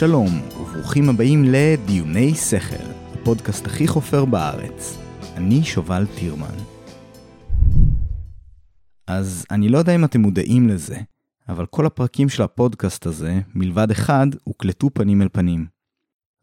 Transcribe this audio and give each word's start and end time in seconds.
שלום, 0.00 0.40
וברוכים 0.60 1.08
הבאים 1.08 1.44
לדיוני 1.44 2.34
שכל, 2.34 2.90
הפודקאסט 3.14 3.66
הכי 3.66 3.86
חופר 3.86 4.24
בארץ. 4.24 4.98
אני 5.36 5.64
שובל 5.64 6.06
טירמן. 6.18 6.54
אז 9.06 9.46
אני 9.50 9.68
לא 9.68 9.78
יודע 9.78 9.94
אם 9.94 10.04
אתם 10.04 10.20
מודעים 10.20 10.68
לזה, 10.68 10.96
אבל 11.48 11.66
כל 11.66 11.86
הפרקים 11.86 12.28
של 12.28 12.42
הפודקאסט 12.42 13.06
הזה, 13.06 13.40
מלבד 13.54 13.90
אחד, 13.90 14.26
הוקלטו 14.44 14.90
פנים 14.94 15.22
אל 15.22 15.28
פנים. 15.32 15.66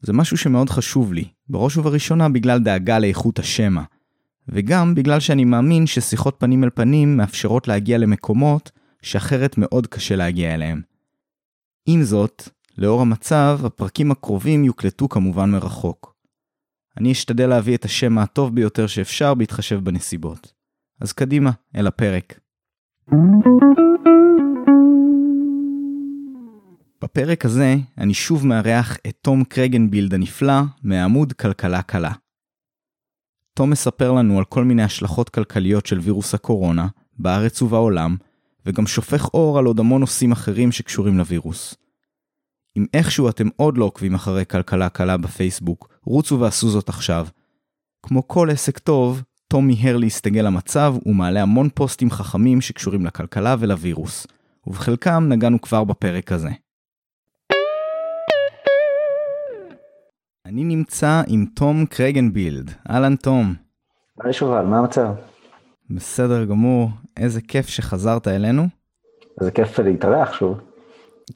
זה 0.02 0.14
משהו 0.14 0.38
שמאוד 0.38 0.70
חשוב 0.70 1.14
לי, 1.14 1.26
בראש 1.50 1.78
ובראשונה 1.78 2.30
בגלל 2.30 2.60
דאגה 2.60 3.00
לאיכות 3.00 3.40
השמע, 3.40 3.82
וגם 4.48 4.96
בגלל 4.96 5.20
שאני 5.20 5.46
מאמין 5.46 5.88
ששיחות 5.88 6.36
פנים 6.40 6.64
אל 6.64 6.70
פנים 6.70 7.18
מאפשרות 7.18 7.68
להגיע 7.68 7.98
למקומות 7.98 8.72
שאחרת 9.02 9.58
מאוד 9.58 9.88
קשה 9.88 10.16
להגיע 10.16 10.54
אליהם. 10.54 10.82
עם 11.86 12.04
זאת, 12.04 12.50
לאור 12.78 13.02
המצב, 13.02 13.60
הפרקים 13.64 14.12
הקרובים 14.12 14.64
יוקלטו 14.64 15.10
כמובן 15.10 15.52
מרחוק. 15.52 16.16
אני 16.98 17.12
אשתדל 17.12 17.48
להביא 17.48 17.76
את 17.76 17.86
השם 17.86 18.18
הטוב 18.18 18.56
ביותר 18.56 18.88
שאפשר 18.88 19.34
בהתחשב 19.34 19.80
בנסיבות. 19.84 20.54
אז 21.02 21.14
קדימה, 21.14 21.52
אל 21.76 21.88
הפרק. 21.88 22.40
בפרק 27.02 27.46
הזה 27.46 27.76
אני 27.98 28.14
שוב 28.14 28.48
מארח 28.48 28.98
את 29.08 29.18
תום 29.22 29.44
קרגנבילד 29.44 30.14
הנפלא 30.14 30.62
מעמוד 30.84 31.34
כלכלה 31.34 31.82
קלה. 31.82 32.12
תום 33.54 33.70
מספר 33.70 34.12
לנו 34.12 34.38
על 34.38 34.46
כל 34.46 34.64
מיני 34.64 34.84
השלכות 34.84 35.30
כלכליות 35.30 35.86
של 35.86 36.00
וירוס 36.00 36.34
הקורונה, 36.34 36.88
בארץ 37.20 37.62
ובעולם, 37.62 38.16
וגם 38.66 38.88
שופך 38.88 39.34
אור 39.34 39.60
על 39.60 39.66
עוד 39.66 39.80
המון 39.80 40.02
נושאים 40.02 40.32
אחרים 40.32 40.72
שקשורים 40.72 41.18
לווירוס. 41.18 41.87
אם 42.78 42.86
איכשהו 42.94 43.30
אתם 43.30 43.48
עוד 43.56 43.78
לא 43.78 43.86
עוקבים 43.86 44.16
אחרי 44.16 44.46
כלכלה 44.46 44.90
קלה 44.90 45.18
בפייסבוק, 45.18 45.90
רוצו 46.04 46.40
ועשו 46.40 46.70
זאת 46.70 46.90
עכשיו. 46.90 47.28
כמו 48.04 48.28
כל 48.28 48.50
עסק 48.50 48.78
טוב, 48.78 49.24
תום 49.48 49.68
מיהר 49.68 49.98
להסתגל 49.98 50.42
למצב 50.42 50.96
ומעלה 51.06 51.42
המון 51.42 51.70
פוסטים 51.70 52.12
חכמים 52.12 52.62
שקשורים 52.62 53.06
לכלכלה 53.06 53.56
ולווירוס, 53.60 54.28
ובחלקם 54.68 55.26
נגענו 55.30 55.62
כבר 55.62 55.84
בפרק 55.84 56.32
הזה. 56.32 56.50
אני 60.46 60.64
נמצא 60.64 61.22
עם 61.28 61.46
תום 61.56 61.86
קרגנבילד. 61.86 62.72
אהלן 62.90 63.16
תום. 63.16 63.54
היי 64.24 64.34
שובל, 64.34 64.66
מה 64.66 64.78
המצב? 64.78 65.08
בסדר 65.90 66.46
גמור, 66.46 66.90
איזה 67.18 67.42
כיף 67.42 67.68
שחזרת 67.68 68.28
אלינו. 68.28 68.68
איזה 69.42 69.52
כיף 69.52 69.80
להתארח 69.80 70.34
שוב. 70.34 70.67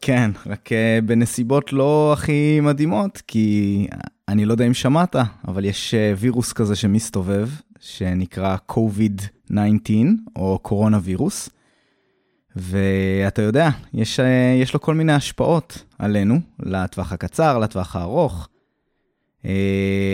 כן, 0.02 0.32
רק 0.46 0.72
אה, 0.72 1.00
בנסיבות 1.06 1.74
לא 1.74 2.14
הכי 2.14 2.60
מדהימות, 2.60 3.22
כי 3.28 3.88
אני 4.28 4.46
לא 4.46 4.54
יודע 4.54 4.68
אם 4.68 4.74
שמעת, 4.74 5.16
אבל 5.48 5.66
יש 5.66 5.94
אה, 5.94 6.14
וירוס 6.18 6.54
כזה 6.54 6.76
שמסתובב, 6.76 7.50
שנקרא 7.80 8.58
COVID-19, 8.72 9.54
או 10.36 10.60
קורונה 10.62 11.00
וירוס. 11.04 11.50
ואתה 12.56 13.42
יודע, 13.42 13.70
יש, 13.94 14.20
אה, 14.20 14.58
יש 14.62 14.74
לו 14.74 14.82
כל 14.82 14.96
מיני 14.96 15.14
השפעות 15.14 15.84
עלינו, 16.00 16.40
לטווח 16.60 17.12
הקצר, 17.12 17.58
לטווח 17.58 17.96
הארוך. 17.96 18.48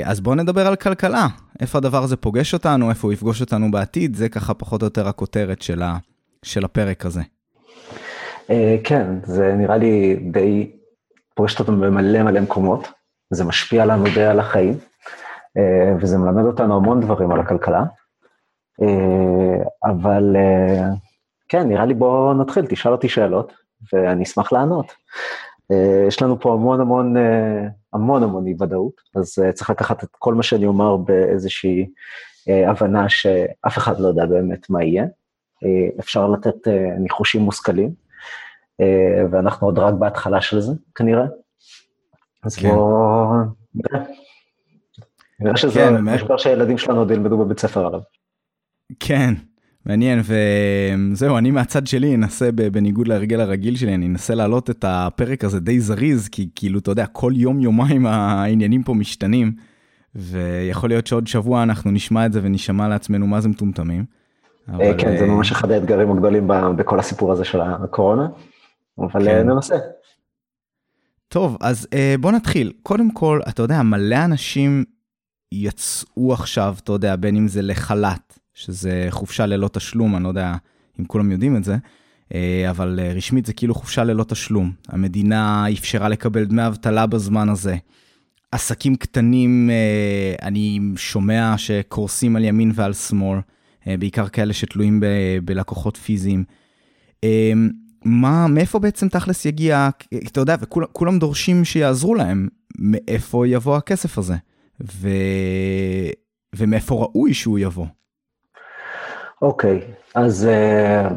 אז 0.03 0.19
בואו 0.19 0.35
נדבר 0.35 0.67
על 0.67 0.75
כלכלה. 0.75 1.27
איפה 1.59 1.77
הדבר 1.77 2.03
הזה 2.03 2.15
פוגש 2.15 2.53
אותנו, 2.53 2.89
איפה 2.89 3.07
הוא 3.07 3.13
יפגוש 3.13 3.41
אותנו 3.41 3.71
בעתיד, 3.71 4.15
זה 4.15 4.29
ככה 4.29 4.53
פחות 4.53 4.81
או 4.81 4.85
יותר 4.85 5.07
הכותרת 5.07 5.61
של, 5.61 5.81
ה, 5.81 5.97
של 6.43 6.65
הפרק 6.65 7.05
הזה. 7.05 7.21
אה, 8.49 8.77
כן, 8.83 9.07
זה 9.23 9.53
נראה 9.53 9.77
לי 9.77 10.15
די 10.31 10.71
פוגשת 11.35 11.59
אותנו 11.59 11.81
במלא 11.81 12.23
מלא 12.23 12.41
מקומות, 12.41 12.87
זה 13.29 13.43
משפיע 13.43 13.85
לנו 13.85 14.03
די 14.15 14.23
על 14.23 14.39
החיים, 14.39 14.73
אה, 15.57 15.95
וזה 16.01 16.17
מלמד 16.17 16.43
אותנו 16.43 16.75
המון 16.75 17.01
דברים 17.01 17.31
על 17.31 17.39
הכלכלה. 17.39 17.83
אה, 18.81 19.63
אבל 19.83 20.35
כן, 21.49 21.67
נראה 21.67 21.85
לי 21.85 21.93
בואו 21.93 22.33
נתחיל, 22.33 22.65
תשאל 22.69 22.91
אותי 22.91 23.09
שאלות, 23.09 23.53
ואני 23.93 24.23
אשמח 24.23 24.51
לענות. 24.51 24.93
יש 26.07 26.21
לנו 26.21 26.39
פה 26.39 26.53
המון 26.53 26.81
המון, 26.81 27.15
המון 27.93 28.23
המון 28.23 28.47
אי 28.47 28.55
ודאות, 28.59 28.93
אז 29.15 29.35
צריך 29.53 29.69
לקחת 29.69 30.03
את 30.03 30.09
כל 30.11 30.33
מה 30.33 30.43
שאני 30.43 30.65
אומר 30.65 30.97
באיזושהי 30.97 31.89
הבנה 32.67 33.09
שאף 33.09 33.77
אחד 33.77 33.99
לא 33.99 34.07
יודע 34.07 34.25
באמת 34.25 34.69
מה 34.69 34.83
יהיה. 34.83 35.05
אפשר 35.99 36.27
לתת 36.27 36.67
ניחושים 36.99 37.41
מושכלים, 37.41 38.06
ואנחנו 39.31 39.67
עוד 39.67 39.79
רק 39.79 39.93
בהתחלה 39.93 40.41
של 40.41 40.59
זה, 40.59 40.71
כנראה. 40.95 41.25
אז 42.43 42.55
כן. 42.55 42.69
בואו... 42.69 43.27
נראה 45.39 45.57
שזה 45.57 45.73
כן, 45.73 46.01
משבר 46.01 46.37
שהילדים 46.37 46.77
שלנו 46.77 46.99
עוד 46.99 47.11
ילמדו 47.11 47.37
בבית 47.37 47.59
ספר 47.59 47.87
עליו. 47.87 47.99
כן, 48.99 49.33
מעניין, 49.85 50.19
וזהו, 50.23 51.37
אני 51.37 51.51
מהצד 51.51 51.87
שלי 51.87 52.15
אנסה, 52.15 52.51
בניגוד 52.51 53.07
להרגל 53.07 53.39
הרגיל 53.39 53.75
שלי, 53.75 53.95
אני 53.95 54.07
אנסה 54.07 54.35
להעלות 54.35 54.69
את 54.69 54.85
הפרק 54.87 55.43
הזה 55.43 55.59
די 55.59 55.79
זריז, 55.79 56.27
כי 56.27 56.49
כאילו, 56.55 56.79
אתה 56.79 56.91
יודע, 56.91 57.05
כל 57.05 57.31
יום-יומיים 57.35 58.05
העניינים 58.05 58.83
פה 58.83 58.93
משתנים, 58.93 59.51
ויכול 60.15 60.89
להיות 60.89 61.07
שעוד 61.07 61.27
שבוע 61.27 61.63
אנחנו 61.63 61.91
נשמע 61.91 62.25
את 62.25 62.33
זה 62.33 62.39
ונשמע 62.43 62.87
לעצמנו 62.87 63.27
מה 63.27 63.41
זה 63.41 63.49
מטומטמים. 63.49 64.05
אה, 64.69 64.93
כן, 64.97 65.17
זה 65.17 65.23
אה, 65.23 65.29
ממש 65.29 65.51
אחד 65.51 65.71
האתגרים 65.71 66.11
הגדולים 66.11 66.47
בכל 66.75 66.99
הסיפור 66.99 67.31
הזה 67.31 67.43
של 67.43 67.61
הקורונה. 67.61 68.27
אבל 68.99 69.25
כן. 69.25 69.27
אה, 69.27 69.43
ננסה. 69.43 69.75
טוב, 71.27 71.57
אז 71.61 71.87
uh, 71.91 72.21
בוא 72.21 72.31
נתחיל. 72.31 72.73
קודם 72.83 73.11
כל, 73.11 73.39
אתה 73.49 73.61
יודע, 73.61 73.81
מלא 73.81 74.25
אנשים 74.25 74.83
יצאו 75.51 76.33
עכשיו, 76.33 76.75
אתה 76.83 76.91
יודע, 76.91 77.15
בין 77.15 77.35
אם 77.35 77.47
זה 77.47 77.61
לחל"ת, 77.61 78.39
שזה 78.53 79.07
חופשה 79.09 79.45
ללא 79.45 79.67
תשלום, 79.67 80.15
אני 80.15 80.23
לא 80.23 80.29
יודע 80.29 80.55
אם 80.99 81.05
כולם 81.05 81.31
יודעים 81.31 81.57
את 81.57 81.63
זה, 81.63 81.77
uh, 82.29 82.33
אבל 82.69 82.99
רשמית 83.15 83.45
זה 83.45 83.53
כאילו 83.53 83.75
חופשה 83.75 84.03
ללא 84.03 84.23
תשלום. 84.23 84.71
המדינה 84.87 85.65
אפשרה 85.73 86.09
לקבל 86.09 86.45
דמי 86.45 86.67
אבטלה 86.67 87.05
בזמן 87.05 87.49
הזה. 87.49 87.75
עסקים 88.51 88.95
קטנים, 88.95 89.69
אני 90.41 90.79
שומע 90.95 91.53
שקורסים 91.57 92.35
על 92.35 92.43
ימין 92.43 92.71
ועל 92.75 92.93
שמאל, 92.93 93.39
בעיקר 93.85 94.27
כאלה 94.27 94.53
שתלויים 94.53 94.99
ב- 94.99 95.05
בלקוחות 95.43 95.97
פיזיים. 95.97 96.43
מה, 98.07 98.47
מאיפה 98.47 98.79
בעצם 98.79 99.09
תכלס 99.09 99.45
יגיע, 99.45 99.89
אתה 100.27 100.39
יודע, 100.39 100.55
וכולם 100.59 101.19
דורשים 101.19 101.65
שיעזרו 101.65 102.15
להם, 102.15 102.47
מאיפה 102.79 103.47
יבוא 103.47 103.77
הכסף 103.77 104.17
הזה, 104.17 104.33
ו... 104.81 105.07
ומאיפה 106.55 106.95
ראוי 106.95 107.33
שהוא 107.33 107.59
יבוא. 107.59 107.85
אוקיי, 109.41 109.79
okay, 109.79 110.11
אז 110.15 110.47
uh, 110.47 111.13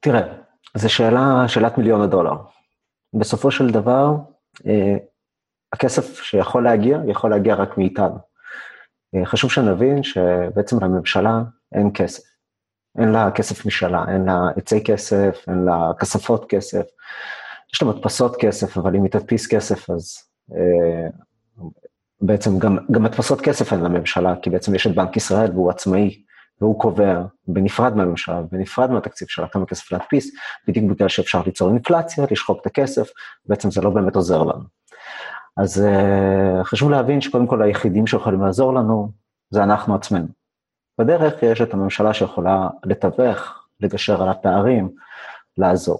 תראה, 0.00 0.34
זו 0.74 0.92
שאלה, 0.92 1.48
שאלת 1.48 1.78
מיליון 1.78 2.00
הדולר. 2.00 2.36
בסופו 3.14 3.50
של 3.50 3.70
דבר, 3.70 4.16
uh, 4.56 4.62
הכסף 5.72 6.22
שיכול 6.22 6.64
להגיע, 6.64 6.98
יכול 7.08 7.30
להגיע 7.30 7.54
רק 7.54 7.78
מאיתנו. 7.78 8.16
Uh, 9.16 9.24
חשוב 9.24 9.52
שנבין 9.52 10.02
שבעצם 10.02 10.84
לממשלה 10.84 11.42
אין 11.72 11.90
כסף. 11.94 12.27
אין 12.98 13.08
לה 13.08 13.30
כסף 13.30 13.66
משלה, 13.66 14.04
אין 14.08 14.24
לה 14.24 14.40
עצי 14.56 14.84
כסף, 14.84 15.44
אין 15.48 15.64
לה 15.64 15.90
כספות 15.98 16.46
כסף. 16.48 16.84
יש 17.74 17.82
לה 17.82 17.88
מדפסות 17.88 18.36
כסף, 18.40 18.78
אבל 18.78 18.96
אם 18.96 19.02
היא 19.02 19.10
תדפיס 19.10 19.46
כסף, 19.46 19.90
אז 19.90 20.16
אה, 20.52 21.08
בעצם 22.20 22.58
גם, 22.58 22.78
גם 22.90 23.02
מדפסות 23.02 23.40
כסף 23.40 23.72
אין 23.72 23.80
לממשלה, 23.80 24.34
כי 24.42 24.50
בעצם 24.50 24.74
יש 24.74 24.86
את 24.86 24.94
בנק 24.94 25.16
ישראל 25.16 25.50
והוא 25.50 25.70
עצמאי, 25.70 26.22
והוא 26.60 26.80
קובע 26.80 27.22
בנפרד 27.46 27.96
מהממשלה, 27.96 28.42
בנפרד 28.52 28.90
מהתקציב 28.90 29.28
שלה 29.28 29.48
כמה 29.48 29.66
כסף 29.66 29.92
להדפיס, 29.92 30.30
בדיוק 30.68 30.90
בגלל 30.90 31.08
שאפשר 31.08 31.42
ליצור 31.46 31.68
אינפלציה, 31.68 32.24
לשחוק 32.30 32.60
את 32.60 32.66
הכסף, 32.66 33.08
בעצם 33.46 33.70
זה 33.70 33.80
לא 33.80 33.90
באמת 33.90 34.16
עוזר 34.16 34.42
לנו. 34.42 34.64
אז 35.56 35.84
אה, 35.84 36.64
חשוב 36.64 36.90
להבין 36.90 37.20
שקודם 37.20 37.46
כל 37.46 37.62
היחידים 37.62 38.06
שיכולים 38.06 38.40
לעזור 38.40 38.74
לנו, 38.74 39.12
זה 39.50 39.62
אנחנו 39.62 39.94
עצמנו. 39.94 40.37
בדרך 40.98 41.42
יש 41.42 41.60
את 41.60 41.74
הממשלה 41.74 42.14
שיכולה 42.14 42.68
לתווך, 42.84 43.64
לגשר 43.80 44.22
על 44.22 44.28
הפערים, 44.28 44.88
לעזור. 45.58 45.98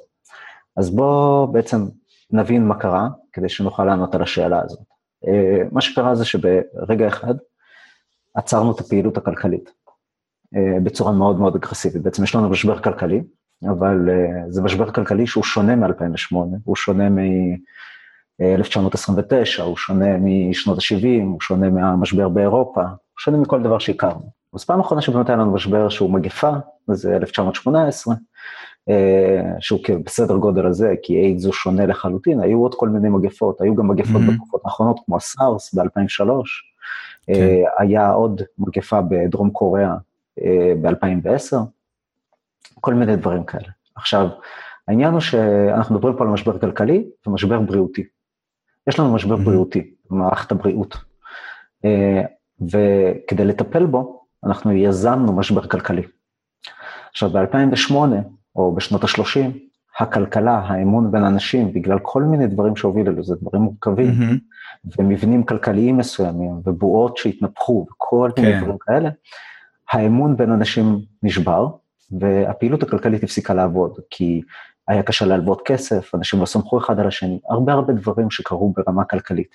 אז 0.77 0.91
בואו 0.91 1.53
בעצם 1.53 1.87
נבין 2.31 2.67
מה 2.67 2.79
קרה, 2.79 3.09
כדי 3.33 3.49
שנוכל 3.49 3.85
לענות 3.85 4.15
על 4.15 4.23
השאלה 4.23 4.63
הזאת. 4.65 4.81
אה, 5.29 5.63
מה 5.73 5.81
שקרה 5.81 6.15
זה 6.15 6.25
שברגע 6.25 7.09
אחד 7.09 7.35
עצרנו 8.35 8.73
את 8.73 8.81
הפעילות 8.81 9.17
הכלכלית 9.17 9.71
אה, 10.57 10.81
בצורה 10.83 11.13
מאוד 11.13 11.39
מאוד 11.39 11.57
אגרסיבית. 11.57 12.03
בעצם 12.03 12.25
יש 12.25 12.35
לנו 12.35 12.51
משבר 12.51 12.83
כלכלי, 12.83 13.23
אבל 13.71 14.11
אה, 14.11 14.43
זה 14.49 14.63
משבר 14.63 14.93
כלכלי 14.93 15.27
שהוא 15.27 15.45
שונה 15.45 15.77
מ-2008, 15.77 16.37
הוא 16.65 16.77
שונה 16.77 17.09
מ-1929, 17.09 19.63
הוא 19.63 19.77
שונה 19.77 20.19
משנות 20.19 20.79
ה-70, 20.79 21.23
הוא 21.23 21.41
שונה 21.41 21.71
מהמשבר 21.71 22.29
באירופה, 22.29 22.83
הוא 22.83 23.19
שונה 23.19 23.39
מכל 23.39 23.63
דבר 23.63 23.79
שהכרנו. 23.79 24.38
אז 24.55 24.65
פעם 24.65 24.81
אחרונה 24.81 25.03
שבאמת 25.03 25.29
היה 25.29 25.39
לנו 25.39 25.53
משבר 25.53 25.89
שהוא 25.89 26.11
מגפה, 26.11 26.51
זה 26.87 27.17
1918, 27.17 28.15
שהוא 29.61 29.81
בסדר 30.05 30.37
גודל 30.37 30.67
הזה, 30.67 30.95
כי 31.03 31.15
איידס 31.15 31.45
הוא 31.45 31.53
שונה 31.53 31.87
לחלוטין, 31.87 32.41
היו 32.41 32.59
עוד 32.63 32.75
כל 32.75 32.89
מיני 32.89 33.09
מגפות, 33.09 33.61
היו 33.61 33.75
גם 33.75 33.89
מגפות 33.89 34.23
mm-hmm. 34.23 34.33
בתקופות 34.33 34.61
האחרונות, 34.65 35.01
כמו 35.07 35.17
הסארס 35.17 35.75
ב-2003, 35.75 36.31
כן. 37.27 37.33
היה 37.79 38.11
עוד 38.11 38.43
מגפה 38.59 39.01
בדרום 39.01 39.51
קוריאה 39.51 39.95
ב-2010, 40.83 41.57
כל 42.81 42.95
מיני 42.95 43.17
דברים 43.17 43.45
כאלה. 43.45 43.69
עכשיו, 43.95 44.29
העניין 44.89 45.13
הוא 45.13 45.21
שאנחנו 45.21 45.95
מדברים 45.95 46.17
פה 46.17 46.25
על 46.25 46.31
משבר 46.31 46.59
כלכלי 46.59 47.09
ומשבר 47.27 47.61
בריאותי. 47.61 48.05
יש 48.87 49.01
לנו 49.01 49.15
משבר 49.15 49.35
mm-hmm. 49.35 49.45
בריאותי 49.45 49.91
במערכת 50.11 50.53
הבריאות, 50.53 50.97
וכדי 52.61 53.45
לטפל 53.45 53.87
בו, 53.87 54.18
אנחנו 54.45 54.73
יזמנו 54.73 55.33
משבר 55.33 55.67
כלכלי. 55.67 56.03
עכשיו, 57.11 57.31
ב-2008, 57.31 57.95
או 58.57 58.75
בשנות 58.75 59.05
ה-30, 59.05 59.41
הכלכלה, 59.99 60.59
האמון 60.59 61.11
בין 61.13 61.25
אנשים, 61.25 61.73
בגלל 61.73 61.99
כל 62.03 62.23
מיני 62.23 62.47
דברים 62.47 62.77
שהובילו 62.77 63.13
לזה, 63.13 63.35
דברים 63.43 63.63
מורכבים, 63.63 64.11
mm-hmm. 64.11 64.89
ומבנים 64.99 65.45
כלכליים 65.45 65.97
מסוימים, 65.97 66.61
ובועות 66.65 67.17
שהתנפחו, 67.17 67.87
וכל 67.91 68.31
מיני 68.39 68.53
כן. 68.53 68.61
דברים 68.61 68.79
כאלה, 68.81 69.11
האמון 69.91 70.37
בין 70.37 70.53
אנשים 70.53 71.01
נשבר, 71.23 71.69
והפעילות 72.21 72.83
הכלכלית 72.83 73.23
הפסיקה 73.23 73.55
לעבוד, 73.55 73.99
כי 74.11 74.43
היה 74.89 75.03
קשה 75.03 75.27
להלוות 75.27 75.63
כסף, 75.65 76.15
אנשים 76.15 76.41
לא 76.41 76.47
סמכו 76.47 76.79
אחד 76.79 77.01
על 77.01 77.07
השני, 77.07 77.41
הרבה 77.51 77.73
הרבה 77.73 77.93
דברים 77.93 78.31
שקרו 78.31 78.75
ברמה 78.77 79.05
כלכלית. 79.05 79.51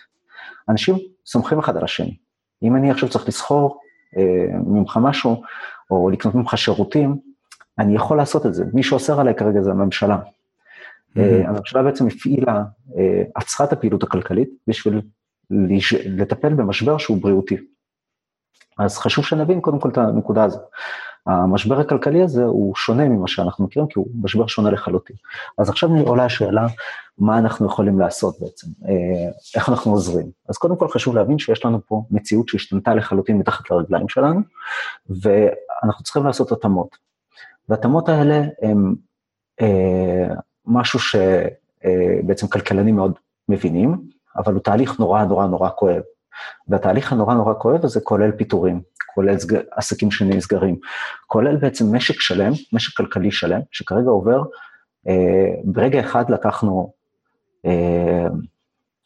אנשים 0.70 0.98
סומכים 1.26 1.60
אחד 1.60 1.78
על 1.78 1.84
השני. 1.84 2.18
אם 2.64 2.76
אני 2.76 2.92
עכשיו 2.92 3.10
צריך 3.10 3.28
לסחור 3.28 3.80
ממך 4.66 5.00
משהו, 5.02 5.44
או 5.92 6.10
לקנות 6.10 6.36
ממך 6.36 6.58
שירותים, 6.58 7.18
אני 7.80 7.96
יכול 7.96 8.18
לעשות 8.18 8.46
את 8.46 8.54
זה. 8.54 8.66
מי 8.74 8.84
שאוסר 8.84 9.20
עליי 9.20 9.36
כרגע 9.36 9.62
זה 9.62 9.72
הממשלה. 9.72 10.18
Mm-hmm. 10.18 11.20
הממשלה 11.48 11.84
בעצם 11.84 12.08
הפעילה, 12.08 12.64
אה, 12.98 13.24
עצרה 13.36 13.68
את 13.68 13.74
הפעילות 13.74 14.04
הכלכלית 14.04 14.50
בשביל 14.68 15.02
לטפל 16.06 16.54
במשבר 16.54 16.98
שהוא 16.98 17.22
בריאותי. 17.22 17.58
אז 18.78 18.98
חשוב 18.98 19.26
שנבין 19.26 19.62
קודם 19.62 19.80
כל 19.80 19.90
את 19.90 19.98
הנקודה 19.98 20.44
הזאת. 20.44 20.62
המשבר 21.28 21.80
הכלכלי 21.80 22.24
הזה 22.24 22.44
הוא 22.44 22.76
שונה 22.76 23.10
ממה 23.10 23.28
שאנחנו 23.28 23.66
מכירים, 23.66 23.88
כי 23.88 24.00
הוא 24.00 24.08
משבר 24.24 24.48
שונה 24.48 24.72
לחלוטין. 24.72 25.16
אז 25.58 25.70
עכשיו 25.70 25.90
עולה 25.90 26.26
השאלה, 26.26 26.68
מה 27.18 27.38
אנחנו 27.38 27.66
יכולים 27.66 28.00
לעשות 28.00 28.36
בעצם, 28.40 28.68
אה, 28.88 29.32
איך 29.56 29.70
אנחנו 29.70 29.92
עוזרים. 29.92 30.28
אז 30.50 30.58
קודם 30.58 30.76
כל 30.76 30.88
חשוב 30.88 31.16
להבין 31.16 31.40
שיש 31.40 31.66
לנו 31.66 31.80
פה 31.86 32.04
מציאות 32.12 32.48
שהשתנתה 32.48 32.96
לחלוטין 32.96 33.38
מתחת 33.38 33.72
לרגליים 33.72 34.10
שלנו, 34.10 34.40
ואנחנו 35.10 36.04
צריכים 36.04 36.24
לעשות 36.24 36.52
התאמות. 36.52 36.98
וההתאמות 37.70 38.10
האלה 38.10 38.42
הם 38.62 38.96
אה, 39.62 40.28
משהו 40.66 41.00
שבעצם 41.00 42.46
אה, 42.46 42.52
כלכלנים 42.52 42.96
מאוד 42.96 43.14
מבינים, 43.50 44.02
אבל 44.38 44.54
הוא 44.54 44.62
תהליך 44.62 45.00
נורא 45.00 45.24
נורא 45.24 45.48
נורא 45.48 45.70
כואב. 45.76 46.02
והתהליך 46.68 47.12
הנורא 47.14 47.34
נורא 47.34 47.54
כואב 47.58 47.86
הזה 47.86 48.00
כולל 48.02 48.32
פיטורים, 48.32 48.82
כולל. 49.14 49.36
עסקים 49.72 50.12
שנסגרים, 50.12 50.80
כולל 51.28 51.58
בעצם 51.58 51.96
משק 51.96 52.22
שלם, 52.22 52.52
משק 52.74 52.98
כלכלי 52.98 53.32
שלם, 53.32 53.60
שכרגע 53.72 54.10
עובר, 54.10 54.44
אה, 55.08 55.62
ברגע 55.64 56.00
אחד 56.00 56.30
לקחנו 56.30 56.94
אה, 57.66 58.28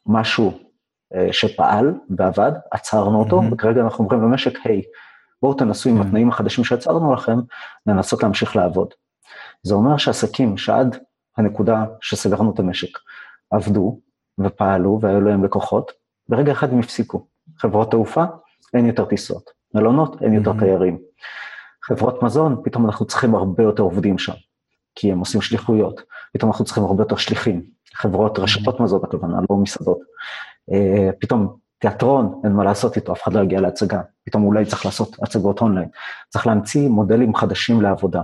משהו 0.05 0.59
אה, 1.15 1.27
שפעל 1.31 1.93
ועבד, 2.17 2.51
עצרנו 2.71 3.19
אותו, 3.19 3.41
mm-hmm. 3.41 3.53
וכרגע 3.53 3.81
אנחנו 3.81 4.03
אומרים 4.03 4.21
למשק, 4.21 4.59
היי, 4.63 4.79
hey, 4.79 4.83
בואו 5.41 5.53
תנסו 5.53 5.89
עם. 5.89 6.01
התנאים 6.01 6.29
החדשים 6.29 6.63
שיצרנו 6.63 7.13
לכם, 7.13 7.37
לנסות 7.87 8.23
להמשיך 8.23 8.55
לעבוד. 8.55 8.93
זה 9.63 9.73
אומר 9.73 9.97
שעסקים 9.97 10.57
שעד 10.57 10.97
הנקודה 11.37 11.85
שסגרנו 12.01 12.53
את 12.53 12.59
המשק, 12.59 12.97
עבדו 13.51 13.99
ופעלו 14.39 14.99
והיו 15.01 15.21
להם 15.21 15.43
לקוחות, 15.43 15.91
ברגע 16.29 16.51
אחד 16.51 16.73
הם 16.73 16.79
הפסיקו. 16.79 17.27
חברות 17.57 17.91
תעופה, 17.91 18.23
אין 18.73 18.85
יותר 18.85 19.05
טיסות. 19.05 19.56
מלונות, 19.73 20.21
אין 20.21 20.33
יותר 20.33 20.53
תיירים. 20.59 20.97
חברות 21.83 22.23
מזון, 22.23 22.61
פתאום 22.63 22.85
אנחנו 22.85 23.05
צריכים 23.05 23.35
הרבה 23.35 23.63
יותר 23.63 23.83
עובדים 23.83 24.17
שם, 24.17 24.33
כי 24.95 25.11
הם 25.11 25.19
עושים 25.19 25.41
שליחויות. 25.41 26.01
פתאום 26.33 26.51
אנחנו 26.51 26.65
צריכים 26.65 26.83
הרבה 26.83 27.03
יותר 27.03 27.15
שליחים. 27.15 27.61
חברות, 27.93 28.39
רשתות 28.39 28.79
מזון, 28.79 29.01
הכוונה, 29.03 29.37
לא 29.49 29.55
מסעדות. 29.55 29.99
אה, 30.71 31.09
פתאום 31.19 31.57
תיאטרון, 31.79 32.41
אין 32.43 32.51
מה 32.51 32.63
לעשות 32.63 32.95
איתו, 32.95 33.13
אף 33.13 33.23
אחד 33.23 33.33
לא 33.33 33.43
יגיע 33.43 33.61
להצגה. 33.61 34.01
פתאום 34.25 34.43
אולי 34.43 34.65
צריך 34.65 34.85
לעשות 34.85 35.15
הצגות 35.23 35.61
אונליין. 35.61 35.89
צריך 36.29 36.47
להמציא 36.47 36.89
מודלים 36.89 37.35
חדשים 37.35 37.81
לעבודה. 37.81 38.21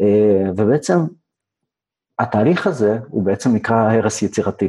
אה, 0.00 0.50
ובעצם, 0.56 0.98
התהליך 2.18 2.66
הזה 2.66 2.98
הוא 3.08 3.22
בעצם 3.22 3.54
נקרא 3.54 3.92
הרס 3.92 4.22
יצירתי. 4.22 4.68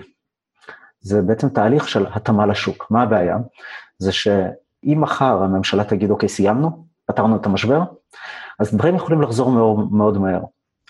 זה 1.02 1.22
בעצם 1.22 1.50
תהליך 1.50 1.90
של 1.90 2.06
התאמה 2.14 2.46
לשוק. 2.46 2.92
מה 2.92 3.02
הבעיה? 3.02 3.38
זה 3.98 4.12
שאם 4.86 5.02
מחר 5.02 5.44
הממשלה 5.44 5.84
תגיד, 5.84 6.12
אוקיי, 6.12 6.30
סיימנו, 6.30 6.86
פתרנו 7.06 7.36
את 7.36 7.46
המשבר, 7.46 7.82
אז 8.60 8.76
דברים 8.76 8.96
יכולים 8.96 9.22
לחזור 9.22 9.52
מאוד, 9.52 9.94
מאוד 9.94 10.18
מהר. 10.18 10.42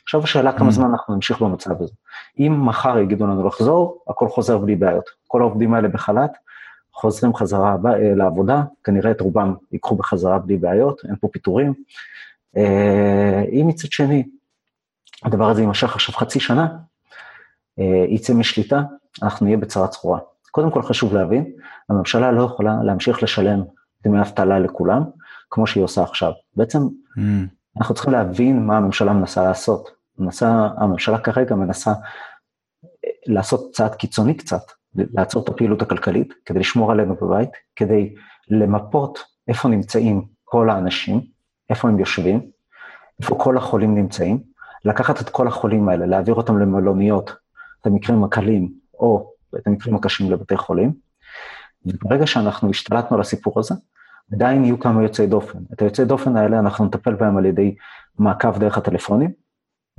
עכשיו 0.04 0.24
השאלה 0.24 0.52
כמה 0.52 0.70
mm. 0.70 0.72
זמן 0.72 0.90
אנחנו 0.90 1.16
נמשיך 1.16 1.42
במצב 1.42 1.82
הזה. 1.82 1.94
אם 2.40 2.66
מחר 2.66 2.98
יגידו 2.98 3.28
לנו 3.28 3.48
לחזור, 3.48 4.04
הכל 4.08 4.28
חוזר 4.28 4.58
בלי 4.58 4.76
בעיות. 4.76 5.10
כל 5.28 5.42
העובדים 5.42 5.74
האלה 5.74 5.88
בחל"ת, 5.88 6.32
חוזרים 6.94 7.36
חזרה 7.36 7.76
אה, 7.86 8.16
לעבודה, 8.16 8.64
כנראה 8.84 9.12
את 9.12 9.22
רובם 9.22 9.54
ייקחו 9.72 9.96
בחזרה 9.96 10.40
בלי 10.40 10.58
בעיות, 10.58 11.02
אין 11.06 11.16
פה 11.22 11.28
פיטורים. 11.28 11.74
אה, 12.58 13.44
אם 13.52 13.68
מצד 13.68 13.92
שני, 13.92 14.24
הדבר 15.24 15.50
הזה 15.50 15.62
יימשך 15.62 15.96
עכשיו 15.96 16.16
חצי 16.16 16.40
שנה, 16.40 16.68
אה, 17.80 18.06
יצא 18.10 18.34
משליטה, 18.34 18.82
אנחנו 19.24 19.46
נהיה 19.46 19.58
בצרה 19.58 19.88
צרורה. 19.88 20.20
קודם 20.52 20.72
כל 20.72 20.82
חשוב 20.82 21.14
להבין, 21.14 21.52
הממשלה 21.90 22.32
לא 22.32 22.44
יכולה 22.44 22.76
להמשיך 22.84 23.24
לשלם 23.24 23.64
דמי 24.04 24.22
אבטלה 24.22 24.60
לכולם, 24.60 25.04
כמו 25.50 25.68
שהיא 25.68 25.84
עושה 25.84 26.04
עכשיו. 26.04 26.32
בעצם 26.56 26.80
mm. 27.18 27.22
אנחנו 27.78 27.96
צריכים 27.96 28.14
להבין 28.14 28.66
מה 28.66 28.78
הממשלה 28.78 29.14
מנסה 29.14 29.44
לעשות. 29.44 29.90
מנסה, 30.20 30.68
הממשלה 30.78 31.18
כרגע 31.18 31.56
מנסה 31.56 31.94
לעשות 33.26 33.72
צעד 33.74 33.96
קיצוני 33.96 34.34
קצת, 34.34 34.62
לעצור 34.96 35.44
את 35.44 35.50
הפעילות 35.50 35.82
הכלכלית, 35.82 36.34
כדי 36.46 36.60
לשמור 36.60 36.92
עלינו 36.92 37.16
בבית, 37.22 37.50
כדי 37.76 38.14
למפות 38.50 39.20
איפה 39.48 39.70
נמצאים 39.70 40.26
כל 40.44 40.70
האנשים, 40.70 41.22
איפה 41.70 41.90
הם 41.90 42.00
יושבים, 42.00 42.42
איפה 43.22 43.36
כל 43.40 43.58
החולים 43.58 43.96
נמצאים, 43.96 44.44
לקחת 44.86 45.22
את 45.22 45.30
כל 45.30 45.48
החולים 45.48 45.90
האלה, 45.90 46.06
להעביר 46.06 46.36
אותם 46.36 46.60
למלוניות, 46.60 47.32
את 47.82 47.88
המקרים 47.88 48.24
הקלים, 48.24 48.74
או 48.94 49.32
את 49.56 49.68
המקרים 49.68 49.96
הקשים 49.96 50.32
לבתי 50.32 50.58
חולים, 50.58 50.94
וברגע 51.86 52.28
שאנחנו 52.28 52.70
השתלטנו 52.70 53.16
על 53.16 53.22
הסיפור 53.22 53.60
הזה, 53.60 53.76
עדיין 54.34 54.64
יהיו 54.64 54.80
כמה 54.80 55.04
יוצאי 55.04 55.28
דופן. 55.28 55.60
את 55.74 55.82
היוצאי 55.82 56.06
דופן 56.06 56.38
האלה 56.38 56.60
אנחנו 56.60 56.86
נטפל 56.86 57.14
בהם 57.14 57.38
על 57.38 57.46
ידי 57.46 57.76
מעקב 58.20 58.58
דרך 58.58 58.78
הטלפונים, 58.78 59.32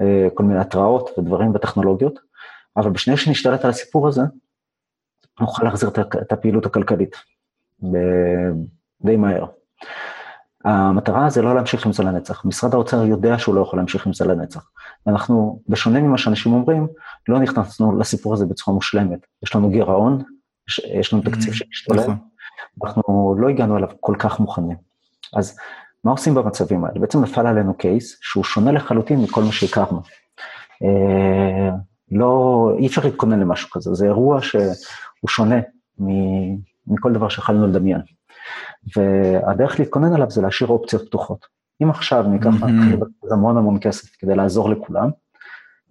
אה, 0.00 0.28
כל 0.34 0.42
מיני 0.42 0.60
התראות 0.60 1.10
ודברים 1.18 1.54
וטכנולוגיות, 1.54 2.18
אבל 2.76 2.90
בשנייה 2.90 3.16
שנשתלט 3.16 3.64
על 3.64 3.70
הסיפור 3.70 4.08
הזה, 4.08 4.22
נוכל 5.40 5.64
להחזיר 5.64 5.90
את 6.22 6.32
הפעילות 6.32 6.66
הכלכלית 6.66 7.16
די 9.02 9.16
מהר. 9.16 9.46
המטרה 10.64 11.30
זה 11.30 11.42
לא 11.42 11.54
להמשיך 11.54 11.86
עם 11.86 11.92
זה 11.92 12.02
לנצח. 12.02 12.44
משרד 12.44 12.74
האוצר 12.74 13.04
יודע 13.04 13.38
שהוא 13.38 13.54
לא 13.54 13.60
יכול 13.60 13.78
להמשיך 13.78 14.06
עם 14.06 14.12
זה 14.12 14.24
לנצח. 14.24 14.70
ואנחנו, 15.06 15.60
בשונה 15.68 16.00
ממה 16.00 16.18
שאנשים 16.18 16.52
אומרים, 16.52 16.88
לא 17.28 17.38
נכנסנו 17.38 17.98
לסיפור 17.98 18.34
הזה 18.34 18.46
בצורה 18.46 18.74
מושלמת. 18.74 19.26
יש 19.42 19.56
לנו 19.56 19.70
גירעון, 19.70 20.22
יש, 20.98 21.12
לנו 21.12 21.22
תקציב 21.22 21.52
mm, 21.52 21.56
שמשתולל, 21.56 22.00
נכון. 22.00 22.16
אנחנו 22.84 23.34
לא 23.38 23.48
הגענו 23.48 23.76
אליו 23.76 23.88
כל 24.00 24.14
כך 24.18 24.40
מוכנים. 24.40 24.76
אז 25.36 25.58
מה 26.04 26.10
עושים 26.10 26.34
במצבים 26.34 26.84
האלה? 26.84 27.00
בעצם 27.00 27.22
נפל 27.22 27.46
עלינו 27.46 27.74
קייס 27.74 28.18
שהוא 28.20 28.44
שונה 28.44 28.72
לחלוטין 28.72 29.22
מכל 29.22 29.42
מה 29.42 29.52
שהכרנו. 29.52 30.00
אה, 30.82 31.70
לא, 32.10 32.70
אי 32.78 32.86
אפשר 32.86 33.02
להתכונן 33.04 33.40
למשהו 33.40 33.70
כזה, 33.70 33.94
זה 33.94 34.04
אירוע 34.06 34.42
שהוא 34.42 35.28
שונה 35.28 35.60
מכל 36.86 37.12
דבר 37.12 37.28
שיכולנו 37.28 37.66
לדמיין. 37.66 38.00
והדרך 38.96 39.80
להתכונן 39.80 40.14
עליו 40.14 40.30
זה 40.30 40.42
להשאיר 40.42 40.70
אופציות 40.70 41.06
פתוחות. 41.06 41.46
אם 41.82 41.90
עכשיו 41.90 42.22
ניקח 42.22 42.50
mm-hmm. 42.60 43.32
המון 43.32 43.56
המון 43.56 43.78
כסף 43.80 44.16
כדי 44.18 44.34
לעזור 44.34 44.70
לכולם, 44.70 45.10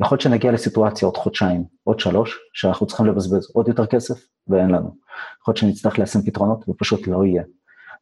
יכול 0.01 0.15
להיות 0.15 0.21
שנגיע 0.21 0.51
לסיטואציה 0.51 1.07
עוד 1.07 1.17
חודשיים, 1.17 1.63
עוד 1.83 1.99
שלוש, 1.99 2.39
שאנחנו 2.53 2.85
צריכים 2.87 3.05
לבזבז 3.05 3.51
עוד 3.53 3.67
יותר 3.67 3.85
כסף 3.85 4.19
ואין 4.47 4.69
לנו. 4.69 4.95
יכול 5.41 5.51
להיות 5.51 5.57
שנצטרך 5.57 5.97
ליישם 5.97 6.21
פתרונות 6.21 6.69
ופשוט 6.69 7.07
לא 7.07 7.25
יהיה. 7.25 7.43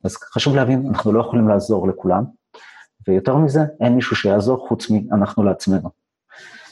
אז 0.04 0.16
חשוב 0.16 0.56
להבין, 0.56 0.86
אנחנו 0.90 1.12
לא 1.12 1.22
יכולים 1.22 1.48
לעזור 1.48 1.88
לכולם, 1.88 2.24
ויותר 3.08 3.36
מזה, 3.36 3.60
אין 3.82 3.96
מישהו 3.96 4.16
שיעזור 4.16 4.68
חוץ 4.68 4.90
מאנחנו 4.90 5.44
לעצמנו. 5.44 5.90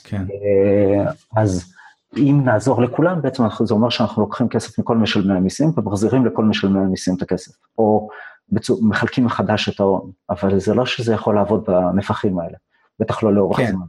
כן. 0.03 0.21
אה, 0.21 1.11
אז 1.35 1.73
אם 2.17 2.41
נעזור 2.45 2.81
לכולם, 2.81 3.21
בעצם 3.21 3.43
זה 3.63 3.73
אומר 3.73 3.89
שאנחנו 3.89 4.21
לוקחים 4.21 4.49
כסף 4.49 4.79
מכל 4.79 4.97
משלמי 4.97 5.33
המיסים 5.33 5.71
ומחזירים 5.77 6.25
לכל 6.25 6.45
משלמי 6.45 6.79
המיסים 6.79 7.15
את 7.15 7.21
הכסף, 7.21 7.51
או 7.77 8.09
בצור, 8.51 8.79
מחלקים 8.83 9.25
מחדש 9.25 9.69
את 9.69 9.79
ההון, 9.79 10.11
אבל 10.29 10.59
זה 10.59 10.73
לא 10.73 10.85
שזה 10.85 11.13
יכול 11.13 11.35
לעבוד 11.35 11.63
בנפחים 11.67 12.39
האלה, 12.39 12.57
בטח 12.99 13.23
לא 13.23 13.33
לאורך 13.33 13.57
כן. 13.57 13.71
זמן. 13.71 13.85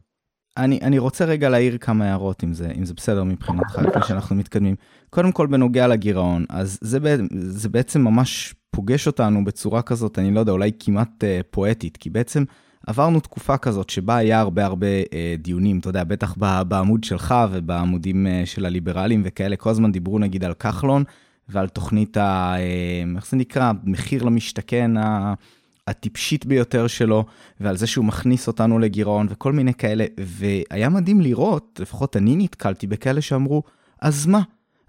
אני, 0.57 0.79
אני 0.83 0.99
רוצה 0.99 1.25
רגע 1.25 1.49
להעיר 1.49 1.79
כמה 1.79 2.05
הערות, 2.05 2.45
אם 2.45 2.55
זה, 2.55 2.73
אם 2.79 2.85
זה 2.85 2.95
בסדר 2.95 3.25
מבחינתך, 3.25 3.79
לפני 3.79 4.03
שאנחנו 4.09 4.37
מתקדמים. 4.37 4.75
קודם 5.11 5.33
כל, 5.33 5.47
בנוגע 5.47 5.87
לגירעון, 5.87 6.45
אז 6.49 6.79
זה, 6.81 6.99
זה 7.33 7.69
בעצם 7.69 8.01
ממש 8.01 8.55
פוגש 8.71 9.07
אותנו 9.07 9.45
בצורה 9.45 9.83
כזאת, 9.83 10.19
אני 10.19 10.35
לא 10.35 10.41
יודע, 10.41 10.53
אולי 10.53 10.71
כמעט 10.79 11.25
uh, 11.25 11.47
פואטית, 11.51 11.97
כי 11.97 12.11
בעצם 12.11 12.45
עברנו 12.87 13.21
תקופה 13.21 13.57
כזאת 13.57 13.91
שבה 13.91 14.17
היה 14.17 14.41
הרבה 14.41 14.65
הרבה 14.65 14.87
uh, 15.05 15.09
דיונים, 15.39 15.79
אתה 15.79 15.89
יודע, 15.89 16.05
בטח 16.05 16.35
בעמוד 16.69 17.05
שלך 17.05 17.35
ובעמודים 17.51 18.27
uh, 18.27 18.47
של 18.47 18.67
הליברלים 18.67 19.23
וכאלה, 19.25 19.57
כל 19.57 19.71
הזמן 19.71 19.93
דיברו 19.93 20.19
נגיד 20.19 20.45
על 20.45 20.55
כחלון 20.55 21.05
ועל 21.49 21.69
תוכנית 21.69 22.17
ה... 22.17 22.55
Uh, 22.57 23.17
איך 23.17 23.27
זה 23.27 23.37
נקרא? 23.37 23.73
מחיר 23.85 24.23
למשתכן 24.23 24.97
ה... 24.97 25.35
הטיפשית 25.89 26.47
ביותר 26.47 26.87
שלו, 26.87 27.25
ועל 27.61 27.77
זה 27.77 27.87
שהוא 27.87 28.05
מכניס 28.05 28.47
אותנו 28.47 28.79
לגירעון 28.79 29.27
וכל 29.31 29.53
מיני 29.53 29.75
כאלה, 29.75 30.05
והיה 30.21 30.89
מדהים 30.89 31.21
לראות, 31.21 31.81
לפחות 31.83 32.17
אני 32.17 32.37
נתקלתי 32.37 32.87
בכאלה 32.87 33.21
שאמרו, 33.21 33.63
אז 34.03 34.27
מה? 34.27 34.41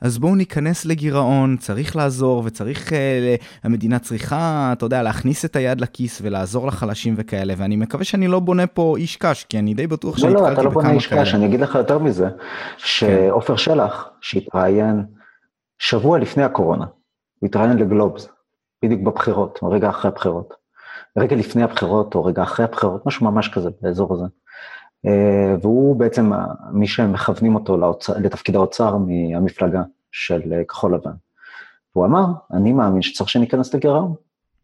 אז 0.01 0.17
בואו 0.17 0.35
ניכנס 0.35 0.85
לגירעון, 0.85 1.57
צריך 1.57 1.95
לעזור 1.95 2.43
וצריך, 2.45 2.93
אה, 2.93 3.35
המדינה 3.63 3.99
צריכה, 3.99 4.69
אתה 4.73 4.85
יודע, 4.85 5.03
להכניס 5.03 5.45
את 5.45 5.55
היד 5.55 5.81
לכיס 5.81 6.19
ולעזור 6.23 6.67
לחלשים 6.67 7.13
וכאלה, 7.17 7.53
ואני 7.57 7.75
מקווה 7.75 8.03
שאני 8.03 8.27
לא 8.27 8.39
בונה 8.39 8.67
פה 8.67 8.95
איש 8.97 9.17
קש, 9.17 9.45
כי 9.49 9.59
אני 9.59 9.73
די 9.73 9.87
בטוח 9.87 10.17
שנתקלתי 10.17 10.39
בכמה 10.39 10.43
כאלה. 10.43 10.53
לא, 10.53 10.55
לא, 10.55 10.61
אתה 10.61 10.63
לא 10.63 10.69
בונה 10.69 10.91
איש 10.91 11.07
קש, 11.07 11.35
אני 11.35 11.45
אגיד 11.45 11.59
לך 11.59 11.75
יותר 11.75 11.99
מזה, 11.99 12.29
שעופר 12.77 13.53
כן. 13.53 13.57
שלח, 13.57 14.09
שהתראיין 14.21 15.05
שבוע 15.79 16.19
לפני 16.19 16.43
הקורונה, 16.43 16.85
הוא 17.39 17.47
התראיין 17.47 17.77
לגלובס, 17.77 18.27
בדיוק 18.85 19.01
בבחירות, 19.01 19.59
רגע 19.71 19.89
אחרי 19.89 20.11
הבחירות. 20.11 20.53
רגע 21.17 21.35
לפני 21.35 21.63
הבחירות 21.63 22.15
או 22.15 22.25
רגע 22.25 22.43
אחרי 22.43 22.65
הבחירות, 22.65 23.05
משהו 23.05 23.31
ממש 23.31 23.49
כזה 23.49 23.69
באזור 23.81 24.13
הזה. 24.13 24.25
אה, 25.05 25.55
והוא 25.61 25.95
בעצם 25.95 26.31
מי 26.71 26.87
שמכוונים 26.87 27.55
אותו 27.55 27.77
לאוצר, 27.77 28.13
לתפקיד 28.17 28.55
האוצר 28.55 28.97
מהמפלגה 28.97 29.81
של 30.11 30.53
אה, 30.53 30.63
כחול 30.63 30.95
לבן. 30.95 31.11
והוא 31.95 32.05
אמר, 32.05 32.25
אני 32.53 32.73
מאמין 32.73 33.01
שצריך 33.01 33.29
שניכנס 33.29 33.73
לגירעון, 33.73 34.15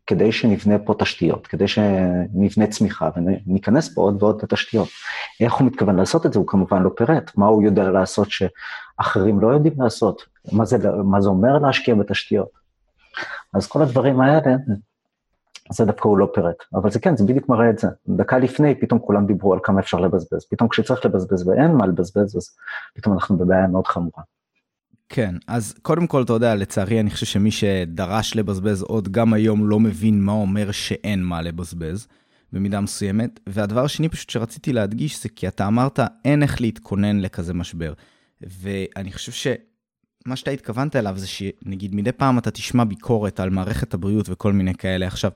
כדי 0.07 0.31
שנבנה 0.31 0.79
פה 0.79 0.93
תשתיות, 0.99 1.47
כדי 1.47 1.67
שנבנה 1.67 2.67
צמיחה 2.67 3.09
וניכנס 3.15 3.93
פה 3.95 4.01
עוד 4.01 4.23
ועוד 4.23 4.43
לתשתיות. 4.43 4.87
איך 5.39 5.53
הוא 5.53 5.67
מתכוון 5.67 5.95
לעשות 5.95 6.25
את 6.25 6.33
זה? 6.33 6.39
הוא 6.39 6.47
כמובן 6.47 6.83
לא 6.83 6.89
פירט. 6.97 7.31
מה 7.37 7.45
הוא 7.45 7.63
יודע 7.63 7.89
לעשות 7.89 8.27
שאחרים 8.31 9.39
לא 9.39 9.47
יודעים 9.47 9.73
לעשות? 9.77 10.21
מה 10.51 10.65
זה, 10.65 10.77
מה 11.03 11.21
זה 11.21 11.29
אומר 11.29 11.57
להשקיע 11.57 11.95
בתשתיות? 11.95 12.49
אז 13.53 13.67
כל 13.67 13.81
הדברים 13.81 14.21
האלה 14.21 14.39
זה 15.71 15.85
דווקא 15.85 16.07
הוא 16.07 16.17
לא 16.17 16.31
פירט, 16.33 16.55
אבל 16.73 16.91
זה 16.91 16.99
כן, 16.99 17.17
זה 17.17 17.23
בדיוק 17.23 17.49
מראה 17.49 17.69
את 17.69 17.79
זה. 17.79 17.87
דקה 18.07 18.37
לפני, 18.37 18.75
פתאום 18.75 18.99
כולם 18.99 19.25
דיברו 19.25 19.53
על 19.53 19.59
כמה 19.63 19.79
אפשר 19.79 19.99
לבזבז. 19.99 20.45
פתאום 20.49 20.69
כשצריך 20.69 21.05
לבזבז 21.05 21.47
ואין 21.47 21.71
מה 21.71 21.87
לבזבז, 21.87 22.37
אז 22.37 22.55
פתאום 22.95 23.13
אנחנו 23.13 23.37
בבעיה 23.37 23.67
מאוד 23.67 23.87
חמורה. 23.87 24.23
כן, 25.09 25.35
אז 25.47 25.75
קודם 25.81 26.07
כל, 26.07 26.23
אתה 26.23 26.33
יודע, 26.33 26.55
לצערי, 26.55 26.99
אני 26.99 27.09
חושב 27.09 27.25
שמי 27.25 27.51
שדרש 27.51 28.35
לבזבז 28.35 28.81
עוד 28.81 29.11
גם 29.11 29.33
היום 29.33 29.69
לא 29.69 29.79
מבין 29.79 30.21
מה 30.21 30.31
אומר 30.31 30.71
שאין 30.71 31.23
מה 31.23 31.41
לבזבז, 31.41 32.07
במידה 32.53 32.81
מסוימת. 32.81 33.39
והדבר 33.47 33.83
השני 33.83 34.09
פשוט 34.09 34.29
שרציתי 34.29 34.73
להדגיש 34.73 35.23
זה 35.23 35.29
כי 35.29 35.47
אתה 35.47 35.67
אמרת, 35.67 35.99
אין 36.25 36.43
איך 36.43 36.61
להתכונן 36.61 37.19
לכזה 37.19 37.53
משבר. 37.53 37.93
ואני 38.41 39.13
חושב 39.13 39.31
ש... 39.31 39.47
מה 40.25 40.35
שאתה 40.35 40.51
התכוונת 40.51 40.95
אליו 40.95 41.13
זה 41.17 41.27
שנגיד 41.27 41.95
מדי 41.95 42.11
פעם 42.11 42.37
אתה 42.37 42.51
תשמע 42.51 42.83
ביקורת 42.83 43.39
על 43.39 43.49
מערכת 43.49 43.93
הבריאות 43.93 44.25
וכל 44.29 44.53
מיני 44.53 44.73
כאלה. 44.73 45.07
עכשיו, 45.07 45.31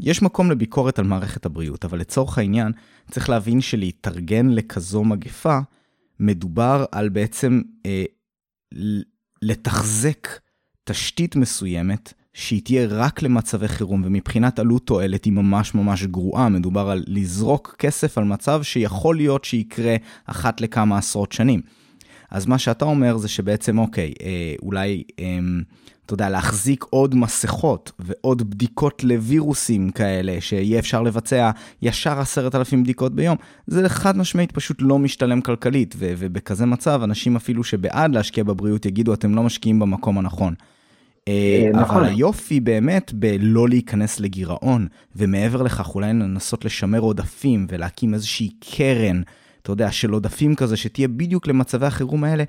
יש 0.00 0.22
מקום 0.22 0.50
לביקורת 0.50 0.98
על 0.98 1.04
מערכת 1.04 1.46
הבריאות, 1.46 1.84
אבל 1.84 1.98
לצורך 1.98 2.38
העניין, 2.38 2.72
צריך 3.10 3.28
להבין 3.28 3.60
שלהתארגן 3.60 4.48
לכזו 4.48 5.04
מגפה, 5.04 5.58
מדובר 6.20 6.84
על 6.92 7.08
בעצם 7.08 7.60
אה, 7.86 8.04
לתחזק 9.42 10.28
תשתית 10.84 11.36
מסוימת, 11.36 12.12
שהיא 12.34 12.62
תהיה 12.64 12.86
רק 12.90 13.22
למצבי 13.22 13.68
חירום, 13.68 14.02
ומבחינת 14.04 14.58
עלות 14.58 14.86
תועלת 14.86 15.24
היא 15.24 15.32
ממש 15.32 15.74
ממש 15.74 16.04
גרועה. 16.04 16.48
מדובר 16.48 16.90
על 16.90 17.04
לזרוק 17.06 17.76
כסף 17.78 18.18
על 18.18 18.24
מצב 18.24 18.62
שיכול 18.62 19.16
להיות 19.16 19.44
שיקרה 19.44 19.96
אחת 20.24 20.60
לכמה 20.60 20.98
עשרות 20.98 21.32
שנים. 21.32 21.62
אז 22.30 22.46
מה 22.46 22.58
שאתה 22.58 22.84
אומר 22.84 23.16
זה 23.16 23.28
שבעצם, 23.28 23.78
אוקיי, 23.78 24.12
אה, 24.22 24.54
אולי, 24.62 25.02
אה, 25.18 25.38
אתה 26.06 26.14
יודע, 26.14 26.30
להחזיק 26.30 26.84
עוד 26.90 27.14
מסכות 27.14 27.92
ועוד 27.98 28.50
בדיקות 28.50 29.04
לווירוסים 29.04 29.90
כאלה, 29.90 30.36
שיהיה 30.40 30.78
אפשר 30.78 31.02
לבצע 31.02 31.50
ישר 31.82 32.20
עשרת 32.20 32.54
אלפים 32.54 32.82
בדיקות 32.82 33.14
ביום, 33.14 33.36
זה 33.66 33.88
חד 33.88 34.16
משמעית 34.16 34.52
פשוט 34.52 34.76
לא 34.80 34.98
משתלם 34.98 35.40
כלכלית, 35.40 35.94
ו- 35.98 36.12
ובכזה 36.18 36.66
מצב, 36.66 37.00
אנשים 37.04 37.36
אפילו 37.36 37.64
שבעד 37.64 38.14
להשקיע 38.14 38.44
בבריאות 38.44 38.86
יגידו, 38.86 39.14
אתם 39.14 39.34
לא 39.34 39.42
משקיעים 39.42 39.78
במקום 39.78 40.18
הנכון. 40.18 40.54
אה, 41.28 41.32
אה, 41.74 41.80
נכון. 41.80 41.96
אבל 41.96 42.08
היופי 42.08 42.60
באמת 42.60 43.12
בלא 43.14 43.68
להיכנס 43.68 44.20
לגירעון, 44.20 44.86
ומעבר 45.16 45.62
לכך 45.62 45.94
אולי 45.94 46.08
לנסות 46.08 46.64
לשמר 46.64 47.00
עודפים 47.00 47.66
ולהקים 47.70 48.14
איזושהי 48.14 48.50
קרן 48.60 49.22
אתה 49.68 49.72
יודע, 49.72 49.92
של 49.92 50.10
עודפים 50.10 50.54
כזה, 50.54 50.76
שתהיה 50.76 51.08
בדיוק 51.08 51.46
למצבי 51.46 51.86
החירום 51.86 52.24
האלה, 52.24 52.44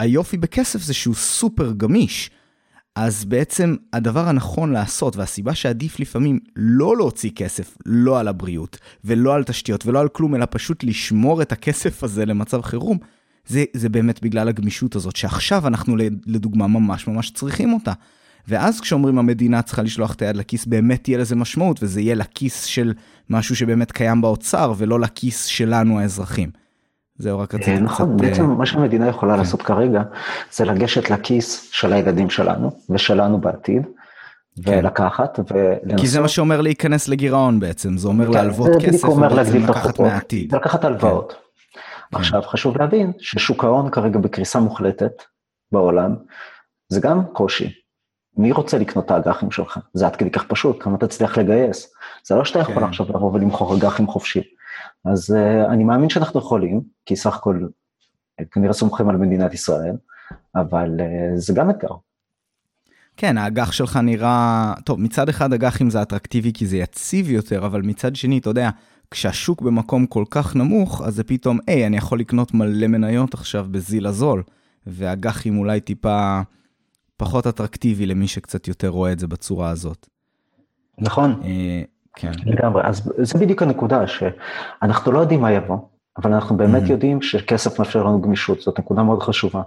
היופי 0.00 0.36
בכסף 0.36 0.82
זה 0.82 0.94
שהוא 0.94 1.14
סופר 1.14 1.72
גמיש. 1.76 2.30
אז 2.94 3.24
בעצם 3.24 3.76
הדבר 3.92 4.28
הנכון 4.28 4.72
לעשות, 4.72 5.16
והסיבה 5.16 5.54
שעדיף 5.54 6.00
לפעמים 6.00 6.38
לא 6.56 6.96
להוציא 6.96 7.30
כסף, 7.36 7.76
לא 7.86 8.20
על 8.20 8.28
הבריאות, 8.28 8.78
ולא 9.04 9.34
על 9.34 9.44
תשתיות, 9.44 9.86
ולא 9.86 10.00
על 10.00 10.08
כלום, 10.08 10.34
אלא 10.34 10.46
פשוט 10.50 10.84
לשמור 10.84 11.42
את 11.42 11.52
הכסף 11.52 12.04
הזה 12.04 12.26
למצב 12.26 12.62
חירום, 12.62 12.98
זה, 13.46 13.64
זה 13.72 13.88
באמת 13.88 14.22
בגלל 14.22 14.48
הגמישות 14.48 14.96
הזאת, 14.96 15.16
שעכשיו 15.16 15.66
אנחנו 15.66 15.96
לדוגמה 16.26 16.66
ממש 16.66 17.06
ממש 17.08 17.30
צריכים 17.30 17.72
אותה. 17.72 17.92
ואז 18.48 18.80
כשאומרים 18.80 19.18
המדינה 19.18 19.62
צריכה 19.62 19.82
לשלוח 19.82 20.14
את 20.14 20.22
היד 20.22 20.36
לכיס, 20.36 20.66
באמת 20.66 21.04
תהיה 21.04 21.18
לזה 21.18 21.36
משמעות, 21.36 21.82
וזה 21.82 22.00
יהיה 22.00 22.14
לכיס 22.14 22.64
של 22.64 22.92
משהו 23.30 23.56
שבאמת 23.56 23.92
קיים 23.92 24.20
באוצר, 24.20 24.72
ולא 24.76 25.00
לכיס 25.00 25.44
שלנו 25.44 26.00
האזרחים. 26.00 26.50
זהו, 27.18 27.38
רק 27.38 27.54
רציתי 27.54 27.70
קצת... 27.70 27.82
נכון, 27.82 28.16
בעצם 28.16 28.42
אה, 28.42 28.56
מה 28.56 28.66
שהמדינה 28.66 29.08
יכולה 29.08 29.32
כן. 29.32 29.38
לעשות 29.38 29.62
כרגע, 29.62 30.02
זה 30.52 30.64
לגשת 30.64 31.10
לכיס 31.10 31.68
של 31.72 31.92
הילדים 31.92 32.30
שלנו, 32.30 32.70
ושלנו 32.90 33.40
בעתיד, 33.40 33.82
כן. 34.64 34.78
ולקחת 34.78 35.38
ולנסות... 35.50 36.00
כי 36.00 36.06
זה 36.06 36.20
מה 36.20 36.28
שאומר 36.28 36.60
להיכנס 36.60 37.08
לגירעון 37.08 37.60
בעצם, 37.60 37.96
זה 37.96 38.08
אומר 38.08 38.26
כן, 38.26 38.32
להלוות 38.32 38.70
כסף, 38.82 39.08
ובעצם 39.08 39.56
לקחת 39.56 40.00
מהעתיד. 40.00 40.54
לקחת 40.54 40.84
הלוואות. 40.84 41.34
עכשיו 42.12 42.42
חשוב 42.42 42.78
להבין 42.78 43.12
ששוק 43.18 43.64
ההון 43.64 43.90
כרגע 43.90 44.18
בקריסה 44.18 44.60
מוחלטת 44.60 45.22
בעולם, 45.72 46.14
זה 46.88 47.00
גם 47.00 47.24
קושי. 47.32 47.85
מי 48.36 48.52
רוצה 48.52 48.78
לקנות 48.78 49.06
את 49.06 49.10
האג"חים 49.10 49.50
שלך? 49.50 49.78
זה 49.94 50.06
עד 50.06 50.16
כדי 50.16 50.30
כך 50.30 50.44
פשוט, 50.44 50.82
כמה 50.82 50.98
תצליח 50.98 51.38
לגייס. 51.38 51.94
זה 52.26 52.34
לא 52.34 52.44
שאתה 52.44 52.58
יכול 52.58 52.74
כן. 52.74 52.84
עכשיו 52.84 53.06
לבוא 53.08 53.32
ולמכור 53.32 53.76
אג"חים 53.76 54.06
חופשי. 54.06 54.42
אז 55.04 55.30
uh, 55.30 55.72
אני 55.72 55.84
מאמין 55.84 56.08
שאנחנו 56.08 56.40
יכולים, 56.40 56.80
כי 57.06 57.16
סך 57.16 57.34
הכל 57.36 57.60
כנראה 58.50 58.72
סומכים 58.72 59.08
על 59.08 59.16
מדינת 59.16 59.54
ישראל, 59.54 59.96
אבל 60.54 61.00
uh, 61.00 61.36
זה 61.36 61.54
גם 61.54 61.70
אתגר. 61.70 61.88
כן, 63.16 63.38
האג"ח 63.38 63.72
שלך 63.72 63.96
נראה, 63.96 64.74
טוב, 64.84 65.00
מצד 65.00 65.28
אחד 65.28 65.52
אג"חים 65.52 65.90
זה 65.90 66.02
אטרקטיבי 66.02 66.52
כי 66.52 66.66
זה 66.66 66.76
יציב 66.76 67.30
יותר, 67.30 67.66
אבל 67.66 67.82
מצד 67.82 68.16
שני, 68.16 68.38
אתה 68.38 68.50
יודע, 68.50 68.70
כשהשוק 69.10 69.62
במקום 69.62 70.06
כל 70.06 70.24
כך 70.30 70.56
נמוך, 70.56 71.02
אז 71.02 71.14
זה 71.14 71.24
פתאום, 71.24 71.58
היי, 71.66 71.86
אני 71.86 71.96
יכול 71.96 72.20
לקנות 72.20 72.54
מלא 72.54 72.86
מניות 72.86 73.34
עכשיו 73.34 73.66
בזיל 73.70 74.06
הזול, 74.06 74.42
ואג"חים 74.86 75.58
אולי 75.58 75.80
טיפה 75.80 76.40
פחות 77.16 77.46
אטרקטיבי 77.46 78.06
למי 78.06 78.28
שקצת 78.28 78.68
יותר 78.68 78.88
רואה 78.88 79.12
את 79.12 79.18
זה 79.18 79.26
בצורה 79.26 79.70
הזאת. 79.70 80.06
נכון. 80.98 81.40
אה, 81.44 81.82
כן. 82.14 82.32
לגמרי, 82.44 82.82
אז 82.84 83.12
זה 83.16 83.38
בדיוק 83.38 83.62
הנקודה, 83.62 84.06
שאנחנו 84.06 85.12
לא 85.12 85.18
יודעים 85.18 85.40
מה 85.40 85.52
יבוא, 85.52 85.78
אבל 86.18 86.32
אנחנו 86.32 86.56
באמת 86.56 86.82
mm-hmm. 86.82 86.90
יודעים 86.90 87.22
שכסף 87.22 87.78
מאפשר 87.78 88.04
לנו 88.04 88.20
גמישות, 88.20 88.60
זאת 88.60 88.78
נקודה 88.78 89.02
מאוד 89.02 89.22
חשובה. 89.22 89.62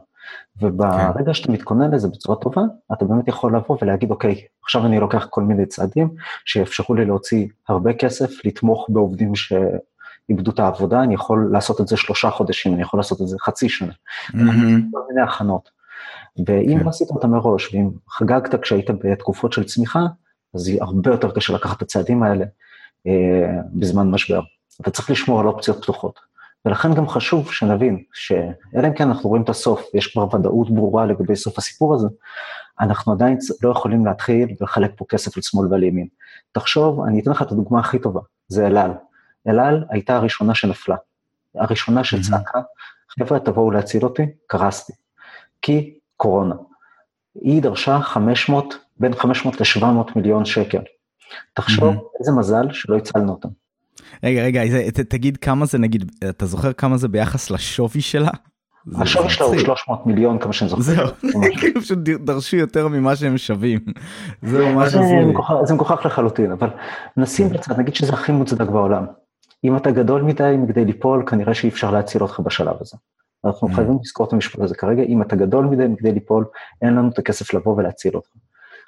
וברגע 0.62 1.26
כן. 1.26 1.34
שאתה 1.34 1.52
מתכונן 1.52 1.92
לזה 1.92 2.08
בצורה 2.08 2.38
טובה, 2.38 2.62
אתה 2.94 3.06
באמת 3.06 3.28
יכול 3.28 3.56
לבוא 3.56 3.78
ולהגיד, 3.82 4.12
אוקיי, 4.12 4.42
עכשיו 4.64 4.86
אני 4.86 5.00
לוקח 5.00 5.28
כל 5.30 5.44
מיני 5.44 5.66
צעדים 5.66 6.10
שיאפשרו 6.46 6.96
לי 6.96 7.06
להוציא 7.06 7.48
הרבה 7.70 7.94
כסף, 7.94 8.46
לתמוך 8.46 8.86
בעובדים 8.90 9.36
ש... 9.36 9.54
איבדו 10.30 10.52
את 10.52 10.60
העבודה, 10.60 11.04
אני 11.04 11.14
יכול 11.14 11.50
לעשות 11.52 11.82
את 11.82 11.88
זה 11.88 11.98
שלושה 11.98 12.30
חודשים, 12.30 12.74
אני 12.74 12.82
יכול 12.82 13.00
לעשות 13.00 13.22
את 13.22 13.28
זה 13.28 13.38
חצי 13.40 13.70
שנה. 13.70 13.92
Mm-hmm. 13.92 14.36
כל 14.92 15.00
מיני 15.10 15.22
הכנות. 15.22 15.70
ואם 16.48 16.78
כן. 16.80 16.84
לא 16.84 16.90
עשית 16.90 17.10
אותה 17.10 17.28
מראש, 17.28 17.74
ואם 17.74 17.90
חגגת 18.10 18.62
כשהיית 18.62 18.90
בתקופות 19.04 19.54
של 19.54 19.64
צמיחה, 19.64 20.06
אז 20.56 20.68
היא 20.68 20.82
הרבה 20.82 21.12
יותר 21.12 21.32
קשה 21.32 21.54
לקחת 21.54 21.78
את 21.78 21.82
הצעדים 21.82 22.24
האלה 22.24 22.46
אה, 23.08 23.62
בזמן 23.74 24.12
משבר. 24.12 24.42
אתה 24.82 24.92
צריך 24.92 25.12
לשמור 25.12 25.40
על 25.40 25.48
אופציות 25.48 25.84
פתוחות. 25.84 26.20
ולכן 26.66 26.94
גם 26.94 27.08
חשוב 27.08 27.52
שנבין 27.52 28.04
שאלא 28.14 28.88
אם 28.88 28.94
כן 28.94 29.08
אנחנו 29.08 29.30
רואים 29.30 29.44
את 29.44 29.50
הסוף, 29.50 29.82
יש 29.94 30.08
כבר 30.08 30.36
ודאות 30.36 30.70
ברורה 30.70 31.06
לגבי 31.06 31.36
סוף 31.36 31.58
הסיפור 31.58 31.94
הזה, 31.94 32.08
אנחנו 32.80 33.14
עדיין 33.14 33.38
לא 33.64 33.70
יכולים 33.70 34.06
להתחיל 34.06 34.56
ולחלק 34.62 34.92
פה 34.96 35.06
כסף 35.10 35.38
לשמאל 35.38 35.68
ועל 35.72 35.84
ימין. 35.84 36.08
תחשוב, 36.52 37.02
אני 37.08 37.20
אתן 37.22 37.32
לך 37.32 37.42
את 37.42 37.52
הדוגמה 37.52 37.80
הכי 37.80 38.00
טובה, 38.00 38.22
זה 38.48 38.68
אלעל. 38.68 38.92
אלעל 39.48 39.86
הייתה 39.90 40.16
הראשונה 40.16 40.56
שנפלה. 40.56 40.96
הראשונה 41.56 42.04
שצעקה, 42.04 42.60
חבר'ה, 43.20 43.40
תבואו 43.40 43.72
להציל 43.72 44.04
אותי, 44.04 44.26
קרסתי. 44.48 44.94
כי 45.62 45.99
קורונה. 46.20 46.56
היא 47.42 47.62
דרשה 47.62 48.00
500, 48.02 48.76
בין 48.98 49.16
500 49.16 49.62
ל-700 49.62 50.12
מיליון 50.16 50.46
שקל. 50.46 50.82
תחשוב 51.54 51.94
mm-hmm. 51.94 52.20
איזה 52.20 52.32
מזל 52.32 52.72
שלא 52.72 52.98
הצלנו 52.98 53.32
אותם. 53.32 53.50
רגע, 54.24 54.44
רגע, 54.44 54.62
ת, 54.92 55.00
תגיד 55.00 55.38
כמה 55.38 55.66
זה, 55.66 55.78
נגיד, 55.78 56.12
אתה 56.30 56.46
זוכר 56.46 56.74
כמה 56.74 56.98
זה 56.98 57.08
ביחס 57.08 57.52
לשווי 57.52 58.02
שלה? 58.02 58.32
השווי 58.96 59.30
שלה 59.30 59.48
הוא 59.48 59.58
300 59.58 60.06
מיליון 60.06 60.40
כמה 60.40 60.54
שאני 60.54 60.70
זוכר. 60.70 60.82
זהו, 60.82 61.08
כאילו 61.60 61.82
פשוט 61.82 61.98
דרשו 61.98 62.58
יותר 62.58 62.88
ממה 62.88 63.16
שהם 63.16 63.38
שווים. 63.38 63.80
זה 64.50 64.66
ממש 64.66 64.96
זה 65.64 65.74
מגוחך 65.74 66.06
לחלוטין, 66.06 66.52
אבל 66.52 66.70
נשים 67.18 67.50
בצד, 67.50 67.80
נגיד 67.80 67.96
שזה 67.96 68.14
הכי 68.14 68.32
מוצדק 68.32 68.68
בעולם. 68.70 69.06
אם 69.64 69.78
אתה 69.78 69.92
גדול 69.92 70.22
מדי 70.22 70.56
מכדי 70.58 70.86
ליפול, 70.86 71.24
כנראה 71.28 71.54
שאי 71.54 71.70
אפשר 71.70 71.92
להציל 71.92 72.22
אותך 72.22 72.40
בשלב 72.40 72.76
הזה. 72.82 72.98
אנחנו 73.46 73.68
mm. 73.68 73.76
חייבים 73.76 73.98
לזכור 74.02 74.28
את 74.28 74.34
המשפט 74.34 74.60
הזה 74.60 74.76
כרגע, 74.76 75.04
אם 75.04 75.22
אתה 75.22 75.36
גדול 75.36 75.66
מדי 75.66 75.88
מכדי 75.88 76.12
ליפול, 76.12 76.46
אין 76.82 76.96
לנו 76.96 77.10
את 77.10 77.20
הכסף 77.20 77.54
לבוא 77.54 77.76
ולהציל 77.78 78.16
אותך. 78.16 78.30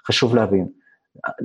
חשוב 0.07 0.35
להבין, 0.35 0.67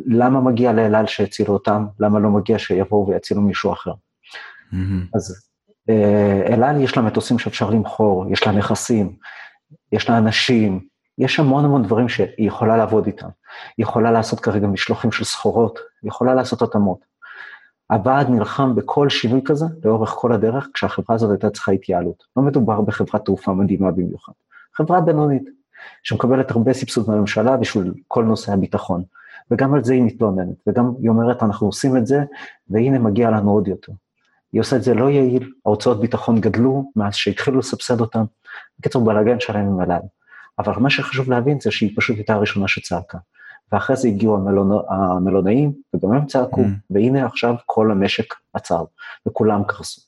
למה 0.07 0.41
מגיע 0.41 0.73
לאלעל 0.73 1.07
שיצילו 1.07 1.55
אותם, 1.55 1.87
למה 2.01 2.19
לא 2.19 2.31
מגיע 2.31 2.59
שיבואו 2.59 3.09
ויצילו 3.09 3.43
מישהו 3.43 3.73
אחר. 3.73 3.93
Mm-hmm. 3.93 4.77
אז 5.15 5.51
אה, 5.91 6.47
אלעל 6.55 6.81
יש 6.81 6.97
לה 6.97 7.03
מטוסים 7.03 7.39
שאפשר 7.39 7.71
למכור, 7.71 8.33
יש 8.33 8.47
לה 8.47 8.53
נכסים, 8.53 9.17
יש 9.93 10.09
לה 10.09 10.19
אנשים, 10.19 10.87
יש 11.19 11.41
המון 11.41 11.65
המון 11.65 11.83
דברים 11.83 12.09
שהיא 12.09 12.29
יכולה 12.39 12.77
לעבוד 12.77 13.07
איתם. 13.07 13.29
היא 13.79 13.85
יכולה 13.85 14.11
לעשות 14.11 14.41
כרגע 14.41 14.67
משלוחים 14.67 15.13
של 15.13 15.25
סחורות, 15.25 15.79
היא 16.03 16.09
יכולה 16.09 16.35
לעשות 16.35 16.63
התאמות. 16.63 16.99
הוועד 17.91 18.29
נלחם 18.29 18.75
בכל 18.75 19.09
שינוי 19.09 19.41
כזה 19.45 19.67
לאורך 19.85 20.11
כל 20.11 20.33
הדרך, 20.33 20.69
כשהחברה 20.75 21.17
הזאת 21.17 21.31
הייתה 21.31 21.51
צריכה 21.51 21.73
התייעלות. 21.73 22.25
לא 22.37 22.43
מדובר 22.43 22.81
בחברת 22.81 23.25
תעופה 23.25 23.53
מדהימה 23.53 23.91
במיוחד. 23.91 24.33
חברה 24.75 25.01
בינונית, 25.01 25.43
שמקבלת 26.03 26.51
הרבה 26.51 26.73
סבסוד 26.73 27.11
מהממשלה 27.11 27.57
בשביל 27.57 27.95
כל 28.09 28.25
נושא 28.25 28.53
הביטחון. 28.53 29.03
וגם 29.51 29.75
על 29.75 29.85
זה 29.85 29.95
היא 29.95 30.03
מתלוננת, 30.03 30.57
וגם 30.67 30.93
היא 31.01 31.09
אומרת, 31.09 31.43
אנחנו 31.43 31.67
עושים 31.67 31.97
את 31.97 32.07
זה, 32.07 32.25
והנה 32.71 32.99
מגיע 32.99 33.31
לנו 33.31 33.51
עוד 33.51 33.69
יותר. 33.69 33.93
היא 34.53 34.61
עושה 34.61 34.77
את 34.77 34.83
זה 34.83 34.95
לא 34.95 35.11
יעיל, 35.11 35.51
ההוצאות 35.67 36.01
ביטחון 36.01 36.41
גדלו 36.41 36.91
מאז 36.97 37.15
שהתחילו 37.15 37.59
לסבסד 37.59 38.01
אותם, 38.01 38.25
בקיצור 38.79 39.05
בלאגן 39.05 39.41
שלהם 39.41 39.67
עם 39.67 39.81
הל"ל. 39.81 40.01
אבל 40.59 40.73
מה 40.77 40.91
שחשוב 40.91 41.31
להבין 41.31 41.61
זה 41.61 41.71
שהיא 41.71 41.93
פשוט 41.97 42.17
הייתה 42.17 42.35
הראשונה 42.35 42.69
שצעקה. 42.69 43.19
ואחרי 43.73 43.97
זה 43.97 44.09
הגיעו 44.09 44.37
המלונא, 44.37 44.77
המלונאים, 44.89 45.73
וגם 45.95 46.13
הם 46.13 46.27
צעקו, 46.27 46.61
mm. 46.61 46.69
והנה 46.91 47.27
עכשיו 47.27 47.55
כל 47.67 47.91
המשק 47.91 48.35
עצר, 48.53 48.85
וכולם 49.27 49.65
קרסו. 49.65 50.01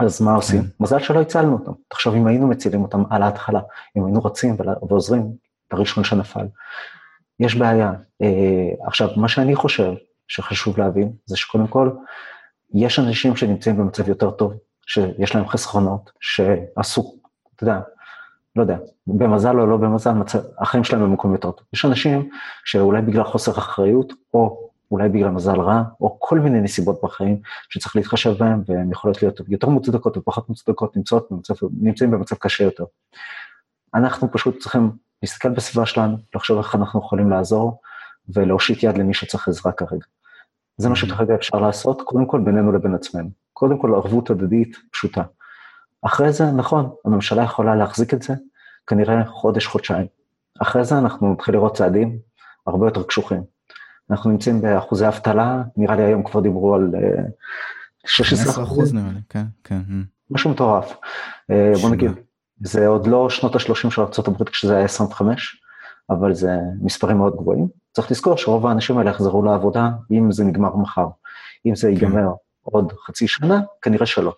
אז 0.00 0.22
מה 0.22 0.34
עושים? 0.34 0.60
Mm. 0.60 0.64
מזל 0.80 0.98
שלא 0.98 1.20
הצלנו 1.20 1.52
אותם. 1.52 1.72
תחשוב, 1.88 2.14
אם 2.14 2.26
היינו 2.26 2.48
מצילים 2.48 2.82
אותם 2.82 3.02
על 3.10 3.22
ההתחלה, 3.22 3.60
אם 3.96 4.04
היינו 4.04 4.24
רצים 4.24 4.56
ועוזרים 4.88 5.32
לראשון 5.72 6.04
שנפל. 6.04 6.46
יש 7.40 7.54
בעיה. 7.54 7.92
אה, 8.22 8.86
עכשיו, 8.86 9.08
מה 9.16 9.28
שאני 9.28 9.54
חושב 9.54 9.92
שחשוב 10.28 10.78
להבין, 10.78 11.12
זה 11.26 11.36
שקודם 11.36 11.66
כל, 11.66 11.90
יש 12.74 12.98
אנשים 12.98 13.36
שנמצאים 13.36 13.76
במצב 13.76 14.08
יותר 14.08 14.30
טוב, 14.30 14.52
שיש 14.86 15.34
להם 15.34 15.48
חסכונות, 15.48 16.10
שעשו, 16.20 17.14
אתה 17.56 17.64
יודע, 17.64 17.80
לא 18.58 18.62
יודע, 18.62 18.78
במזל 19.06 19.60
או 19.60 19.66
לא 19.66 19.76
במזל, 19.76 20.10
החיים 20.58 20.84
שלהם 20.84 21.02
במקום 21.02 21.32
יותר 21.32 21.50
טוב. 21.50 21.66
יש 21.72 21.84
אנשים 21.84 22.28
שאולי 22.64 23.02
בגלל 23.02 23.24
חוסר 23.24 23.52
אחריות, 23.52 24.12
או 24.34 24.68
אולי 24.90 25.08
בגלל 25.08 25.30
מזל 25.30 25.60
רע, 25.60 25.82
או 26.00 26.16
כל 26.20 26.38
מיני 26.38 26.60
נסיבות 26.60 27.00
בחיים 27.02 27.40
שצריך 27.68 27.96
להתחשב 27.96 28.38
בהם, 28.38 28.62
והן 28.66 28.92
יכולות 28.92 29.22
להיות 29.22 29.40
יותר 29.48 29.68
מוצדקות 29.68 30.16
ופחות 30.16 30.48
מוצדקות, 30.48 30.96
נמצאות 30.96 31.28
במצב, 31.30 31.54
נמצאים 31.80 32.10
במצב 32.10 32.36
קשה 32.36 32.64
יותר. 32.64 32.84
אנחנו 33.94 34.32
פשוט 34.32 34.58
צריכים 34.58 34.90
להסתכל 35.22 35.48
בסביבה 35.48 35.86
שלנו, 35.86 36.16
לחשוב 36.34 36.58
איך 36.58 36.74
אנחנו 36.74 37.00
יכולים 37.00 37.30
לעזור, 37.30 37.80
ולהושיט 38.28 38.82
יד 38.82 38.98
למי 38.98 39.14
שצריך 39.14 39.48
עזרה 39.48 39.72
כרגע. 39.72 40.06
זה 40.76 40.88
מה 40.88 40.94
mm-hmm. 40.94 40.98
שכרגע 40.98 41.34
אפשר 41.34 41.58
לעשות, 41.58 42.02
קודם 42.02 42.26
כל 42.26 42.40
בינינו 42.40 42.72
לבין 42.72 42.94
עצמנו. 42.94 43.30
קודם 43.52 43.78
כל 43.78 43.94
ערבות 43.94 44.30
הדדית 44.30 44.76
פשוטה. 44.92 45.22
אחרי 46.02 46.32
זה, 46.32 46.50
נכון, 46.50 46.90
הממשלה 47.04 47.42
יכולה 47.42 47.74
להחזיק 47.74 48.14
את 48.14 48.22
זה, 48.22 48.34
כנראה 48.88 49.24
חודש, 49.26 49.66
חודשיים. 49.66 50.06
אחרי 50.62 50.84
זה 50.84 50.98
אנחנו 50.98 51.32
נתחיל 51.32 51.54
לראות 51.54 51.76
צעדים 51.76 52.18
הרבה 52.66 52.86
יותר 52.86 53.02
קשוחים. 53.02 53.42
אנחנו 54.10 54.30
נמצאים 54.30 54.60
באחוזי 54.60 55.08
אבטלה, 55.08 55.62
נראה 55.76 55.96
לי 55.96 56.02
היום 56.02 56.22
כבר 56.22 56.40
דיברו 56.40 56.74
על 56.74 56.90
16 58.06 58.54
אה, 58.56 58.68
אחוז 58.68 58.94
נראה 58.94 59.12
לי, 59.14 59.20
כן, 59.28 59.44
כן. 59.64 59.80
Mm. 59.88 59.92
משהו 60.30 60.50
מטורף. 60.50 60.96
אה, 61.50 61.72
בוא 61.82 61.90
נגיד, 61.90 62.10
זה 62.60 62.86
עוד 62.86 63.06
לא 63.06 63.30
שנות 63.30 63.54
ה-30 63.54 63.90
של 63.90 64.02
ארה"ב 64.02 64.44
כשזה 64.44 64.76
היה 64.76 64.84
25, 64.84 65.62
אבל 66.10 66.34
זה 66.34 66.50
מספרים 66.80 67.16
מאוד 67.16 67.36
גבוהים. 67.36 67.68
צריך 67.92 68.10
לזכור 68.10 68.36
שרוב 68.36 68.66
האנשים 68.66 68.98
האלה 68.98 69.10
יחזרו 69.10 69.42
לעבודה 69.42 69.88
אם 70.10 70.32
זה 70.32 70.44
נגמר 70.44 70.76
מחר. 70.76 71.06
אם 71.66 71.74
זה 71.74 71.88
כן. 71.88 71.94
ייגמר 71.94 72.32
עוד 72.62 72.92
חצי 73.06 73.28
שנה, 73.28 73.60
כנראה 73.82 74.06
שלא. 74.06 74.34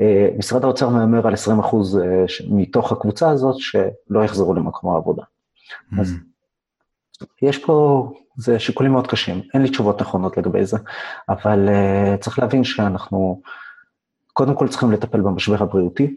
אה, 0.00 0.28
משרד 0.38 0.64
האוצר 0.64 0.88
מהמר 0.88 1.26
על 1.26 1.34
20 1.34 1.58
אחוז 1.58 1.98
אה, 1.98 2.24
מתוך 2.50 2.92
הקבוצה 2.92 3.30
הזאת 3.30 3.56
שלא 3.58 4.24
יחזרו 4.24 4.54
למקום 4.54 4.94
העבודה. 4.94 5.22
Mm. 5.22 6.00
אז 6.00 6.14
יש 7.42 7.58
פה, 7.58 8.08
זה 8.36 8.58
שיקולים 8.58 8.92
מאוד 8.92 9.06
קשים, 9.06 9.42
אין 9.54 9.62
לי 9.62 9.70
תשובות 9.70 10.00
נכונות 10.00 10.36
לגבי 10.36 10.64
זה, 10.64 10.76
אבל 11.28 11.68
uh, 11.68 12.16
צריך 12.20 12.38
להבין 12.38 12.64
שאנחנו 12.64 13.42
קודם 14.32 14.54
כל 14.54 14.68
צריכים 14.68 14.92
לטפל 14.92 15.20
במשבר 15.20 15.62
הבריאותי, 15.62 16.16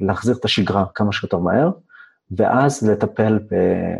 להחזיר 0.00 0.36
את 0.36 0.44
השגרה 0.44 0.84
כמה 0.94 1.12
שיותר 1.12 1.38
מהר, 1.38 1.70
ואז 2.30 2.90
לטפל, 2.90 3.38
ב, 3.38 3.54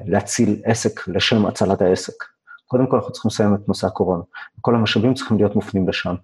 להציל 0.07 0.61
עסק 0.65 1.09
לשם 1.09 1.47
הצלת 1.47 1.83
העסק. 1.83 2.25
קודם 2.67 2.87
כל 2.87 2.97
אנחנו 2.97 3.13
צריכים 3.13 3.29
לסיים 3.29 3.55
את 3.55 3.69
נושא 3.69 3.87
הקורונה, 3.87 4.23
כל 4.61 4.75
המשאבים 4.75 5.15
צריכים 5.15 5.37
להיות 5.37 5.55
מופנים 5.55 5.89
לשם, 5.89 6.15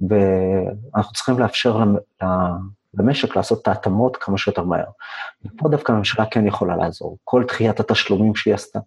ואנחנו 0.00 1.12
צריכים 1.12 1.38
לאפשר 1.38 1.84
למשק 2.94 3.36
לעשות 3.36 3.62
את 3.62 3.68
ההתאמות 3.68 4.16
כמה 4.16 4.38
שיותר 4.38 4.64
מהר. 4.64 4.84
ופה 5.44 5.68
דווקא 5.68 5.92
הממשלה 5.92 6.24
כן 6.30 6.46
יכולה 6.46 6.76
לעזור, 6.76 7.18
כל 7.24 7.44
דחיית 7.48 7.80
התשלומים 7.80 8.34
שהיא 8.34 8.54
עשתה, 8.54 8.78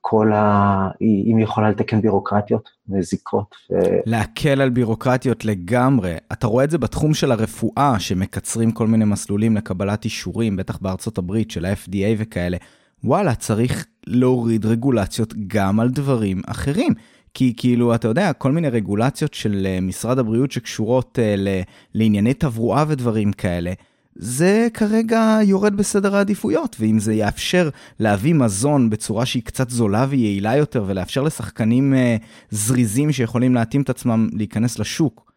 כל 0.00 0.32
ה... 0.32 0.88
אם 1.00 1.36
היא 1.36 1.44
יכולה 1.44 1.70
לתקן 1.70 2.00
בירוקרטיות 2.00 2.68
מזיקות. 2.88 3.54
ו... 3.70 3.74
להקל 4.06 4.60
על 4.60 4.70
בירוקרטיות 4.70 5.44
לגמרי. 5.44 6.14
אתה 6.32 6.46
רואה 6.46 6.64
את 6.64 6.70
זה 6.70 6.78
בתחום 6.78 7.14
של 7.14 7.32
הרפואה, 7.32 7.94
שמקצרים 7.98 8.70
כל 8.72 8.86
מיני 8.86 9.04
מסלולים 9.04 9.56
לקבלת 9.56 10.04
אישורים, 10.04 10.56
בטח 10.56 10.78
בארצות 10.78 11.18
הברית, 11.18 11.50
של 11.50 11.64
ה-FDA 11.64 12.14
וכאלה. 12.18 12.56
וואלה, 13.04 13.34
צריך 13.34 13.86
להוריד 14.06 14.66
רגולציות 14.66 15.34
גם 15.46 15.80
על 15.80 15.88
דברים 15.88 16.42
אחרים. 16.46 16.94
כי 17.36 17.54
כאילו, 17.56 17.94
אתה 17.94 18.08
יודע, 18.08 18.32
כל 18.32 18.52
מיני 18.52 18.68
רגולציות 18.68 19.34
של 19.34 19.66
אה, 19.66 19.80
משרד 19.80 20.18
הבריאות 20.18 20.52
שקשורות 20.52 21.18
uh, 21.18 21.64
לענייני 21.94 22.34
תברואה 22.34 22.84
ודברים 22.88 23.32
כאלה, 23.32 23.72
זה 24.14 24.68
כרגע 24.74 25.38
יורד 25.42 25.76
בסדר 25.76 26.16
העדיפויות, 26.16 26.76
ואם 26.80 26.98
זה 26.98 27.14
יאפשר 27.14 27.68
להביא 28.00 28.34
מזון 28.34 28.90
בצורה 28.90 29.26
שהיא 29.26 29.42
קצת 29.42 29.70
זולה 29.70 30.06
ויעילה 30.08 30.56
יותר, 30.56 30.84
ולאפשר 30.86 31.22
לשחקנים 31.22 31.94
uh, 31.94 32.24
זריזים 32.50 33.12
שיכולים 33.12 33.54
להתאים 33.54 33.82
את 33.82 33.90
עצמם 33.90 34.28
להיכנס 34.32 34.78
לשוק, 34.78 35.32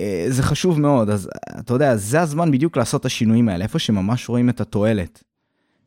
uh, 0.00 0.02
זה 0.28 0.42
חשוב 0.42 0.80
מאוד. 0.80 1.10
אז 1.10 1.30
אתה 1.58 1.74
יודע, 1.74 1.96
זה 1.96 2.20
הזמן 2.20 2.50
בדיוק 2.50 2.76
לעשות 2.76 3.00
את 3.00 3.06
השינויים 3.06 3.48
האלה, 3.48 3.64
איפה 3.64 3.78
שממש 3.78 4.28
רואים 4.28 4.48
את 4.48 4.60
התועלת. 4.60 5.22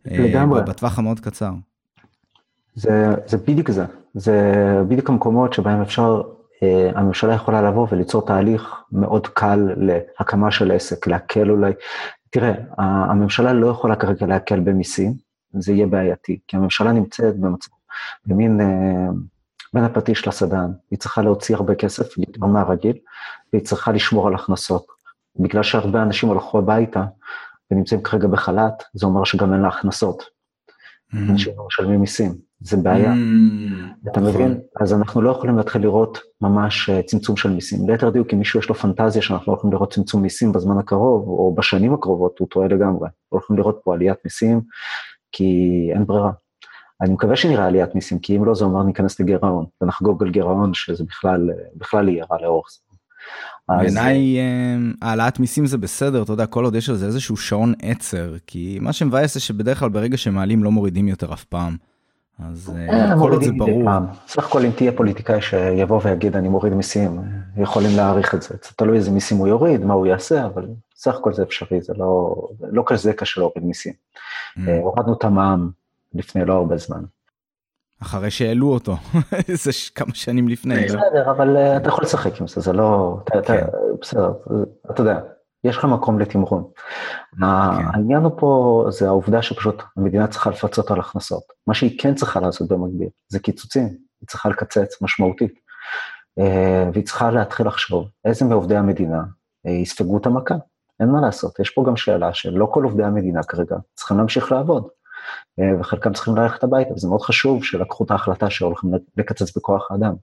לגמרי. 0.05 0.59
Uh, 0.59 0.63
בטווח 0.63 0.99
המאוד 0.99 1.19
קצר. 1.19 1.51
זה, 2.75 3.07
זה 3.27 3.37
בדיוק 3.37 3.71
זה, 3.71 3.85
זה 4.13 4.41
בדיוק 4.87 5.09
המקומות 5.09 5.53
שבהם 5.53 5.81
אפשר, 5.81 6.21
אה, 6.63 6.91
הממשלה 6.95 7.33
יכולה 7.33 7.61
לבוא 7.61 7.87
וליצור 7.91 8.25
תהליך 8.25 8.75
מאוד 8.91 9.27
קל 9.27 9.69
להקמה 9.77 10.51
של 10.51 10.71
עסק, 10.71 11.07
להקל 11.07 11.49
אולי. 11.49 11.71
תראה, 12.29 12.53
הממשלה 12.77 13.53
לא 13.53 13.67
יכולה 13.67 13.95
כרגע 13.95 14.25
להקל 14.25 14.59
במיסים, 14.59 15.13
זה 15.53 15.73
יהיה 15.73 15.87
בעייתי, 15.87 16.39
כי 16.47 16.57
הממשלה 16.57 16.91
נמצאת 16.91 17.39
במצב, 17.39 17.71
במין, 18.25 18.61
אה, 18.61 19.07
בין 19.73 19.83
הפטיש 19.83 20.27
לסדן, 20.27 20.71
היא 20.91 20.99
צריכה 20.99 21.21
להוציא 21.21 21.55
הרבה 21.55 21.75
כסף, 21.75 22.17
יותר 22.17 22.45
מהרגיל, 22.45 22.97
והיא 23.53 23.65
צריכה 23.65 23.91
לשמור 23.91 24.27
על 24.27 24.35
הכנסות. 24.35 24.85
בגלל 25.39 25.63
שהרבה 25.63 26.03
אנשים 26.03 26.31
הלכו 26.31 26.59
הביתה 26.59 27.03
ונמצאים 27.71 28.03
כרגע 28.03 28.27
בחל"ת, 28.27 28.83
זה 28.93 29.05
אומר 29.05 29.23
שגם 29.23 29.53
אין 29.53 29.61
לה 29.61 29.67
הכנסות. 29.67 30.23
Mm-hmm. 30.23 31.17
אנשים 31.31 31.53
לא 31.57 31.65
משלמים 31.67 31.99
מיסים. 31.99 32.50
זה 32.61 32.77
בעיה. 32.77 33.13
Mm, 33.13 34.09
אתה 34.11 34.19
נכון. 34.19 34.33
מבין? 34.33 34.59
אז 34.81 34.93
אנחנו 34.93 35.21
לא 35.21 35.31
יכולים 35.31 35.57
להתחיל 35.57 35.81
לראות 35.81 36.19
ממש 36.41 36.89
אה, 36.89 37.01
צמצום 37.03 37.37
של 37.37 37.49
מיסים. 37.49 37.89
ליתר 37.89 38.09
דיוק, 38.09 38.33
אם 38.33 38.39
מישהו 38.39 38.59
יש 38.59 38.69
לו 38.69 38.75
פנטזיה 38.75 39.21
שאנחנו 39.21 39.51
לא 39.51 39.57
יכולים 39.57 39.73
לראות 39.73 39.93
צמצום 39.93 40.21
מיסים 40.21 40.51
בזמן 40.51 40.77
הקרוב, 40.77 41.27
או 41.27 41.55
בשנים 41.57 41.93
הקרובות, 41.93 42.39
הוא 42.39 42.47
טועה 42.51 42.67
לגמרי. 42.67 43.09
לא 43.31 43.37
יכולים 43.37 43.59
לראות 43.59 43.79
פה 43.83 43.93
עליית 43.93 44.17
מיסים, 44.25 44.61
כי 45.31 45.89
אין 45.93 46.05
ברירה. 46.05 46.31
אני 47.01 47.13
מקווה 47.13 47.35
שנראה 47.35 47.65
עליית 47.67 47.95
מיסים, 47.95 48.19
כי 48.19 48.37
אם 48.37 48.45
לא, 48.45 48.55
זה 48.55 48.65
אומר 48.65 48.83
ניכנס 48.83 49.19
לגירעון, 49.19 49.65
ונחגוג 49.81 50.23
על 50.23 50.29
גירעון 50.29 50.73
שזה 50.73 51.03
בכלל, 51.03 51.49
בכלל 51.75 52.09
יהיה 52.09 52.25
רע 52.31 52.41
לאורך 52.41 52.67
זמן. 52.71 52.91
בעיניי 53.77 54.37
אה, 54.39 54.77
העלאת 55.01 55.39
מיסים 55.39 55.65
זה 55.65 55.77
בסדר, 55.77 56.23
אתה 56.23 56.33
יודע, 56.33 56.45
כל 56.45 56.65
עוד 56.65 56.75
יש 56.75 56.89
על 56.89 56.95
זה 56.95 57.05
איזשהו 57.05 57.37
שעון 57.37 57.73
עצר, 57.81 58.33
כי 58.47 58.77
מה 58.81 58.93
שמבאס 58.93 59.33
זה 59.33 59.39
שבדרך 59.39 59.79
כלל 59.79 59.89
ברגע 59.89 60.17
שמעלים 60.17 60.63
לא 60.63 60.71
מורידים 60.71 61.07
יותר 61.07 61.33
אף 61.33 61.43
פעם. 61.43 61.77
אז 62.49 62.73
אה, 62.89 63.13
כל 63.19 63.31
עוד 63.31 63.43
זה 63.43 63.51
ברור. 63.57 63.89
סך 64.27 64.47
הכל 64.47 64.65
אם 64.65 64.71
תהיה 64.71 64.91
פוליטיקאי 64.91 65.41
שיבוא 65.41 65.99
ויגיד 66.03 66.35
אני 66.35 66.47
מוריד 66.47 66.73
מיסים, 66.73 67.21
יכולים 67.57 67.97
להעריך 67.97 68.35
את 68.35 68.41
זה. 68.41 68.49
זה 68.49 68.69
תלוי 68.75 68.97
איזה 68.97 69.11
מיסים 69.11 69.37
הוא 69.37 69.47
יוריד, 69.47 69.85
מה 69.85 69.93
הוא 69.93 70.07
יעשה, 70.07 70.45
אבל 70.45 70.67
סך 70.95 71.15
הכל 71.15 71.33
זה 71.33 71.43
אפשרי, 71.43 71.81
זה 71.81 71.93
לא, 71.97 72.35
לא 72.61 72.83
כזה 72.85 73.13
קשה 73.13 73.41
להוריד 73.41 73.63
מיסים. 73.63 73.93
Mm. 73.93 74.61
הורדנו 74.81 75.13
את 75.13 75.23
המע"מ 75.23 75.69
לפני 76.13 76.45
לא 76.45 76.53
הרבה 76.53 76.77
זמן. 76.77 77.03
אחרי 78.01 78.31
שהעלו 78.31 78.73
אותו, 78.73 78.95
זה 79.63 79.71
כמה 79.95 80.15
שנים 80.15 80.47
לפני. 80.47 80.75
לא? 80.75 80.83
בסדר, 80.85 81.31
אבל 81.31 81.57
אתה 81.57 81.89
יכול 81.89 82.03
לשחק 82.03 82.41
עם 82.41 82.47
זה, 82.47 82.61
זה 82.61 82.73
לא... 82.73 83.17
כן. 83.43 83.65
בסדר, 84.01 84.31
אתה 84.91 85.01
יודע, 85.01 85.19
יש 85.63 85.77
לך 85.77 85.85
מקום 85.85 86.19
לתמרון. 86.19 86.63
כן. 87.31 87.43
העניין 87.43 88.23
הוא 88.23 88.31
פה, 88.37 88.85
זה 88.89 89.07
העובדה 89.07 89.41
שפשוט 89.41 89.83
המדינה 89.97 90.27
צריכה 90.27 90.49
לפצות 90.49 90.91
על 90.91 90.99
הכנסות. 90.99 91.43
מה 91.67 91.73
שהיא 91.73 91.99
כן 91.99 92.15
צריכה 92.15 92.39
לעשות 92.39 92.67
במקביל, 92.67 93.09
זה 93.29 93.39
קיצוצים. 93.39 93.87
היא 94.21 94.27
צריכה 94.27 94.49
לקצץ 94.49 95.01
משמעותית. 95.01 95.53
Uh, 96.39 96.43
והיא 96.93 97.05
צריכה 97.05 97.31
להתחיל 97.31 97.67
לחשוב 97.67 98.07
איזה 98.25 98.45
מעובדי 98.45 98.75
המדינה 98.75 99.23
uh, 99.67 99.69
יספגו 99.69 100.17
את 100.17 100.25
המכה. 100.25 100.55
אין 100.99 101.09
מה 101.09 101.21
לעשות, 101.21 101.59
יש 101.59 101.69
פה 101.69 101.83
גם 101.87 101.95
שאלה 101.95 102.33
שלא 102.33 102.67
כל 102.71 102.83
עובדי 102.83 103.03
המדינה 103.03 103.43
כרגע 103.43 103.75
צריכים 103.95 104.17
להמשיך 104.17 104.51
לעבוד. 104.51 104.87
אה, 105.59 105.79
וחלקם 105.79 106.13
צריכים 106.13 106.35
ללכת 106.35 106.63
הביתה, 106.63 106.93
וזה 106.93 107.07
מאוד 107.07 107.21
חשוב 107.21 107.63
שלקחו 107.63 108.03
את 108.03 108.11
ההחלטה 108.11 108.49
שהולכים 108.49 108.91
לקצץ 109.17 109.57
בכוח 109.57 109.91
האדם. 109.91 110.13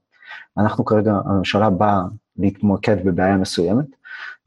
אנחנו 0.59 0.85
כרגע, 0.85 1.13
הממשלה 1.25 1.71
באה 1.71 2.01
להתמקד 2.37 3.05
בבעיה 3.05 3.37
מסוימת, 3.37 3.87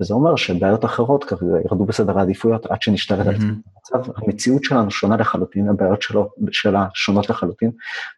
וזה 0.02 0.14
אומר 0.14 0.36
שבעיות 0.36 0.86
אחרות 0.86 1.24
כרגע 1.24 1.58
ירדו 1.66 1.86
בסדר 1.86 2.20
העדיפויות 2.20 2.66
עד 2.66 2.82
שנשתלט 2.82 3.28
על 3.28 3.36
המצב. 3.36 4.12
המציאות 4.16 4.64
שלנו 4.64 4.92
שונה 4.92 5.18
לחלוטין, 5.18 5.70
הבעיות 5.70 6.02
שלו, 6.02 6.30
שלה 6.52 6.88
שונות 6.94 7.30
לחלוטין, 7.30 7.72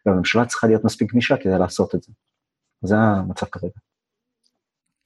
והממשלה 0.06 0.44
צריכה 0.44 0.66
להיות 0.66 0.84
מספיק 0.84 1.12
גמישה 1.12 1.36
כדי 1.36 1.58
לעשות 1.58 1.94
את 1.94 2.02
זה. 2.02 2.12
זה 2.82 2.96
המצב 2.96 3.46
כרגע. 3.46 3.74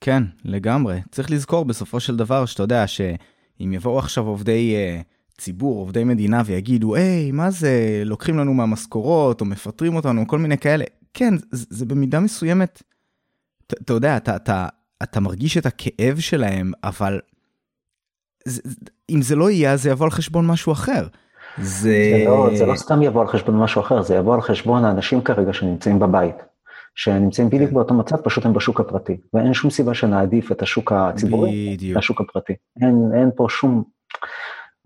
כן, 0.00 0.22
לגמרי. 0.44 1.00
צריך 1.10 1.30
לזכור 1.30 1.64
בסופו 1.64 2.00
של 2.00 2.16
דבר 2.16 2.46
שאתה 2.46 2.62
יודע 2.62 2.86
שאם 2.86 3.72
יבואו 3.72 3.98
עכשיו 3.98 4.26
עובדי... 4.26 4.76
Uh... 4.76 5.18
ציבור, 5.38 5.78
עובדי 5.78 6.04
מדינה, 6.04 6.42
ויגידו, 6.46 6.94
היי, 6.94 7.32
מה 7.32 7.50
זה, 7.50 8.02
לוקחים 8.04 8.38
לנו 8.38 8.54
מהמשכורות, 8.54 9.40
או 9.40 9.46
מפטרים 9.46 9.96
אותנו, 9.96 10.26
כל 10.26 10.38
מיני 10.38 10.58
כאלה. 10.58 10.84
כן, 11.14 11.34
זה, 11.50 11.66
זה 11.70 11.86
במידה 11.86 12.20
מסוימת, 12.20 12.82
אתה 13.66 13.92
יודע, 13.92 14.16
אתה, 14.16 14.36
אתה, 14.36 14.68
אתה 15.02 15.20
מרגיש 15.20 15.58
את 15.58 15.66
הכאב 15.66 16.18
שלהם, 16.18 16.72
אבל 16.84 17.20
זה, 18.44 18.62
אם 19.10 19.22
זה 19.22 19.36
לא 19.36 19.50
יהיה, 19.50 19.76
זה 19.76 19.90
יבוא 19.90 20.04
על 20.06 20.10
חשבון 20.10 20.46
משהו 20.46 20.72
אחר. 20.72 21.06
זה... 21.58 22.14
זה, 22.18 22.24
לא, 22.26 22.50
זה 22.54 22.66
לא 22.66 22.76
סתם 22.76 23.02
יבוא 23.02 23.20
על 23.20 23.26
חשבון 23.26 23.58
משהו 23.58 23.80
אחר, 23.80 24.02
זה 24.02 24.14
יבוא 24.14 24.34
על 24.34 24.40
חשבון 24.40 24.84
האנשים 24.84 25.22
כרגע 25.22 25.52
שנמצאים 25.52 25.98
בבית. 25.98 26.36
שנמצאים 26.94 27.48
בדיוק 27.50 27.68
כן. 27.68 27.74
באותו 27.74 27.94
מצב, 27.94 28.16
פשוט 28.16 28.46
הם 28.46 28.52
בשוק 28.52 28.80
הפרטי. 28.80 29.16
ואין 29.34 29.54
שום 29.54 29.70
סיבה 29.70 29.94
שנעדיף 29.94 30.52
את 30.52 30.62
השוק 30.62 30.92
הציבורי 30.92 31.76
לשוק 31.94 32.20
הפרטי. 32.20 32.52
אין, 32.82 33.10
אין 33.14 33.30
פה 33.36 33.46
שום, 33.50 33.84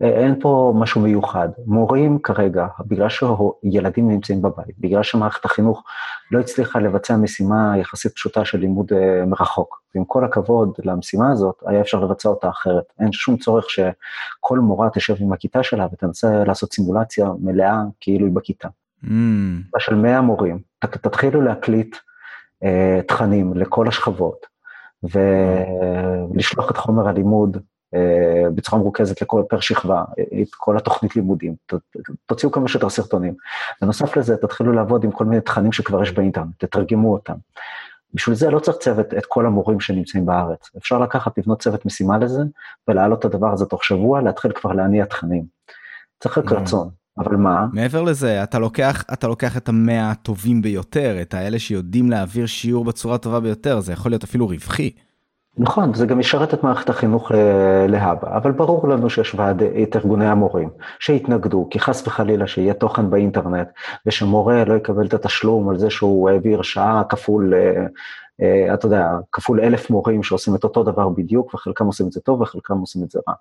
אין 0.09 0.39
פה 0.39 0.73
משהו 0.75 1.01
מיוחד. 1.01 1.49
מורים 1.65 2.19
כרגע, 2.19 2.67
בגלל 2.87 3.07
שילדים 3.09 4.11
נמצאים 4.11 4.41
בבית, 4.41 4.79
בגלל 4.79 5.03
שמערכת 5.03 5.45
החינוך 5.45 5.83
לא 6.31 6.39
הצליחה 6.39 6.79
לבצע 6.79 7.17
משימה 7.17 7.73
יחסית 7.77 8.13
פשוטה 8.13 8.45
של 8.45 8.57
לימוד 8.57 8.93
אה, 8.93 9.25
מרחוק, 9.25 9.81
ועם 9.95 10.05
כל 10.05 10.25
הכבוד 10.25 10.73
למשימה 10.83 11.31
הזאת, 11.31 11.63
היה 11.65 11.81
אפשר 11.81 11.99
לבצע 11.99 12.29
אותה 12.29 12.49
אחרת. 12.49 12.83
אין 12.99 13.11
שום 13.11 13.37
צורך 13.37 13.65
שכל 13.69 14.59
מורה 14.59 14.89
תשב 14.93 15.15
עם 15.19 15.33
הכיתה 15.33 15.63
שלה 15.63 15.87
ותנסה 15.93 16.43
לעשות 16.43 16.73
סימולציה 16.73 17.29
מלאה 17.39 17.81
כאילו 17.99 18.25
היא 18.25 18.35
בכיתה. 18.35 18.67
Mm. 19.03 19.07
של 19.79 19.95
100 19.95 20.21
מורים, 20.21 20.59
תתחילו 20.79 21.41
להקליט 21.41 21.95
אה, 22.63 22.99
תכנים 23.07 23.53
לכל 23.53 23.87
השכבות, 23.87 24.45
ולשלוח 25.03 26.71
את 26.71 26.77
חומר 26.77 27.07
הלימוד 27.07 27.57
בצורה 28.55 28.81
מרוכזת 28.81 29.21
לכל 29.21 29.43
פר 29.49 29.59
שכבה, 29.59 30.03
את 30.41 30.55
כל 30.57 30.77
התוכנית 30.77 31.15
לימודים, 31.15 31.55
תוציאו 32.25 32.51
כמה 32.51 32.67
שיותר 32.67 32.89
סרטונים. 32.89 33.33
בנוסף 33.81 34.17
לזה, 34.17 34.37
תתחילו 34.37 34.71
לעבוד 34.71 35.03
עם 35.03 35.11
כל 35.11 35.25
מיני 35.25 35.41
תכנים 35.41 35.71
שכבר 35.71 36.03
יש 36.03 36.11
באינטרנט, 36.11 36.63
תתרגמו 36.63 37.13
אותם. 37.13 37.33
בשביל 38.13 38.35
זה 38.35 38.49
לא 38.49 38.59
צריך 38.59 38.77
צוות 38.77 39.13
את 39.13 39.25
כל 39.25 39.45
המורים 39.45 39.79
שנמצאים 39.79 40.25
בארץ. 40.25 40.69
אפשר 40.77 40.99
לקחת, 40.99 41.37
לבנות 41.37 41.61
צוות 41.61 41.85
משימה 41.85 42.17
לזה, 42.17 42.41
ולהעלות 42.87 43.19
את 43.19 43.25
הדבר 43.25 43.53
הזה 43.53 43.65
תוך 43.65 43.83
שבוע, 43.83 44.21
להתחיל 44.21 44.51
כבר 44.51 44.73
להניע 44.73 45.05
תכנים. 45.05 45.43
צריך 46.19 46.37
רק 46.37 46.51
mm. 46.51 46.55
רצון, 46.55 46.89
אבל 47.17 47.35
מה? 47.35 47.65
מעבר 47.73 48.01
לזה, 48.01 48.43
אתה 48.43 48.59
לוקח, 48.59 49.03
אתה 49.13 49.27
לוקח 49.27 49.57
את 49.57 49.69
המאה 49.69 50.11
הטובים 50.11 50.61
ביותר, 50.61 51.21
את 51.21 51.33
האלה 51.33 51.59
שיודעים 51.59 52.09
להעביר 52.09 52.45
שיעור 52.45 52.85
בצורה 52.85 53.17
טובה 53.17 53.39
ביותר, 53.39 53.79
זה 53.79 53.93
יכול 53.93 54.11
להיות 54.11 54.23
אפילו 54.23 54.47
רווחי. 54.47 54.91
נכון, 55.57 55.93
זה 55.93 56.05
גם 56.05 56.19
ישרת 56.19 56.53
את 56.53 56.63
מערכת 56.63 56.89
החינוך 56.89 57.31
אה, 57.31 57.87
להבא, 57.87 58.37
אבל 58.37 58.51
ברור 58.51 58.87
לנו 58.87 59.09
שיש 59.09 59.35
ועד 59.35 59.63
את 59.63 59.95
ארגוני 59.95 60.27
המורים 60.27 60.69
שהתנגדו, 60.99 61.67
כי 61.69 61.79
חס 61.79 62.07
וחלילה 62.07 62.47
שיהיה 62.47 62.73
תוכן 62.73 63.09
באינטרנט, 63.09 63.67
ושמורה 64.05 64.65
לא 64.65 64.73
יקבל 64.73 65.05
את 65.05 65.13
התשלום 65.13 65.69
על 65.69 65.77
זה 65.77 65.89
שהוא 65.89 66.29
העביר 66.29 66.61
שעה 66.61 67.03
כפול 67.09 67.53
אה, 67.53 67.85
אה, 68.41 68.73
אתה 68.73 68.85
יודע, 68.85 69.07
כפול 69.31 69.59
אלף 69.59 69.89
מורים 69.89 70.23
שעושים 70.23 70.55
את 70.55 70.63
אותו 70.63 70.83
דבר 70.83 71.09
בדיוק, 71.09 71.53
וחלקם 71.53 71.85
עושים 71.85 72.07
את 72.07 72.11
זה 72.11 72.21
טוב 72.21 72.41
וחלקם 72.41 72.77
עושים 72.77 73.03
את 73.03 73.11
זה 73.11 73.19
רע. 73.27 73.33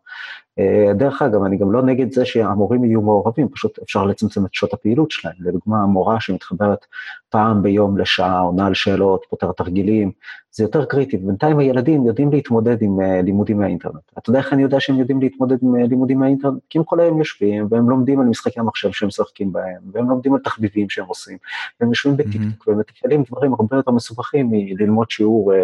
אה, 0.59 0.95
דרך 0.95 1.23
אגב, 1.23 1.43
אני 1.43 1.57
גם 1.57 1.73
לא 1.73 1.83
נגד 1.83 2.13
זה 2.13 2.25
שהמורים 2.25 2.85
יהיו 2.85 3.03
מעורבים, 3.03 3.49
פשוט 3.49 3.79
אפשר 3.83 4.05
לצמצם 4.05 4.47
את 4.47 4.55
שעות 4.55 4.73
הפעילות 4.73 5.11
שלהם. 5.11 5.35
לדוגמה, 5.41 5.87
מורה 5.87 6.21
שמתחברת 6.21 6.87
פעם 7.31 7.63
ביום 7.63 7.99
לשעה, 7.99 8.41
עונה 8.41 8.67
על 8.67 8.75
שאלות, 8.75 9.25
פותר 9.31 9.53
תרגילים, 9.53 10.13
זה 10.53 10.65
יותר 10.65 10.85
קריטי. 10.85 11.17
בינתיים 11.17 11.59
הילדים 11.59 12.07
יודעים 12.07 12.33
להתמודד 12.33 12.83
עם 12.83 13.01
uh, 13.01 13.23
לימודים 13.23 13.59
מהאינטרנט. 13.59 14.03
אתה 14.19 14.31
יודע 14.31 14.39
איך 14.39 14.53
אני 14.53 14.63
יודע 14.63 14.81
שהם 14.81 14.99
יודעים 14.99 15.21
להתמודד 15.21 15.57
עם 15.63 15.75
uh, 15.75 15.89
לימודים 15.89 16.19
מהאינטרנט? 16.19 16.63
כי 16.71 16.79
הם 16.79 16.85
כל 16.85 17.01
היום 17.01 17.19
יושבים, 17.19 17.67
והם 17.71 17.91
לומדים 17.91 18.21
על 18.21 18.27
משחקי 18.27 18.61
המחשב 18.61 18.93
שהם 18.93 19.09
משחקים 19.09 19.53
בהם, 19.53 19.83
והם 19.93 20.11
לומדים 20.11 20.35
על 20.35 20.41
תחביבים 20.41 20.91
שהם 20.91 21.07
עושים, 21.07 21.39
והם 21.81 21.91
יושבים 21.91 22.17
בטיקטוק, 22.17 22.69
mm-hmm. 22.69 22.71
ומתפעלים 22.71 23.23
דברים 23.23 23.53
הרבה 23.53 23.77
יותר 23.77 23.91
מסובכים 23.91 24.49
מללמוד 24.51 25.11
שיעור, 25.11 25.53
uh, 25.53 25.57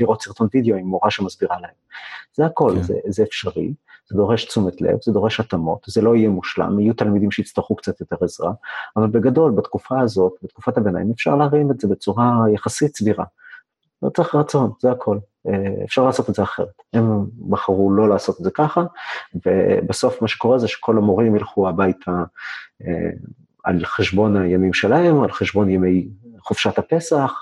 לראות 0.00 0.22
סרטון 0.22 0.48
וידאו 0.54 0.76
עם 0.76 0.86
מורה 0.86 1.10
שמסבירה 1.10 1.56
להם. 1.60 1.74
זה 2.34 2.46
הכל, 2.46 2.72
כן. 2.76 2.82
זה, 2.82 2.94
זה 3.06 3.22
אפשרי. 3.22 3.74
זה 4.08 4.16
דורש 4.16 4.44
תשומת 4.44 4.80
לב, 4.80 4.98
זה 5.02 5.12
דורש 5.12 5.40
התאמות, 5.40 5.86
זה 5.86 6.02
לא 6.02 6.16
יהיה 6.16 6.28
מושלם, 6.28 6.80
יהיו 6.80 6.94
תלמידים 6.94 7.30
שיצטרכו 7.30 7.76
קצת 7.76 8.00
יותר 8.00 8.16
עזרה, 8.20 8.52
אבל 8.96 9.06
בגדול, 9.06 9.52
בתקופה 9.52 10.00
הזאת, 10.00 10.32
בתקופת 10.42 10.78
הביניים, 10.78 11.10
אפשר 11.10 11.36
להרים 11.36 11.70
את 11.70 11.80
זה 11.80 11.88
בצורה 11.88 12.44
יחסית 12.54 12.96
סבירה. 12.96 13.24
לא 14.06 14.10
צריך 14.10 14.34
רצון, 14.34 14.70
זה 14.80 14.90
הכל. 14.90 15.18
אה, 15.48 15.84
אפשר 15.84 16.04
לעשות 16.04 16.30
את 16.30 16.34
זה 16.34 16.42
אחרת. 16.42 16.82
הם 16.92 17.24
בחרו 17.48 17.90
לא 17.90 18.08
לעשות 18.08 18.38
את 18.38 18.44
זה 18.44 18.50
ככה, 18.50 18.84
ובסוף 19.46 20.22
מה 20.22 20.28
שקורה 20.28 20.58
זה 20.58 20.68
שכל 20.68 20.96
המורים 20.98 21.36
ילכו 21.36 21.68
הביתה 21.68 22.24
אה, 22.86 23.10
על 23.64 23.84
חשבון 23.84 24.36
הימים 24.36 24.72
שלהם, 24.72 25.22
על 25.22 25.30
חשבון 25.30 25.70
ימי 25.70 26.08
חופשת 26.38 26.78
הפסח, 26.78 27.32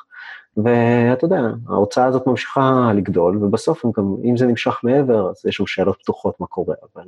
ואתה 0.57 1.25
יודע, 1.25 1.41
ההוצאה 1.69 2.05
הזאת 2.05 2.27
ממשיכה 2.27 2.91
לגדול, 2.95 3.45
ובסוף 3.45 3.85
גם, 3.99 4.17
אם 4.25 4.37
זה 4.37 4.47
נמשך 4.47 4.81
מעבר, 4.83 5.31
אז 5.31 5.47
יש 5.47 5.57
שם 5.57 5.67
שאלות 5.67 5.99
פתוחות 6.01 6.41
מה 6.41 6.47
קורה, 6.47 6.75
אבל 6.95 7.05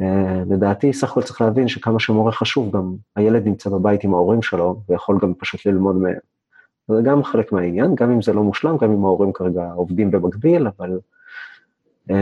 uh, 0.00 0.04
לדעתי, 0.50 0.92
סך 0.92 1.10
הכל 1.10 1.22
צריך 1.22 1.40
להבין 1.40 1.68
שכמה 1.68 2.00
שמורה 2.00 2.32
חשוב, 2.32 2.76
גם 2.76 2.94
הילד 3.16 3.46
נמצא 3.46 3.70
בבית 3.70 4.04
עם 4.04 4.14
ההורים 4.14 4.42
שלו, 4.42 4.82
ויכול 4.88 5.18
גם 5.22 5.34
פשוט 5.34 5.66
ללמוד 5.66 5.96
מהם. 5.96 6.18
זה 6.96 7.02
גם 7.04 7.24
חלק 7.24 7.52
מהעניין, 7.52 7.94
גם 7.94 8.10
אם 8.10 8.22
זה 8.22 8.32
לא 8.32 8.42
מושלם, 8.42 8.76
גם 8.76 8.92
אם 8.92 9.04
ההורים 9.04 9.32
כרגע 9.32 9.70
עובדים 9.74 10.10
במקביל, 10.10 10.66
אבל 10.66 10.98
uh, 12.10 12.14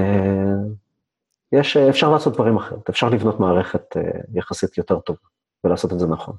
יש, 1.52 1.76
אפשר 1.76 2.10
לעשות 2.10 2.34
דברים 2.34 2.56
אחרת, 2.56 2.88
אפשר 2.88 3.08
לבנות 3.08 3.40
מערכת 3.40 3.96
uh, 3.96 4.00
יחסית 4.34 4.78
יותר 4.78 4.98
טובה, 4.98 5.18
ולעשות 5.64 5.92
את 5.92 5.98
זה 5.98 6.06
נכון. 6.06 6.34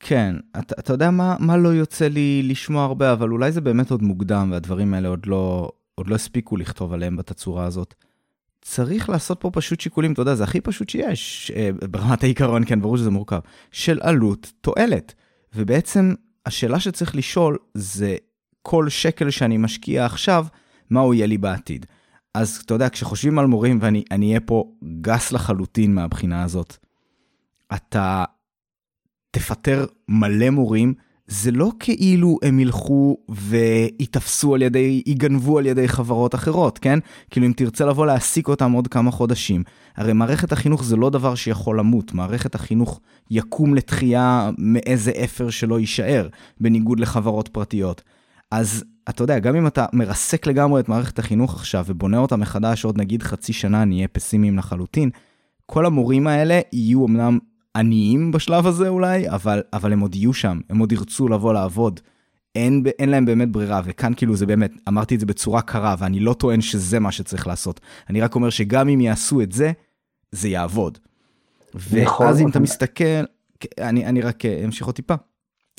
כן, 0.00 0.36
אתה, 0.58 0.74
אתה 0.78 0.92
יודע 0.92 1.10
מה, 1.10 1.36
מה 1.38 1.56
לא 1.56 1.68
יוצא 1.68 2.08
לי 2.08 2.42
לשמוע 2.42 2.84
הרבה, 2.84 3.12
אבל 3.12 3.30
אולי 3.30 3.52
זה 3.52 3.60
באמת 3.60 3.90
עוד 3.90 4.02
מוקדם, 4.02 4.48
והדברים 4.52 4.94
האלה 4.94 5.08
עוד 5.08 5.26
לא, 5.26 5.70
עוד 5.94 6.08
לא 6.08 6.14
הספיקו 6.14 6.56
לכתוב 6.56 6.92
עליהם 6.92 7.16
בתצורה 7.16 7.64
הזאת. 7.64 7.94
צריך 8.62 9.10
לעשות 9.10 9.40
פה 9.40 9.50
פשוט 9.50 9.80
שיקולים, 9.80 10.12
אתה 10.12 10.22
יודע, 10.22 10.34
זה 10.34 10.44
הכי 10.44 10.60
פשוט 10.60 10.88
שיש, 10.88 11.52
אה, 11.56 11.70
ברמת 11.90 12.22
העיקרון, 12.22 12.64
כן, 12.66 12.80
ברור 12.80 12.96
שזה 12.96 13.10
מורכב, 13.10 13.40
של 13.70 13.98
עלות 14.02 14.52
תועלת. 14.60 15.14
ובעצם 15.54 16.14
השאלה 16.46 16.80
שצריך 16.80 17.16
לשאול 17.16 17.58
זה 17.74 18.16
כל 18.62 18.88
שקל 18.88 19.30
שאני 19.30 19.56
משקיע 19.56 20.04
עכשיו, 20.04 20.46
מה 20.90 21.00
הוא 21.00 21.14
יהיה 21.14 21.26
לי 21.26 21.38
בעתיד. 21.38 21.86
אז 22.34 22.62
אתה 22.64 22.74
יודע, 22.74 22.88
כשחושבים 22.88 23.38
על 23.38 23.46
מורים, 23.46 23.78
ואני 23.82 24.04
אהיה 24.12 24.40
פה 24.40 24.72
גס 25.00 25.32
לחלוטין 25.32 25.94
מהבחינה 25.94 26.42
הזאת, 26.42 26.76
אתה 27.74 28.24
תפטר 29.30 29.86
מלא 30.08 30.50
מורים, 30.50 30.94
זה 31.30 31.50
לא 31.50 31.70
כאילו 31.78 32.38
הם 32.42 32.60
ילכו 32.60 33.16
וייתפסו 33.28 34.54
על 34.54 34.62
ידי, 34.62 35.02
ייגנבו 35.06 35.58
על 35.58 35.66
ידי 35.66 35.88
חברות 35.88 36.34
אחרות, 36.34 36.78
כן? 36.78 36.98
כאילו 37.30 37.46
אם 37.46 37.52
תרצה 37.56 37.86
לבוא 37.86 38.06
להעסיק 38.06 38.48
אותם 38.48 38.72
עוד 38.72 38.88
כמה 38.88 39.10
חודשים, 39.10 39.62
הרי 39.96 40.12
מערכת 40.12 40.52
החינוך 40.52 40.84
זה 40.84 40.96
לא 40.96 41.10
דבר 41.10 41.34
שיכול 41.34 41.78
למות, 41.78 42.14
מערכת 42.14 42.54
החינוך 42.54 43.00
יקום 43.30 43.74
לתחייה 43.74 44.50
מאיזה 44.58 45.12
אפר 45.24 45.50
שלא 45.50 45.80
יישאר, 45.80 46.28
בניגוד 46.60 47.00
לחברות 47.00 47.48
פרטיות. 47.48 48.02
אז 48.50 48.84
אתה 49.08 49.22
יודע, 49.22 49.38
גם 49.38 49.56
אם 49.56 49.66
אתה 49.66 49.86
מרסק 49.92 50.46
לגמרי 50.46 50.80
את 50.80 50.88
מערכת 50.88 51.18
החינוך 51.18 51.54
עכשיו 51.54 51.84
ובונה 51.88 52.18
אותה 52.18 52.36
מחדש 52.36 52.84
עוד 52.84 52.98
נגיד 52.98 53.22
חצי 53.22 53.52
שנה, 53.52 53.84
נהיה 53.84 54.08
פסימיים 54.08 54.58
לחלוטין, 54.58 55.10
כל 55.66 55.86
המורים 55.86 56.26
האלה 56.26 56.60
יהיו 56.72 57.06
אמנם 57.06 57.38
עניים 57.76 58.32
בשלב 58.32 58.66
הזה 58.66 58.88
אולי, 58.88 59.30
אבל, 59.30 59.62
אבל 59.72 59.92
הם 59.92 60.00
עוד 60.00 60.14
יהיו 60.14 60.32
שם, 60.32 60.60
הם 60.70 60.78
עוד 60.78 60.92
ירצו 60.92 61.28
לבוא 61.28 61.52
לעבוד. 61.52 62.00
אין, 62.54 62.82
אין 62.98 63.08
להם 63.08 63.24
באמת 63.24 63.48
ברירה, 63.52 63.80
וכאן 63.84 64.12
כאילו 64.16 64.36
זה 64.36 64.46
באמת, 64.46 64.72
אמרתי 64.88 65.14
את 65.14 65.20
זה 65.20 65.26
בצורה 65.26 65.62
קרה, 65.62 65.94
ואני 65.98 66.20
לא 66.20 66.32
טוען 66.32 66.60
שזה 66.60 67.00
מה 67.00 67.12
שצריך 67.12 67.46
לעשות. 67.46 67.80
אני 68.10 68.20
רק 68.20 68.34
אומר 68.34 68.50
שגם 68.50 68.88
אם 68.88 69.00
יעשו 69.00 69.40
את 69.40 69.52
זה, 69.52 69.72
זה 70.32 70.48
יעבוד. 70.48 70.98
נכון. 71.74 72.26
ואז 72.26 72.40
אם 72.40 72.50
אתה 72.50 72.60
מסתכל, 72.60 73.04
אני, 73.78 74.06
אני 74.06 74.20
רק 74.20 74.44
אה, 74.44 74.62
אמשיך 74.64 74.86
עוד 74.86 74.94
טיפה. 74.94 75.14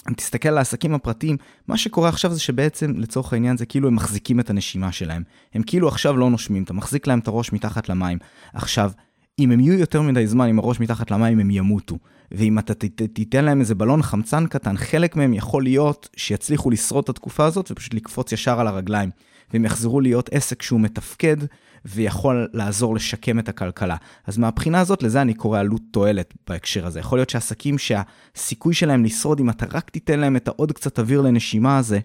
אם 0.10 0.14
תסתכל 0.14 0.50
על 0.50 0.58
העסקים 0.58 0.94
הפרטיים, 0.94 1.38
מה 1.68 1.78
שקורה 1.78 2.10
עכשיו 2.10 2.34
זה 2.34 2.40
שבעצם 2.40 2.94
לצורך 2.98 3.34
העניין 3.34 3.58
זה 3.58 3.66
כאילו 3.66 3.88
הם 3.88 3.96
מחזיקים 3.96 4.40
את 4.40 4.50
הנשימה 4.50 4.92
שלהם. 4.92 5.24
הם 5.54 5.64
כאילו 5.64 5.88
עכשיו 5.88 6.18
לא 6.18 6.30
נושמים, 6.30 6.64
אתה 6.64 6.74
מחזיק 6.74 7.08
להם 7.08 7.20
את 7.20 7.28
הראש 7.28 7.54
מתחת 7.54 7.90
למים. 7.90 8.18
עכשיו, 8.54 8.92
אם 9.40 9.52
הם 9.52 9.60
יהיו 9.60 9.80
יותר 9.80 10.02
מדי 10.02 10.28
זמן 10.28 10.48
עם 10.48 10.60
הראש 10.60 10.80
מתחת 10.80 11.12
למים, 11.12 11.40
הם 11.40 11.52
ימותו. 11.52 11.98
ואם 12.32 12.60
אתה 12.60 12.74
תיתן 13.14 13.46
להם 13.46 13.60
איזה 13.60 13.76
בלון 13.76 14.02
חמצן 14.02 14.48
קטן, 14.48 14.78
חלק 14.78 15.16
מהם 15.16 15.34
יכול 15.34 15.64
להיות 15.64 16.10
שיצליחו 16.16 16.70
לשרוד 16.70 17.04
את 17.04 17.10
התקופה 17.10 17.46
הזאת 17.46 17.72
ופשוט 17.72 17.94
לקפוץ 17.94 18.32
ישר 18.32 18.60
על 18.60 18.68
הרגליים. 18.68 19.10
והם 19.54 19.66
יחזרו 19.66 20.02
להיות 20.02 20.30
עסק 20.34 20.62
שהוא 20.62 20.80
מתפקד 20.80 21.38
ויכול 21.86 22.48
לעזור 22.54 22.96
לשקם 22.96 23.40
את 23.40 23.50
הכלכלה. 23.50 23.96
אז 24.28 24.38
מהבחינה 24.38 24.80
הזאת, 24.80 25.04
לזה 25.04 25.22
אני 25.22 25.34
קורא 25.34 25.60
עלות 25.60 25.82
תועלת 25.92 26.34
בהקשר 26.48 26.86
הזה. 26.86 27.00
יכול 27.00 27.18
להיות 27.18 27.30
שעסקים 27.30 27.76
שהסיכוי 27.78 28.74
שלהם 28.74 29.06
לשרוד, 29.06 29.40
אם 29.40 29.50
אתה 29.50 29.66
רק 29.72 29.90
תיתן 29.90 30.20
להם 30.20 30.36
את 30.36 30.48
העוד 30.48 30.72
קצת 30.72 31.00
אוויר 31.00 31.22
לנשימה 31.22 31.78
הזה, 31.78 32.00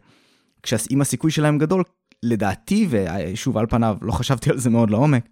אם 0.91 1.01
הסיכוי 1.01 1.31
שלהם 1.31 1.59
גדול, 1.59 1.83
לדעתי, 2.23 2.89
ושוב, 2.91 3.59
על 3.59 3.67
פניו, 3.67 3.97
לא 4.03 4.12
חשבתי 4.12 4.51
על 4.51 4.59
זה 4.59 4.71
מאוד 4.71 4.91
לעומק, 4.91 5.29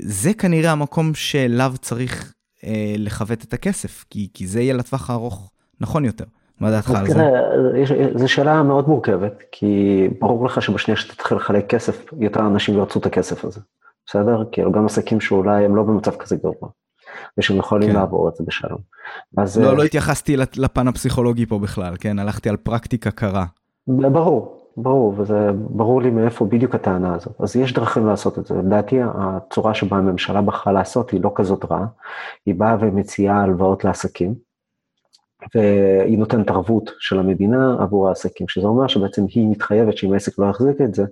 זה 0.00 0.34
כנראה 0.34 0.72
המקום 0.72 1.14
שאליו 1.14 1.74
צריך 1.80 2.34
אה, 2.64 2.94
לכוות 2.98 3.44
את 3.44 3.52
הכסף, 3.52 4.04
כי, 4.10 4.28
כי 4.34 4.46
זה 4.46 4.60
יהיה 4.60 4.74
לטווח 4.74 5.10
הארוך 5.10 5.50
נכון 5.80 6.04
יותר. 6.04 6.24
מה 6.60 6.70
דעתך 6.70 6.90
על 6.90 7.06
זה? 7.06 7.30
זו 8.14 8.28
שאלה 8.28 8.62
מאוד 8.62 8.88
מורכבת, 8.88 9.42
כי 9.52 10.08
ברור 10.20 10.46
לך 10.46 10.62
שבשנייה 10.62 10.96
שאתה 10.96 11.14
תתחיל 11.14 11.36
לחלק 11.36 11.66
כסף, 11.66 12.04
יותר 12.20 12.40
אנשים 12.40 12.78
ירצו 12.78 12.98
את 12.98 13.06
הכסף 13.06 13.44
הזה. 13.44 13.60
בסדר? 14.06 14.44
כאילו 14.52 14.72
גם 14.72 14.86
עסקים 14.86 15.20
שאולי 15.20 15.64
הם 15.64 15.76
לא 15.76 15.82
במצב 15.82 16.10
כזה 16.16 16.36
גרוע, 16.36 16.68
ושהם 17.38 17.56
יכולים 17.56 17.88
כן. 17.88 17.94
לעבור 17.94 18.28
את 18.28 18.34
זה 18.36 18.44
בשלום. 18.46 18.78
אז, 19.36 19.58
לא, 19.58 19.72
uh, 19.72 19.74
לא 19.74 19.82
התייחסתי 19.82 20.36
לפן 20.56 20.88
הפסיכולוגי 20.88 21.46
פה 21.46 21.58
בכלל, 21.58 21.94
כן? 22.00 22.18
הלכתי 22.18 22.48
על 22.48 22.56
פרקטיקה 22.56 23.10
קרה. 23.10 23.44
ברור, 23.86 24.53
ברור, 24.76 25.14
וזה 25.16 25.50
ברור 25.54 26.02
לי 26.02 26.10
מאיפה 26.10 26.44
בדיוק 26.44 26.74
הטענה 26.74 27.14
הזאת. 27.14 27.40
אז 27.40 27.56
יש 27.56 27.72
דרכים 27.72 28.06
לעשות 28.06 28.38
את 28.38 28.46
זה. 28.46 28.54
לדעתי 28.54 28.98
הצורה 29.02 29.74
שבה 29.74 29.96
הממשלה 29.96 30.42
בחרה 30.42 30.72
לעשות 30.72 31.10
היא 31.10 31.22
לא 31.22 31.32
כזאת 31.34 31.64
רעה. 31.70 31.86
היא 32.46 32.54
באה 32.54 32.76
ומציעה 32.80 33.42
הלוואות 33.42 33.84
לעסקים, 33.84 34.34
והיא 35.54 36.18
נותנת 36.18 36.50
ערבות 36.50 36.90
של 36.98 37.18
המדינה 37.18 37.76
עבור 37.80 38.08
העסקים, 38.08 38.48
שזה 38.48 38.66
אומר 38.66 38.86
שבעצם 38.86 39.22
היא 39.28 39.48
מתחייבת 39.50 39.96
שאם 39.96 40.12
העסק 40.12 40.38
לא 40.38 40.46
יחזיק 40.46 40.80
את 40.80 40.94
זה, 40.94 41.04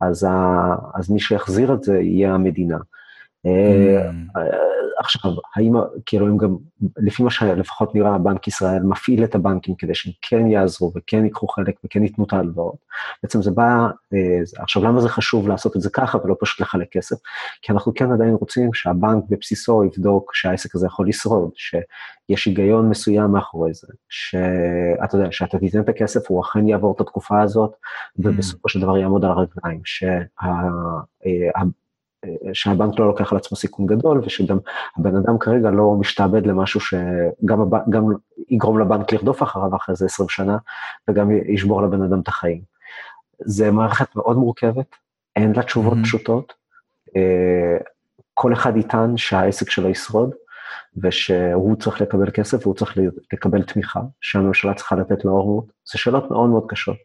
אז, 0.00 0.24
ה, 0.24 0.74
אז 0.94 1.10
מי 1.10 1.20
שיחזיר 1.20 1.74
את 1.74 1.82
זה 1.82 1.98
יהיה 2.00 2.34
המדינה. 2.34 2.78
אה, 3.46 4.10
mm. 4.10 4.38
עכשיו, 4.98 5.30
האם, 5.56 5.72
כאילו, 6.06 6.26
הם 6.26 6.36
גם, 6.36 6.56
לפי 6.96 7.22
מה 7.22 7.30
שלפחות 7.30 7.94
נראה, 7.94 8.18
בנק 8.18 8.48
ישראל 8.48 8.82
מפעיל 8.82 9.24
את 9.24 9.34
הבנקים 9.34 9.74
כדי 9.74 9.94
שהם 9.94 10.12
כן 10.22 10.46
יעזרו 10.46 10.92
וכן 10.96 11.24
ייקחו 11.24 11.48
חלק 11.48 11.74
וכן 11.84 12.02
ייתנו 12.02 12.24
את 12.24 12.32
ההלוואות. 12.32 12.76
בעצם 13.22 13.42
זה 13.42 13.50
בא, 13.50 13.88
אה, 14.14 14.62
עכשיו, 14.62 14.84
למה 14.84 15.00
זה 15.00 15.08
חשוב 15.08 15.48
לעשות 15.48 15.76
את 15.76 15.80
זה 15.80 15.90
ככה 15.90 16.18
ולא 16.24 16.36
פשוט 16.40 16.60
לחלק 16.60 16.88
כסף? 16.90 17.16
כי 17.62 17.72
אנחנו 17.72 17.94
כן 17.94 18.12
עדיין 18.12 18.34
רוצים 18.34 18.74
שהבנק 18.74 19.24
בבסיסו 19.28 19.84
יבדוק 19.84 20.34
שהעסק 20.34 20.74
הזה 20.74 20.86
יכול 20.86 21.08
לשרוד, 21.08 21.50
שיש 21.54 22.46
היגיון 22.46 22.88
מסוים 22.88 23.30
מאחורי 23.30 23.74
זה, 23.74 23.86
שאתה 24.08 25.16
יודע, 25.16 25.28
שאתה 25.30 25.58
תיתן 25.58 25.80
את 25.80 25.88
הכסף, 25.88 26.20
הוא 26.28 26.42
אכן 26.42 26.68
יעבור 26.68 26.94
את 26.96 27.00
התקופה 27.00 27.42
הזאת, 27.42 27.72
ובסופו 28.16 28.68
של 28.68 28.80
דבר 28.80 28.98
יעמוד 28.98 29.24
על 29.24 29.30
הרגליים, 29.30 29.80
שה... 29.84 30.18
אה, 32.24 32.54
שהבנק 32.54 32.98
לא 32.98 33.06
לוקח 33.06 33.32
על 33.32 33.38
עצמו 33.38 33.56
סיכון 33.56 33.86
גדול, 33.86 34.20
ושגם 34.24 34.58
הבן 34.96 35.16
אדם 35.16 35.38
כרגע 35.38 35.70
לא 35.70 35.94
משתעבד 36.00 36.46
למשהו 36.46 36.80
שגם 36.80 37.60
הבנק, 37.60 37.82
גם 37.90 38.04
יגרום 38.48 38.78
לבנק 38.78 39.12
לרדוף 39.12 39.42
אחריו 39.42 39.76
אחרי 39.76 39.94
זה 39.94 40.04
20 40.04 40.28
שנה, 40.28 40.58
וגם 41.08 41.30
ישבור 41.30 41.82
לבן 41.82 42.02
אדם 42.02 42.20
את 42.20 42.28
החיים. 42.28 42.60
זה 43.44 43.70
מערכת 43.70 44.16
מאוד 44.16 44.36
מורכבת, 44.36 44.96
אין 45.36 45.52
לה 45.56 45.62
תשובות 45.62 45.98
mm-hmm. 45.98 46.04
פשוטות. 46.04 46.52
אה, 47.16 47.76
כל 48.34 48.52
אחד 48.52 48.76
יטען 48.76 49.16
שהעסק 49.16 49.70
שלו 49.70 49.88
ישרוד, 49.88 50.34
ושהוא 51.02 51.76
צריך 51.76 52.00
לקבל 52.00 52.30
כסף 52.30 52.66
והוא 52.66 52.74
צריך 52.74 52.98
לקבל 53.32 53.62
תמיכה, 53.62 54.00
שהממשלה 54.20 54.74
צריכה 54.74 54.96
לתת 54.96 55.24
לו 55.24 55.36
ערבות. 55.36 55.64
זה 55.92 55.98
שאלות 55.98 56.30
מאוד 56.30 56.50
מאוד 56.50 56.64
קשות. 56.68 56.96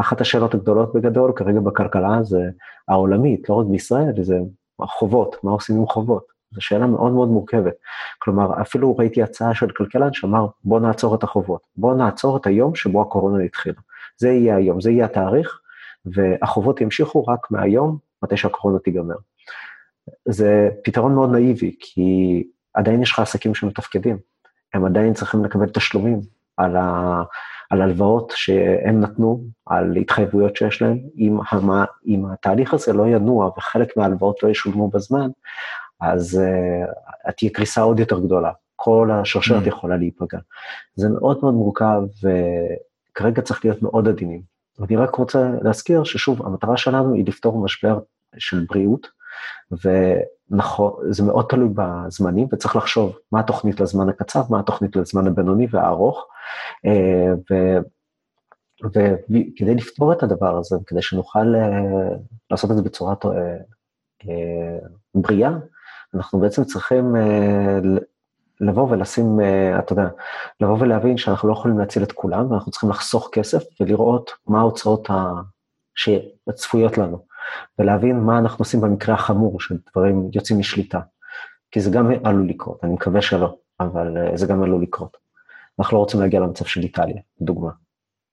אחת 0.00 0.20
השאלות 0.20 0.54
הגדולות 0.54 0.94
בגדול 0.94 1.32
כרגע 1.36 1.60
בכלכלה 1.60 2.22
זה 2.22 2.40
העולמית, 2.88 3.48
לא 3.48 3.54
רק 3.54 3.66
בישראל, 3.66 4.12
זה 4.22 4.38
החובות, 4.82 5.36
מה 5.44 5.50
עושים 5.50 5.76
עם 5.76 5.86
חובות? 5.86 6.24
זו 6.52 6.60
שאלה 6.60 6.86
מאוד 6.86 7.12
מאוד 7.12 7.28
מורכבת. 7.28 7.74
כלומר, 8.18 8.60
אפילו 8.60 8.96
ראיתי 8.96 9.22
הצעה 9.22 9.54
של 9.54 9.70
כלכלן 9.70 10.12
שאמר, 10.12 10.46
בוא 10.64 10.80
נעצור 10.80 11.14
את 11.14 11.22
החובות, 11.22 11.60
בוא 11.76 11.94
נעצור 11.94 12.36
את 12.36 12.46
היום 12.46 12.74
שבו 12.74 13.02
הקורונה 13.02 13.44
התחילה. 13.44 13.80
זה 14.16 14.28
יהיה 14.28 14.56
היום, 14.56 14.80
זה 14.80 14.90
יהיה 14.90 15.04
התאריך, 15.04 15.60
והחובות 16.04 16.80
ימשיכו 16.80 17.26
רק 17.26 17.50
מהיום, 17.50 17.98
מתי 18.22 18.36
שהקורונה 18.36 18.78
תיגמר. 18.78 19.14
זה 20.28 20.68
פתרון 20.84 21.14
מאוד 21.14 21.32
נאיבי, 21.32 21.76
כי 21.80 22.44
עדיין 22.74 23.02
יש 23.02 23.12
לך 23.12 23.18
עסקים 23.18 23.54
שמתפקדים, 23.54 24.18
הם 24.74 24.84
עדיין 24.84 25.14
צריכים 25.14 25.44
לקבל 25.44 25.68
תשלומים 25.68 26.20
על, 26.64 26.76
ה, 26.76 27.22
על 27.70 27.82
הלוואות 27.82 28.32
שהם 28.36 29.00
נתנו, 29.00 29.44
על 29.66 29.96
התחייבויות 29.96 30.56
שיש 30.56 30.82
להם. 30.82 30.98
אם, 31.18 31.38
המה, 31.50 31.84
אם 32.06 32.26
התהליך 32.26 32.74
הזה 32.74 32.92
לא 32.92 33.08
ינוע 33.08 33.50
וחלק 33.58 33.96
מההלוואות 33.96 34.42
לא 34.42 34.48
ישולמו 34.48 34.88
בזמן, 34.88 35.30
אז 36.00 36.42
uh, 37.28 37.32
תהיה 37.32 37.50
קריסה 37.50 37.80
עוד 37.80 38.00
יותר 38.00 38.20
גדולה. 38.20 38.50
כל 38.76 39.10
השרשרת 39.12 39.64
mm. 39.64 39.68
יכולה 39.68 39.96
להיפגע. 39.96 40.38
זה 40.94 41.08
מאוד 41.08 41.38
מאוד 41.42 41.54
מורכב, 41.54 42.02
וכרגע 42.22 43.42
צריך 43.42 43.64
להיות 43.64 43.82
מאוד 43.82 44.08
עדינים. 44.08 44.42
ואני 44.78 44.96
רק 44.96 45.14
רוצה 45.14 45.50
להזכיר 45.62 46.04
ששוב, 46.04 46.46
המטרה 46.46 46.76
שלנו 46.76 47.14
היא 47.14 47.24
לפתור 47.26 47.64
משבר 47.64 47.98
של 48.38 48.66
בריאות, 48.68 49.06
ונכון, 50.50 51.12
זה 51.12 51.22
מאוד 51.22 51.46
תלוי 51.48 51.68
בזמנים, 51.74 52.48
וצריך 52.52 52.76
לחשוב 52.76 53.18
מה 53.32 53.40
התוכנית 53.40 53.80
לזמן 53.80 54.08
הקצר, 54.08 54.42
מה 54.50 54.60
התוכנית 54.60 54.96
לזמן 54.96 55.26
הבינוני 55.26 55.66
והארוך, 55.70 56.26
אה. 56.86 57.32
וכדי 58.84 59.74
לפתור 59.74 60.12
את 60.12 60.22
הדבר 60.22 60.58
הזה, 60.58 60.76
כדי 60.86 61.02
שנוכל 61.02 61.54
אה, 61.54 62.16
לעשות 62.50 62.70
את 62.70 62.76
זה 62.76 62.82
בצורה 62.82 63.14
אה, 63.24 64.78
בריאה, 65.14 65.50
אנחנו 66.14 66.40
בעצם 66.40 66.64
צריכים 66.64 67.14
לבוא 68.60 68.90
ולשים, 68.90 69.40
אתה 69.78 69.92
יודע, 69.92 70.08
לבוא 70.60 70.76
ולהבין 70.80 71.16
שאנחנו 71.16 71.48
לא 71.48 71.52
יכולים 71.52 71.78
להציל 71.78 72.02
את 72.02 72.12
כולם, 72.12 72.50
ואנחנו 72.50 72.70
צריכים 72.70 72.90
לחסוך 72.90 73.28
כסף 73.32 73.62
ולראות 73.80 74.30
מה 74.46 74.60
ההוצאות 74.60 75.08
שצפויות 75.94 76.98
לנו. 76.98 77.24
ולהבין 77.78 78.20
מה 78.20 78.38
אנחנו 78.38 78.62
עושים 78.62 78.80
במקרה 78.80 79.14
החמור, 79.14 79.60
שדברים 79.60 80.30
יוצאים 80.34 80.58
משליטה. 80.58 81.00
כי 81.70 81.80
זה 81.80 81.90
גם 81.90 82.10
עלול 82.24 82.48
לקרות, 82.48 82.84
אני 82.84 82.92
מקווה 82.92 83.22
שלא, 83.22 83.56
אבל 83.80 84.16
אה, 84.18 84.36
זה 84.36 84.46
גם 84.46 84.62
עלול 84.62 84.82
לקרות. 84.82 85.16
אנחנו 85.78 85.96
לא 85.96 86.00
רוצים 86.00 86.20
להגיע 86.20 86.40
למצב 86.40 86.64
של 86.64 86.80
איטליה, 86.80 87.22
לדוגמה. 87.40 87.70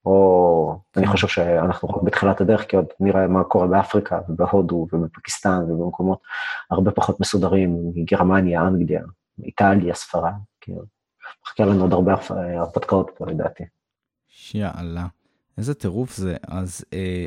או 0.06 0.80
אני 0.98 1.06
כן. 1.06 1.12
חושב 1.12 1.28
שאנחנו 1.28 1.89
רק 1.89 2.04
בתחילת 2.04 2.41
הדרך, 2.41 2.65
כי 2.70 2.76
עוד 2.76 2.86
נראה 3.00 3.28
מה 3.28 3.43
קורה 3.43 3.67
באפריקה 3.67 4.20
ובהודו 4.30 4.88
ובפקיסטן 4.93 5.72
ובמקומות 5.72 6.22
הרבה 6.72 6.91
פחות 6.91 7.20
מסודרים, 7.20 7.91
מגרמניה, 7.96 8.62
אנגליה, 8.62 9.02
איטליה, 9.43 9.93
ספרד, 9.93 10.34
כאילו, 10.62 10.82
מחכה 11.43 11.65
לנו 11.65 11.82
עוד 11.82 11.93
הרבה 11.93 12.13
הרפתקאות 12.30 13.12
פה 13.17 13.26
לדעתי. 13.26 13.63
שיאללה, 14.28 15.08
איזה 15.58 15.74
טירוף 15.74 16.15
זה. 16.15 16.36
אז 16.48 16.86
אה, 16.93 17.26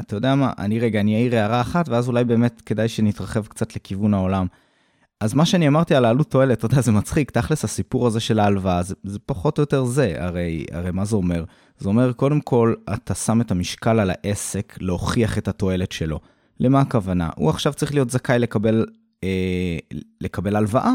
אתה 0.00 0.16
יודע 0.16 0.34
מה, 0.34 0.52
אני 0.58 0.78
רגע, 0.78 1.00
אני 1.00 1.16
אעיר 1.16 1.36
הערה 1.36 1.60
אחת, 1.60 1.88
ואז 1.88 2.08
אולי 2.08 2.24
באמת 2.24 2.62
כדאי 2.66 2.88
שנתרחב 2.88 3.46
קצת 3.46 3.76
לכיוון 3.76 4.14
העולם. 4.14 4.46
אז 5.20 5.34
מה 5.34 5.46
שאני 5.46 5.68
אמרתי 5.68 5.94
על 5.94 6.04
העלות 6.04 6.30
תועלת, 6.30 6.58
אתה 6.58 6.66
יודע, 6.66 6.80
זה 6.80 6.92
מצחיק, 6.92 7.30
תכלס 7.30 7.64
הסיפור 7.64 8.06
הזה 8.06 8.20
של 8.20 8.38
ההלוואה, 8.38 8.82
זה, 8.82 8.94
זה 9.04 9.18
פחות 9.26 9.58
או 9.58 9.62
יותר 9.62 9.84
זה, 9.84 10.14
הרי, 10.18 10.64
הרי 10.72 10.90
מה 10.90 11.04
זה 11.04 11.16
אומר? 11.16 11.44
זה 11.78 11.88
אומר, 11.88 12.12
קודם 12.12 12.40
כל, 12.40 12.74
אתה 12.94 13.14
שם 13.14 13.40
את 13.40 13.50
המשקל 13.50 14.00
על 14.00 14.10
העסק 14.10 14.76
להוכיח 14.80 15.38
את 15.38 15.48
התועלת 15.48 15.92
שלו. 15.92 16.20
למה 16.60 16.80
הכוונה? 16.80 17.30
הוא 17.36 17.50
עכשיו 17.50 17.72
צריך 17.72 17.94
להיות 17.94 18.10
זכאי 18.10 18.38
לקבל, 18.38 18.86
אה, 19.24 19.78
לקבל 20.20 20.56
הלוואה, 20.56 20.94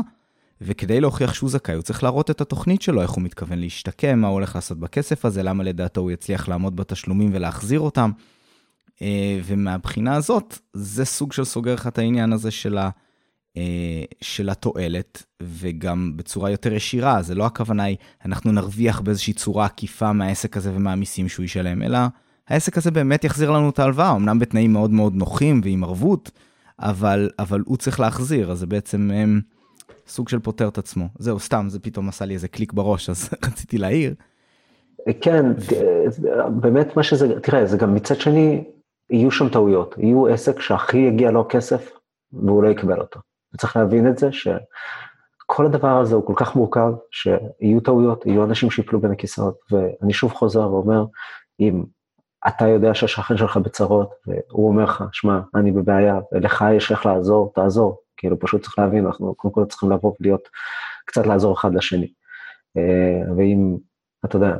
וכדי 0.61 1.01
להוכיח 1.01 1.33
שהוא 1.33 1.49
זכאי, 1.49 1.75
הוא 1.75 1.83
צריך 1.83 2.03
להראות 2.03 2.31
את 2.31 2.41
התוכנית 2.41 2.81
שלו, 2.81 3.01
איך 3.01 3.11
הוא 3.11 3.23
מתכוון 3.23 3.59
להשתקם, 3.59 4.19
מה 4.19 4.27
הוא 4.27 4.33
הולך 4.33 4.55
לעשות 4.55 4.79
בכסף 4.79 5.25
הזה, 5.25 5.43
למה 5.43 5.63
לדעתו 5.63 6.01
הוא 6.01 6.11
יצליח 6.11 6.47
לעמוד 6.47 6.75
בתשלומים 6.75 7.29
ולהחזיר 7.33 7.79
אותם. 7.79 8.11
אה, 9.01 9.39
ומהבחינה 9.45 10.15
הזאת, 10.15 10.59
זה 10.73 11.05
סוג 11.05 11.33
של 11.33 11.43
סוגר 11.43 11.73
לך 11.73 11.87
את 11.87 11.97
העניין 11.97 12.33
הזה 12.33 12.51
של 12.51 12.77
ה... 12.77 12.89
אה, 13.57 14.03
של 14.21 14.49
התועלת, 14.49 15.23
וגם 15.41 16.11
בצורה 16.15 16.51
יותר 16.51 16.73
ישירה, 16.73 17.21
זה 17.21 17.35
לא 17.35 17.45
הכוונה 17.45 17.83
היא, 17.83 17.97
אנחנו 18.25 18.51
נרוויח 18.51 19.01
באיזושהי 19.01 19.33
צורה 19.33 19.65
עקיפה 19.65 20.13
מהעסק 20.13 20.57
הזה 20.57 20.71
ומהמיסים 20.75 21.29
שהוא 21.29 21.43
ישלם, 21.43 21.81
אלא 21.81 21.97
העסק 22.47 22.77
הזה 22.77 22.91
באמת 22.91 23.23
יחזיר 23.23 23.51
לנו 23.51 23.69
את 23.69 23.79
ההלוואה, 23.79 24.15
אמנם 24.15 24.39
בתנאים 24.39 24.73
מאוד 24.73 24.91
מאוד 24.91 25.15
נוחים 25.15 25.61
ועם 25.63 25.83
ערבות, 25.83 26.31
אבל, 26.79 27.29
אבל 27.39 27.63
הוא 27.65 27.77
צריך 27.77 27.99
להחזיר, 27.99 28.51
אז 28.51 28.59
זה 28.59 28.65
בעצם 28.65 29.11
הם, 29.13 29.41
סוג 30.07 30.29
של 30.29 30.39
פותר 30.39 30.67
את 30.67 30.77
עצמו. 30.77 31.07
זהו, 31.19 31.39
סתם, 31.39 31.65
זה 31.69 31.79
פתאום 31.79 32.09
עשה 32.09 32.25
לי 32.25 32.33
איזה 32.33 32.47
קליק 32.47 32.73
בראש, 32.73 33.09
אז 33.09 33.29
רציתי 33.47 33.77
להעיר. 33.77 34.13
כן, 35.21 35.45
באמת 36.61 36.97
מה 36.97 37.03
שזה, 37.03 37.39
תראה, 37.39 37.65
זה 37.65 37.77
גם 37.77 37.95
מצד 37.95 38.15
שני, 38.15 38.63
יהיו 39.09 39.31
שם 39.31 39.49
טעויות, 39.49 39.95
יהיו 39.97 40.27
עסק 40.27 40.59
שהכי 40.59 40.97
יגיע 40.97 41.31
לו 41.31 41.45
כסף, 41.49 41.91
והוא 42.33 42.63
לא 42.63 42.69
יקבל 42.69 42.99
אותו. 42.99 43.19
וצריך 43.53 43.77
להבין 43.77 44.07
את 44.07 44.17
זה, 44.17 44.29
שכל 44.31 45.65
הדבר 45.65 45.97
הזה 45.97 46.15
הוא 46.15 46.25
כל 46.25 46.33
כך 46.35 46.55
מורכב, 46.55 46.91
שיהיו 47.11 47.79
טעויות, 47.79 48.25
יהיו 48.25 48.43
אנשים 48.43 48.71
שיפלו 48.71 49.01
בין 49.01 49.11
הכיסאות, 49.11 49.57
ואני 49.71 50.13
שוב 50.13 50.33
חוזר 50.33 50.73
ואומר, 50.73 51.05
אם 51.59 51.83
אתה 52.47 52.67
יודע 52.67 52.93
שהשכן 52.93 53.37
שלך 53.37 53.57
בצרות, 53.57 54.09
והוא 54.27 54.67
אומר 54.67 54.83
לך, 54.83 55.03
שמע, 55.11 55.39
אני 55.55 55.71
בבעיה, 55.71 56.19
ולך 56.31 56.65
יש 56.77 56.91
איך 56.91 57.05
לעזור, 57.05 57.51
תעזור. 57.55 58.01
כאילו, 58.17 58.39
פשוט 58.39 58.61
צריך 58.61 58.79
להבין, 58.79 59.05
אנחנו 59.05 59.35
קודם 59.35 59.53
כל 59.53 59.65
צריכים 59.65 59.91
לבוא 59.91 60.13
ולהיות, 60.19 60.49
קצת 61.05 61.27
לעזור 61.27 61.53
אחד 61.53 61.75
לשני. 61.75 62.11
אה, 62.77 63.33
ואם, 63.37 63.77
אתה 64.25 64.35
יודע, 64.35 64.57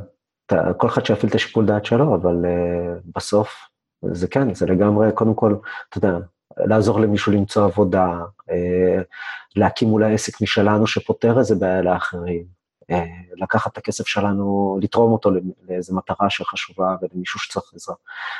כל 0.77 0.88
אחד 0.88 1.05
שיפעיל 1.05 1.29
את 1.29 1.36
השיקול 1.36 1.65
דעת 1.65 1.86
שלו, 1.86 2.15
אבל 2.15 2.45
uh, 2.45 3.01
בסוף, 3.15 3.69
זה 4.11 4.27
כן, 4.27 4.53
זה 4.53 4.65
לגמרי, 4.65 5.11
קודם 5.11 5.33
כל, 5.33 5.55
אתה 5.89 5.97
יודע, 5.97 6.17
לעזור 6.57 6.99
למישהו 6.99 7.31
למצוא 7.31 7.65
עבודה, 7.65 8.07
אה, 8.51 9.01
להקים 9.55 9.89
אולי 9.89 10.13
עסק 10.13 10.41
משלנו 10.41 10.87
שפותר 10.87 11.39
איזה 11.39 11.55
בעיה 11.55 11.81
לאחרים, 11.81 12.45
אה, 12.91 13.05
לקחת 13.35 13.71
את 13.71 13.77
הכסף 13.77 14.07
שלנו, 14.07 14.77
לתרום 14.81 15.11
אותו 15.11 15.31
לאיזו 15.67 15.95
מטרה 15.95 16.29
שחשובה 16.29 16.95
ולמישהו 17.01 17.39
שצריך 17.39 17.65
עזרה. 17.75 17.95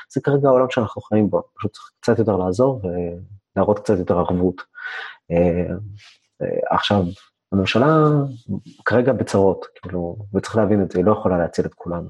זה 0.10 0.22
כרגע 0.22 0.48
העולם 0.48 0.70
שאנחנו 0.70 1.02
חיים 1.02 1.30
בו, 1.30 1.44
פשוט 1.58 1.72
צריך 1.72 1.92
קצת 2.00 2.20
יותר 2.20 2.38
לעזור 2.38 2.82
ולהראות 3.56 3.80
קצת 3.80 3.98
יותר 4.00 4.18
ערבות. 4.18 4.62
אה, 5.32 5.76
עכשיו, 6.70 7.04
הממשלה 7.52 8.08
כרגע 8.86 9.14
בצרות, 9.14 9.66
כאילו, 9.82 10.18
וצריך 10.34 10.56
להבין 10.56 10.84
את 10.84 10.92
זה, 10.92 11.00
היא 11.00 11.06
לא 11.06 11.12
יכולה 11.12 11.38
להציל 11.38 11.66
את 11.66 11.74
כולנו. 11.74 12.10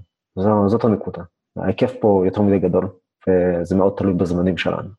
זאת 0.67 0.83
הנקודה. 0.83 1.23
ההיקף 1.57 1.93
פה 1.99 2.23
יותר 2.25 2.41
מדי 2.41 2.59
גדול, 2.59 2.87
וזה 3.29 3.75
מאוד 3.75 3.93
תלוי 3.97 4.13
בזמנים 4.13 4.57
שלנו. 4.57 4.89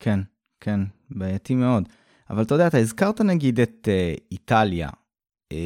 כן, 0.00 0.20
כן, 0.60 0.80
בעייתי 1.10 1.54
מאוד. 1.54 1.88
אבל 2.30 2.42
אתה 2.42 2.54
יודע, 2.54 2.66
אתה 2.66 2.78
הזכרת 2.78 3.20
נגיד 3.20 3.60
את 3.60 3.88
uh, 3.88 4.20
איטליה. 4.32 4.88
Uh, 5.52 5.56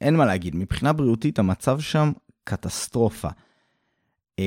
אין 0.00 0.16
מה 0.16 0.26
להגיד, 0.26 0.56
מבחינה 0.56 0.92
בריאותית 0.92 1.38
המצב 1.38 1.80
שם 1.80 2.12
קטסטרופה. 2.44 3.28
Uh, 4.40 4.42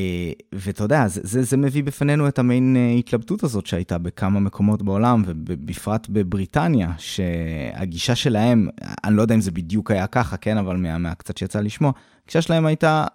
ואתה 0.51 0.83
יודע, 0.83 1.07
זה, 1.07 1.21
זה, 1.23 1.43
זה 1.43 1.57
מביא 1.57 1.83
בפנינו 1.83 2.27
את 2.27 2.39
המעין 2.39 2.75
uh, 2.75 2.99
התלבטות 2.99 3.43
הזאת 3.43 3.65
שהייתה 3.65 3.97
בכמה 3.97 4.39
מקומות 4.39 4.81
בעולם, 4.81 5.23
ובפרט 5.25 6.07
בבריטניה, 6.09 6.91
שהגישה 6.97 8.15
שלהם, 8.15 8.67
אני 9.03 9.15
לא 9.15 9.21
יודע 9.21 9.35
אם 9.35 9.41
זה 9.41 9.51
בדיוק 9.51 9.91
היה 9.91 10.07
ככה, 10.07 10.37
כן, 10.37 10.57
אבל 10.57 10.77
מה, 10.77 10.97
מהקצת 10.97 11.37
שיצא 11.37 11.61
לשמוע, 11.61 11.91
הגישה 12.23 12.41
שלהם 12.41 12.65
הייתה, 12.65 13.05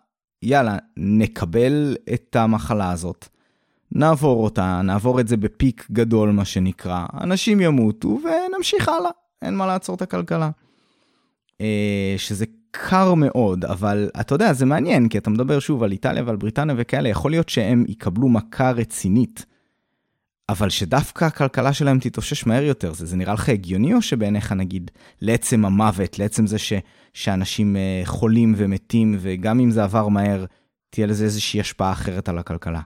יאללה, 0.42 0.77
נקבל 0.96 1.96
את 2.14 2.37
המחלה 2.37 2.90
הזאת, 2.90 3.29
נעבור 3.92 4.44
אותה, 4.44 4.81
נעבור 4.85 5.20
את 5.20 5.29
זה 5.29 5.37
בפיק 5.37 5.87
גדול, 5.92 6.31
מה 6.31 6.44
שנקרא, 6.44 7.07
אנשים 7.20 7.61
ימותו 7.61 8.09
ונמשיך 8.09 8.88
הלאה, 8.88 9.11
אין 9.42 9.57
מה 9.57 9.66
לעצור 9.66 9.96
את 9.96 10.03
הכלכלה. 10.03 10.51
אה, 11.61 12.14
שזה 12.16 12.44
קר 12.70 13.14
מאוד, 13.14 13.64
אבל 13.64 14.11
אתה 14.20 14.35
יודע, 14.35 14.53
זה 14.53 14.66
מעניין, 14.66 15.09
כי 15.09 15.18
אתה 15.18 15.31
מדבר 15.31 15.59
שוב 15.59 15.83
על 15.83 15.92
איטליה 15.92 16.22
ועל 16.27 16.37
בריטניה 16.37 16.75
וכאלה, 16.79 17.09
יכול 17.09 17.31
להיות 17.31 17.49
שהם 17.49 17.85
יקבלו 17.88 18.29
מכה 18.29 18.70
רצינית, 18.70 19.46
אבל 20.49 20.69
שדווקא 20.69 21.25
הכלכלה 21.25 21.73
שלהם 21.73 21.99
תתאושש 21.99 22.47
מהר 22.47 22.63
יותר, 22.63 22.93
זה, 22.93 23.07
זה 23.07 23.17
נראה 23.17 23.35
לך 23.35 23.49
הגיוני 23.49 23.95
או 23.95 24.03
שבעיניך 24.03 24.53
נגיד, 24.53 24.91
לעצם 25.23 25.65
המוות, 25.65 26.19
לעצם 26.19 26.47
זה 26.47 26.59
ש, 26.59 26.73
שאנשים 27.13 27.77
אה, 27.77 28.03
חולים 28.05 28.55
ומתים, 28.57 29.17
וגם 29.21 29.61
אם 29.61 29.71
זה 29.71 29.85
עבר 29.85 30.09
מהר, 30.09 30.45
תהיה 30.91 31.07
לזה 31.07 31.25
איזושהי 31.25 31.61
השפעה 31.61 31.93
אחרת 31.93 32.29
על 32.29 32.39
הכלכלה? 32.39 32.81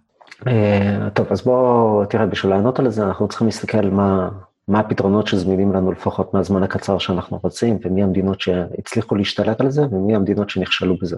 אה, 0.46 1.11
טוב, 1.14 1.27
אז 1.31 1.42
בוא, 1.42 2.05
תראה, 2.05 2.27
בשביל 2.27 2.53
לענות 2.53 2.79
על 2.79 2.90
זה, 2.90 3.05
אנחנו 3.05 3.29
צריכים 3.29 3.46
להסתכל 3.46 3.87
מה, 3.90 4.29
מה 4.68 4.81
הפתרונות 4.81 5.27
שזמינים 5.27 5.73
לנו 5.73 5.92
לפחות 5.92 6.35
מהזמן 6.35 6.62
הקצר 6.62 6.99
שאנחנו 6.99 7.40
רוצים, 7.42 7.79
ומי 7.85 8.03
המדינות 8.03 8.40
שהצליחו 8.40 9.14
להשתלט 9.14 9.61
על 9.61 9.70
זה, 9.70 9.83
ומי 9.83 10.16
המדינות 10.16 10.51
שנכשלו 10.51 10.96
בזה. 11.03 11.16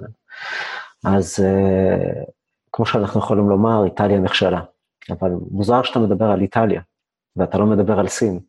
אז 1.04 1.40
אה, 1.44 2.22
כמו 2.72 2.86
שאנחנו 2.86 3.20
יכולים 3.20 3.48
לומר, 3.48 3.84
איטליה 3.84 4.18
נכשלה. 4.18 4.60
אבל 5.10 5.30
מוזר 5.50 5.82
שאתה 5.82 5.98
מדבר 5.98 6.24
על 6.24 6.40
איטליה, 6.40 6.80
ואתה 7.36 7.58
לא 7.58 7.66
מדבר 7.66 7.98
על 7.98 8.08
סין. 8.08 8.40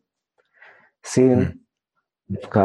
סין, 1.06 1.42
mm. 1.42 1.54
דווקא 2.30 2.60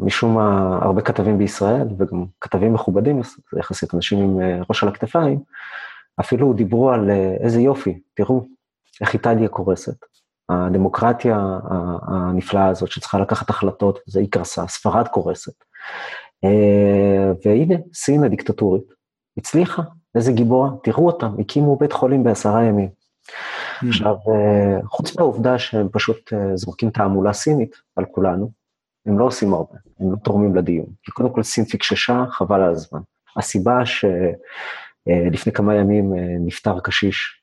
משום 0.00 0.34
מה 0.34 0.78
הרבה 0.82 1.02
כתבים 1.02 1.38
בישראל, 1.38 1.88
וגם 1.98 2.24
כתבים 2.40 2.72
מכובדים 2.72 3.20
יחסית, 3.58 3.94
אנשים 3.94 4.18
עם 4.18 4.40
אה, 4.40 4.60
ראש 4.68 4.82
על 4.82 4.88
הכתפיים, 4.88 5.40
אפילו 6.20 6.52
דיברו 6.52 6.90
על 6.90 7.10
אה, 7.10 7.36
איזה 7.40 7.60
יופי, 7.60 8.00
תראו 8.14 8.46
איך 9.00 9.14
איטליה 9.14 9.48
קורסת. 9.48 9.96
הדמוקרטיה 10.48 11.58
הנפלאה 12.02 12.68
הזאת 12.68 12.90
שצריכה 12.90 13.18
לקחת 13.18 13.50
החלטות, 13.50 13.98
זה 14.06 14.20
היא 14.20 14.30
קרסה, 14.30 14.66
ספרד 14.66 15.08
קורסת. 15.08 15.64
אה, 16.44 17.32
והנה, 17.44 17.74
סין 17.94 18.24
הדיקטטורית 18.24 18.84
הצליחה, 19.36 19.82
איזה 20.14 20.32
גיבורה, 20.32 20.70
תראו 20.82 21.06
אותם, 21.06 21.34
הקימו 21.38 21.76
בית 21.76 21.92
חולים 21.92 22.24
בעשרה 22.24 22.64
ימים. 22.64 22.88
עכשיו, 23.88 24.14
אה, 24.14 24.78
חוץ 24.84 25.16
מהעובדה 25.16 25.58
שהם 25.58 25.88
פשוט 25.92 26.32
זורקים 26.54 26.90
תעמולה 26.90 27.32
סינית 27.32 27.76
על 27.96 28.04
כולנו, 28.04 28.50
הם 29.06 29.18
לא 29.18 29.24
עושים 29.24 29.54
הרבה, 29.54 29.74
הם 30.00 30.12
לא 30.12 30.16
תורמים 30.24 30.56
לדיון. 30.56 30.86
כי 31.02 31.12
קודם 31.12 31.34
כל 31.34 31.42
סין 31.42 31.64
פיקששה, 31.64 32.24
חבל 32.30 32.60
על 32.60 32.70
הזמן. 32.70 33.00
הסיבה 33.36 33.86
ש... 33.86 34.04
אה, 35.08 35.52
כמה 35.54 35.74
ימים 35.74 36.14
אה, 36.14 36.36
נפטר 36.40 36.80
קשיש 36.80 37.42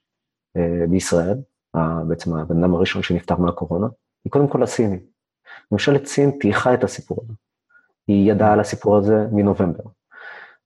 אה, 0.57 0.87
בישראל, 0.89 1.37
בעצם 2.07 2.35
הבן 2.35 2.63
אדם 2.63 2.75
הראשון 2.75 3.03
שנפטר 3.03 3.35
מהקורונה, 3.35 3.87
היא 4.25 4.31
קודם 4.31 4.47
כל 4.47 4.63
הסיני. 4.63 4.99
ממשלת 5.71 6.05
סין 6.05 6.31
טייחה 6.39 6.73
את 6.73 6.83
הסיפור 6.83 7.19
הזה. 7.23 7.33
היא 8.07 8.31
ידעה 8.31 8.53
על 8.53 8.59
הסיפור 8.59 8.97
הזה 8.97 9.27
מנובמבר. 9.31 9.83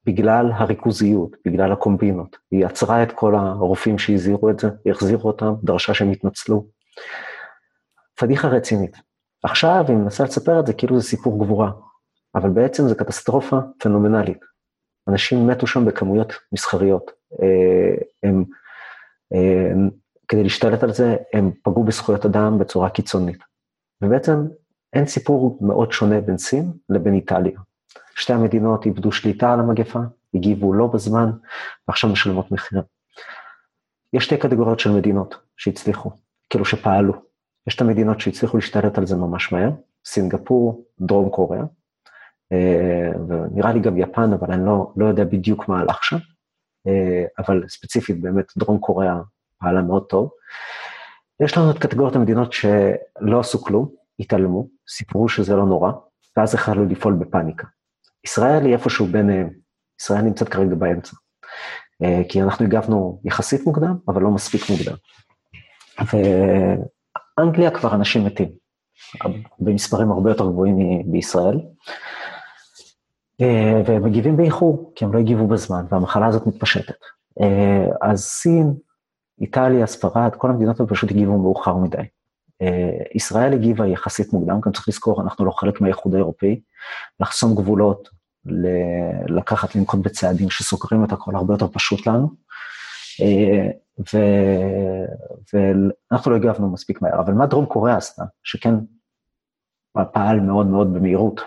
בגלל 0.05 0.51
הריכוזיות, 0.53 1.35
בגלל 1.45 1.71
הקומבינות. 1.71 2.37
היא 2.51 2.65
עצרה 2.65 3.03
את 3.03 3.11
כל 3.11 3.35
הרופאים 3.35 3.97
שהזהירו 3.97 4.49
את 4.49 4.59
זה, 4.59 4.69
היא 4.85 4.93
החזירה 4.93 5.23
אותם, 5.23 5.53
דרשה 5.63 5.93
שהם 5.93 6.11
יתנצלו. 6.11 6.65
פדיחה 8.15 8.47
רצינית. 8.47 8.97
עכשיו 9.43 9.85
היא 9.87 9.97
מנסה 9.97 10.23
לספר 10.23 10.59
את 10.59 10.67
זה 10.67 10.73
כאילו 10.73 10.99
זה 10.99 11.07
סיפור 11.07 11.45
גבורה, 11.45 11.71
אבל 12.35 12.49
בעצם 12.49 12.87
זה 12.87 12.95
קטסטרופה 12.95 13.57
פנומנלית. 13.79 14.39
אנשים 15.07 15.47
מתו 15.47 15.67
שם 15.67 15.85
בכמויות 15.85 16.33
מסחריות. 16.51 17.11
אה, 17.41 17.95
הם, 18.23 18.43
הם, 19.31 19.85
אה, 19.85 19.89
כדי 20.27 20.43
להשתלט 20.43 20.83
על 20.83 20.93
זה, 20.93 21.15
הם 21.33 21.51
פגעו 21.63 21.83
בזכויות 21.83 22.25
אדם 22.25 22.59
בצורה 22.59 22.89
קיצונית. 22.89 23.43
ובעצם 24.01 24.47
אין 24.93 25.05
סיפור 25.05 25.57
מאוד 25.61 25.91
שונה 25.91 26.21
בין 26.21 26.37
סין 26.37 26.71
לבין 26.89 27.13
איטליה. 27.13 27.59
שתי 28.15 28.33
המדינות 28.33 28.85
איבדו 28.85 29.11
שליטה 29.11 29.53
על 29.53 29.59
המגפה, 29.59 29.99
הגיבו 30.33 30.73
לא 30.73 30.87
בזמן, 30.87 31.31
ועכשיו 31.87 32.09
משלמות 32.09 32.51
מחיר. 32.51 32.81
יש 34.13 34.25
שתי 34.25 34.37
קטגוריות 34.37 34.79
של 34.79 34.91
מדינות 34.91 35.35
שהצליחו, 35.57 36.11
כאילו 36.49 36.65
שפעלו. 36.65 37.13
יש 37.67 37.75
את 37.75 37.81
המדינות 37.81 38.19
שהצליחו 38.19 38.57
להשתלט 38.57 38.97
על 38.97 39.05
זה 39.05 39.15
ממש 39.15 39.51
מהר, 39.51 39.69
סינגפור, 40.05 40.85
דרום 40.99 41.29
קוריאה, 41.29 41.63
אה, 42.51 43.11
ונראה 43.27 43.73
לי 43.73 43.79
גם 43.79 43.97
יפן, 43.97 44.33
אבל 44.33 44.53
אני 44.53 44.65
לא, 44.65 44.93
לא 44.97 45.05
יודע 45.05 45.23
בדיוק 45.23 45.67
מה 45.67 45.79
הלך 45.79 46.03
שם, 46.03 46.17
אה, 46.87 47.25
אבל 47.39 47.63
ספציפית 47.67 48.21
באמת 48.21 48.53
דרום 48.57 48.79
קוריאה 48.79 49.15
פעלה 49.59 49.81
מאוד 49.81 50.05
טוב. 50.09 50.29
יש 51.43 51.57
לנו 51.57 51.71
את 51.71 51.79
קטגוריית 51.79 52.15
המדינות 52.15 52.53
שלא 52.53 53.39
עשו 53.39 53.63
כלום, 53.63 53.89
התעלמו, 54.19 54.67
סיפרו 54.89 55.29
שזה 55.29 55.55
לא 55.55 55.65
נורא, 55.65 55.91
ואז 56.37 56.55
החלו 56.55 56.85
לפעול 56.85 57.13
בפאניקה. 57.13 57.67
ישראל 58.25 58.65
היא 58.65 58.73
איפשהו 58.73 59.05
ביניהם, 59.05 59.49
ישראל 60.01 60.21
נמצאת 60.21 60.49
כרגע 60.49 60.75
באמצע. 60.75 61.15
אה, 62.03 62.21
כי 62.29 62.41
אנחנו 62.41 62.65
הגבנו 62.65 63.21
יחסית 63.25 63.65
מוקדם, 63.65 63.97
אבל 64.07 64.21
לא 64.21 64.31
מספיק 64.31 64.61
מוקדם. 64.69 64.95
ואנגליה 67.37 67.71
כבר 67.71 67.95
אנשים 67.95 68.25
מתים, 68.25 68.49
במספרים 69.59 70.11
הרבה 70.11 70.31
יותר 70.31 70.47
גבוהים 70.51 70.77
בישראל, 71.11 71.59
אה, 73.41 73.81
והם 73.85 74.03
מגיבים 74.03 74.37
באיחור, 74.37 74.91
כי 74.95 75.05
הם 75.05 75.13
לא 75.13 75.19
הגיבו 75.19 75.47
בזמן, 75.47 75.85
והמחלה 75.89 76.27
הזאת 76.27 76.47
מתפשטת. 76.47 76.97
אה, 77.41 77.85
אז 78.01 78.23
סין, 78.23 78.73
איטליה, 79.41 79.87
ספרד, 79.87 80.35
כל 80.35 80.49
המדינות 80.49 80.79
האלה 80.79 80.89
פשוט 80.89 81.11
הגיבו 81.11 81.37
מאוחר 81.37 81.75
מדי. 81.75 82.03
ישראל 83.15 83.53
הגיבה 83.53 83.87
יחסית 83.87 84.33
מוקדם, 84.33 84.59
גם 84.65 84.71
צריך 84.71 84.87
לזכור, 84.87 85.21
אנחנו 85.21 85.45
לא 85.45 85.51
חלק 85.51 85.81
מהאיחוד 85.81 86.13
האירופאי, 86.13 86.61
לחסום 87.19 87.55
גבולות, 87.55 88.09
לקחת, 89.27 89.75
לנקוט 89.75 89.99
בצעדים 89.99 90.49
שסוגרים 90.49 91.03
את 91.03 91.11
הכל 91.11 91.35
הרבה 91.35 91.53
יותר 91.53 91.67
פשוט 91.67 92.07
לנו. 92.07 92.29
אה, 93.21 93.67
ו... 93.99 94.17
ואנחנו 95.53 96.31
לא 96.31 96.35
הגבנו 96.35 96.69
מספיק 96.69 97.01
מהר, 97.01 97.19
אבל 97.19 97.33
מה 97.33 97.45
דרום 97.45 97.65
קוריאה 97.65 97.97
עשתה, 97.97 98.23
שכן 98.43 98.73
פעל 100.11 100.39
מאוד 100.39 100.67
מאוד 100.67 100.93
במהירות. 100.93 101.41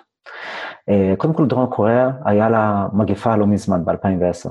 אה, 0.89 1.15
קודם 1.17 1.35
כל 1.35 1.47
דרום 1.47 1.67
קוריאה 1.67 2.11
היה 2.25 2.49
לה 2.49 2.87
מגפה 2.93 3.37
לא 3.37 3.47
מזמן, 3.47 3.85
ב-2010. 3.85 4.51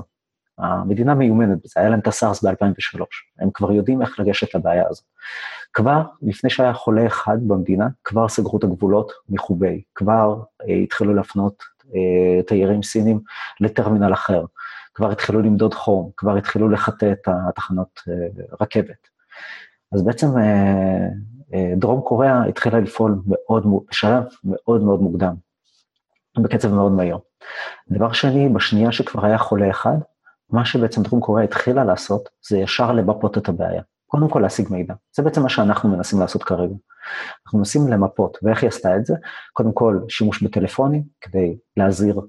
המדינה 0.58 1.14
מיומנת 1.14 1.58
בזה, 1.64 1.72
היה 1.76 1.88
להם 1.88 2.00
את 2.00 2.06
הסארס 2.06 2.44
ב-2003, 2.44 3.00
הם 3.38 3.50
כבר 3.54 3.72
יודעים 3.72 4.02
איך 4.02 4.20
לגשת 4.20 4.54
לבעיה 4.54 4.84
הזאת. 4.88 5.04
כבר 5.72 6.02
לפני 6.22 6.50
שהיה 6.50 6.72
חולה 6.72 7.06
אחד 7.06 7.38
במדינה, 7.46 7.88
כבר 8.04 8.28
סגרו 8.28 8.58
את 8.58 8.64
הגבולות 8.64 9.12
מחובי, 9.28 9.82
כבר 9.94 10.42
אה, 10.68 10.74
התחילו 10.74 11.14
להפנות 11.14 11.62
אה, 11.94 12.42
תיירים 12.42 12.82
סינים 12.82 13.20
לטרמינל 13.60 14.12
אחר, 14.12 14.44
כבר 14.94 15.10
התחילו 15.10 15.42
למדוד 15.42 15.74
חום, 15.74 16.10
כבר 16.16 16.36
התחילו 16.36 16.68
לחטא 16.68 17.12
את 17.12 17.28
התחנות 17.48 18.00
אה, 18.08 18.14
רכבת. 18.60 19.08
אז 19.92 20.02
בעצם 20.02 20.26
אה, 20.38 21.74
דרום 21.76 22.00
קוריאה 22.00 22.44
התחילה 22.44 22.80
לפעול 22.80 23.22
מאוד, 23.26 23.66
בשלב 23.90 24.22
מאוד 24.44 24.82
מאוד 24.82 25.00
מוקדם, 25.00 25.34
בקצב 26.38 26.74
מאוד 26.74 26.92
מהיר. 26.92 27.18
דבר 27.90 28.12
שני, 28.12 28.48
בשנייה 28.48 28.92
שכבר 28.92 29.26
היה 29.26 29.38
חולה 29.38 29.70
אחד, 29.70 29.96
מה 30.54 30.64
שבעצם 30.64 31.02
דרום 31.02 31.20
קוריאה 31.20 31.44
התחילה 31.44 31.84
לעשות, 31.84 32.28
זה 32.48 32.58
ישר 32.58 32.92
לבפות 32.92 33.38
את 33.38 33.48
הבעיה. 33.48 33.82
קודם 34.06 34.28
כל 34.28 34.40
להשיג 34.40 34.66
מידע. 34.70 34.94
זה 35.16 35.22
בעצם 35.22 35.42
מה 35.42 35.48
שאנחנו 35.48 35.88
מנסים 35.88 36.20
לעשות 36.20 36.42
כרגע. 36.42 36.74
אנחנו 37.46 37.58
מנסים 37.58 37.88
למפות, 37.88 38.38
ואיך 38.42 38.62
היא 38.62 38.68
עשתה 38.68 38.96
את 38.96 39.06
זה? 39.06 39.14
קודם 39.52 39.72
כל, 39.72 40.00
שימוש 40.08 40.42
בטלפונים, 40.42 41.02
כדי 41.20 41.56
להזהיר, 41.76 42.20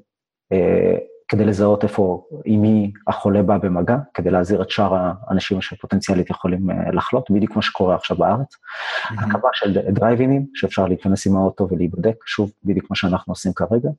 אה, 0.51 0.95
כדי 1.27 1.45
לזהות 1.45 1.83
איפה, 1.83 2.25
עם 2.45 2.61
מי 2.61 2.93
החולה 3.07 3.43
בא 3.43 3.57
במגע, 3.57 3.97
כדי 4.13 4.31
להזהיר 4.31 4.61
את 4.61 4.69
שאר 4.69 4.95
האנשים 4.95 5.61
שפוטנציאלית 5.61 6.29
יכולים 6.29 6.71
אה, 6.71 6.91
לחלות, 6.91 7.31
בדיוק 7.31 7.53
כמו 7.53 7.61
שקורה 7.61 7.95
עכשיו 7.95 8.17
בארץ. 8.17 8.53
Mm-hmm. 8.53 9.23
הקמה 9.23 9.49
של 9.53 9.79
דרייבינים, 9.91 10.45
שאפשר 10.53 10.87
להיכנס 10.87 11.27
עם 11.27 11.35
האוטו 11.35 11.67
ולהיבדק, 11.71 12.15
שוב, 12.25 12.51
בדיוק 12.63 12.85
מה 12.89 12.95
שאנחנו 12.95 13.31
עושים 13.31 13.53
כרגע. 13.53 13.89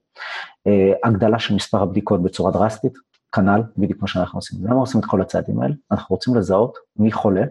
אה, 0.67 0.93
הגדלה 1.05 1.39
של 1.39 1.55
מספר 1.55 1.83
הבדיקות 1.83 2.23
בצורה 2.23 2.53
דרסטית, 2.53 2.93
כנ"ל, 3.35 3.63
בדיוק 3.77 4.03
מה 4.03 4.09
שאנחנו 4.09 4.39
עושים. 4.39 4.67
למה 4.67 4.81
עושים 4.81 5.01
את 5.01 5.05
כל 5.05 5.23
הצעדים 5.23 5.61
האלה? 5.61 5.75
אנחנו 5.91 6.15
רוצים 6.15 6.35
לזהות 6.35 6.79
מי 6.97 7.13
חולה, 7.13 7.43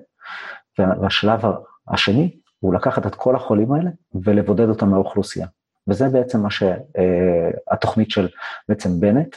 והשלב 0.77 1.39
השני 1.87 2.35
הוא 2.59 2.73
לקחת 2.73 3.07
את 3.07 3.15
כל 3.15 3.35
החולים 3.35 3.71
האלה 3.71 3.89
ולבודד 4.23 4.69
אותם 4.69 4.89
מהאוכלוסייה. 4.89 5.47
וזה 5.87 6.09
בעצם 6.09 6.41
מה 6.41 6.49
שהתוכנית 6.49 8.11
של 8.11 8.27
בעצם 8.69 8.99
בנט, 8.99 9.35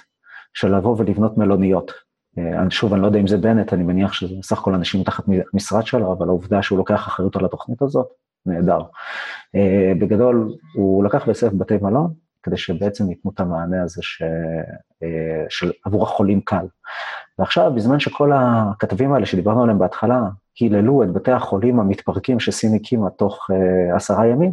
של 0.54 0.76
לבוא 0.76 0.96
ולבנות 0.98 1.38
מלוניות. 1.38 1.92
אה, 2.38 2.70
שוב, 2.70 2.92
אני 2.92 3.02
לא 3.02 3.06
יודע 3.06 3.18
אם 3.18 3.26
זה 3.26 3.38
בנט, 3.38 3.72
אני 3.72 3.82
מניח 3.82 4.12
שזה 4.12 4.34
סך 4.42 4.58
הכל 4.58 4.74
אנשים 4.74 5.04
תחת 5.04 5.24
משרד 5.54 5.86
שלו, 5.86 6.12
אבל 6.12 6.28
העובדה 6.28 6.62
שהוא 6.62 6.78
לוקח 6.78 7.06
אחריות 7.06 7.36
על 7.36 7.44
התוכנית 7.44 7.82
הזאת, 7.82 8.08
נהדר. 8.46 8.80
אה, 9.54 9.92
בגדול, 10.00 10.52
הוא 10.74 11.04
לקח 11.04 11.24
והסב 11.26 11.58
בתי 11.58 11.76
מלון, 11.82 12.14
כדי 12.48 12.56
שבעצם 12.56 13.10
ייתנו 13.10 13.30
את 13.34 13.40
המענה 13.40 13.82
הזה 13.82 14.02
ש... 14.02 14.22
אה, 15.02 15.44
של 15.48 15.72
עבור 15.84 16.02
החולים 16.02 16.40
קל. 16.40 16.66
ועכשיו, 17.38 17.72
בזמן 17.74 18.00
שכל 18.00 18.32
הכתבים 18.34 19.12
האלה 19.12 19.26
שדיברנו 19.26 19.62
עליהם 19.62 19.78
בהתחלה, 19.78 20.20
היללו 20.60 21.02
את 21.02 21.12
בתי 21.12 21.32
החולים 21.32 21.80
המתפרקים 21.80 22.40
שסין 22.40 22.74
הקימה 22.74 23.10
תוך 23.10 23.50
uh, 23.50 23.96
עשרה 23.96 24.26
ימים, 24.26 24.52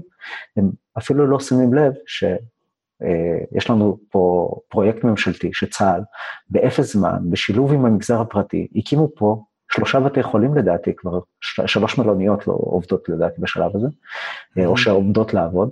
הם 0.58 0.70
אפילו 0.98 1.28
לא 1.28 1.40
שמים 1.40 1.74
לב 1.74 1.94
שיש 2.08 3.70
uh, 3.70 3.74
לנו 3.74 3.98
פה 4.10 4.56
פרויקט 4.70 5.04
ממשלתי 5.04 5.50
שצה"ל, 5.54 6.02
באפס 6.50 6.94
זמן, 6.94 7.18
בשילוב 7.30 7.74
עם 7.74 7.86
המגזר 7.86 8.22
הפרטי, 8.22 8.68
הקימו 8.76 9.10
פה 9.16 9.44
שלושה 9.72 10.00
בתי 10.00 10.24
חולים 10.24 10.56
לדעתי, 10.56 10.96
כבר 10.98 11.20
שלוש 11.42 11.98
מלוניות 11.98 12.48
לא 12.48 12.54
עובדות 12.58 13.10
לדעתי 13.10 13.42
בשלב 13.42 13.76
הזה, 13.76 13.88
mm-hmm. 13.88 14.66
או 14.66 14.78
שעומדות 14.78 15.34
לעבוד, 15.34 15.70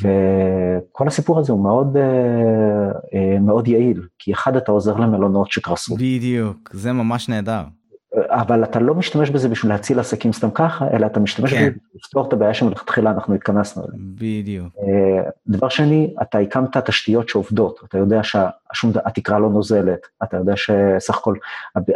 וכל 0.00 1.08
הסיפור 1.08 1.38
הזה 1.38 1.52
הוא 1.52 1.62
מאוד, 1.62 1.96
מאוד 3.40 3.68
יעיל, 3.68 4.02
כי 4.18 4.32
אחד 4.32 4.56
אתה 4.56 4.72
עוזר 4.72 4.96
למלונות 4.96 5.50
שקרסו. 5.50 5.96
בדיוק, 5.96 6.70
זה 6.72 6.92
ממש 6.92 7.28
נהדר. 7.28 7.62
אבל 8.28 8.64
אתה 8.64 8.78
לא 8.80 8.94
משתמש 8.94 9.30
בזה 9.30 9.48
בשביל 9.48 9.72
להציל 9.72 10.00
עסקים 10.00 10.32
סתם 10.32 10.50
ככה, 10.50 10.86
אלא 10.92 11.06
אתה 11.06 11.20
משתמש 11.20 11.54
כן. 11.54 11.68
בזה 11.68 11.78
לפתור 11.94 12.28
את 12.28 12.32
הבעיה 12.32 12.54
שמלכתחילה 12.54 13.10
אנחנו 13.10 13.34
התכנסנו 13.34 13.82
אליה. 13.82 13.98
בדיוק. 13.98 14.74
אה, 14.78 15.30
דבר 15.46 15.68
שני, 15.68 16.14
אתה 16.22 16.38
הקמת 16.38 16.76
תשתיות 16.76 17.28
שעובדות, 17.28 17.80
אתה 17.88 17.98
יודע 17.98 18.20
שהתקרה 18.22 19.38
לא 19.38 19.50
נוזלת, 19.50 20.06
אתה 20.22 20.36
יודע 20.36 20.52
שסך 20.56 21.18
הכל 21.18 21.36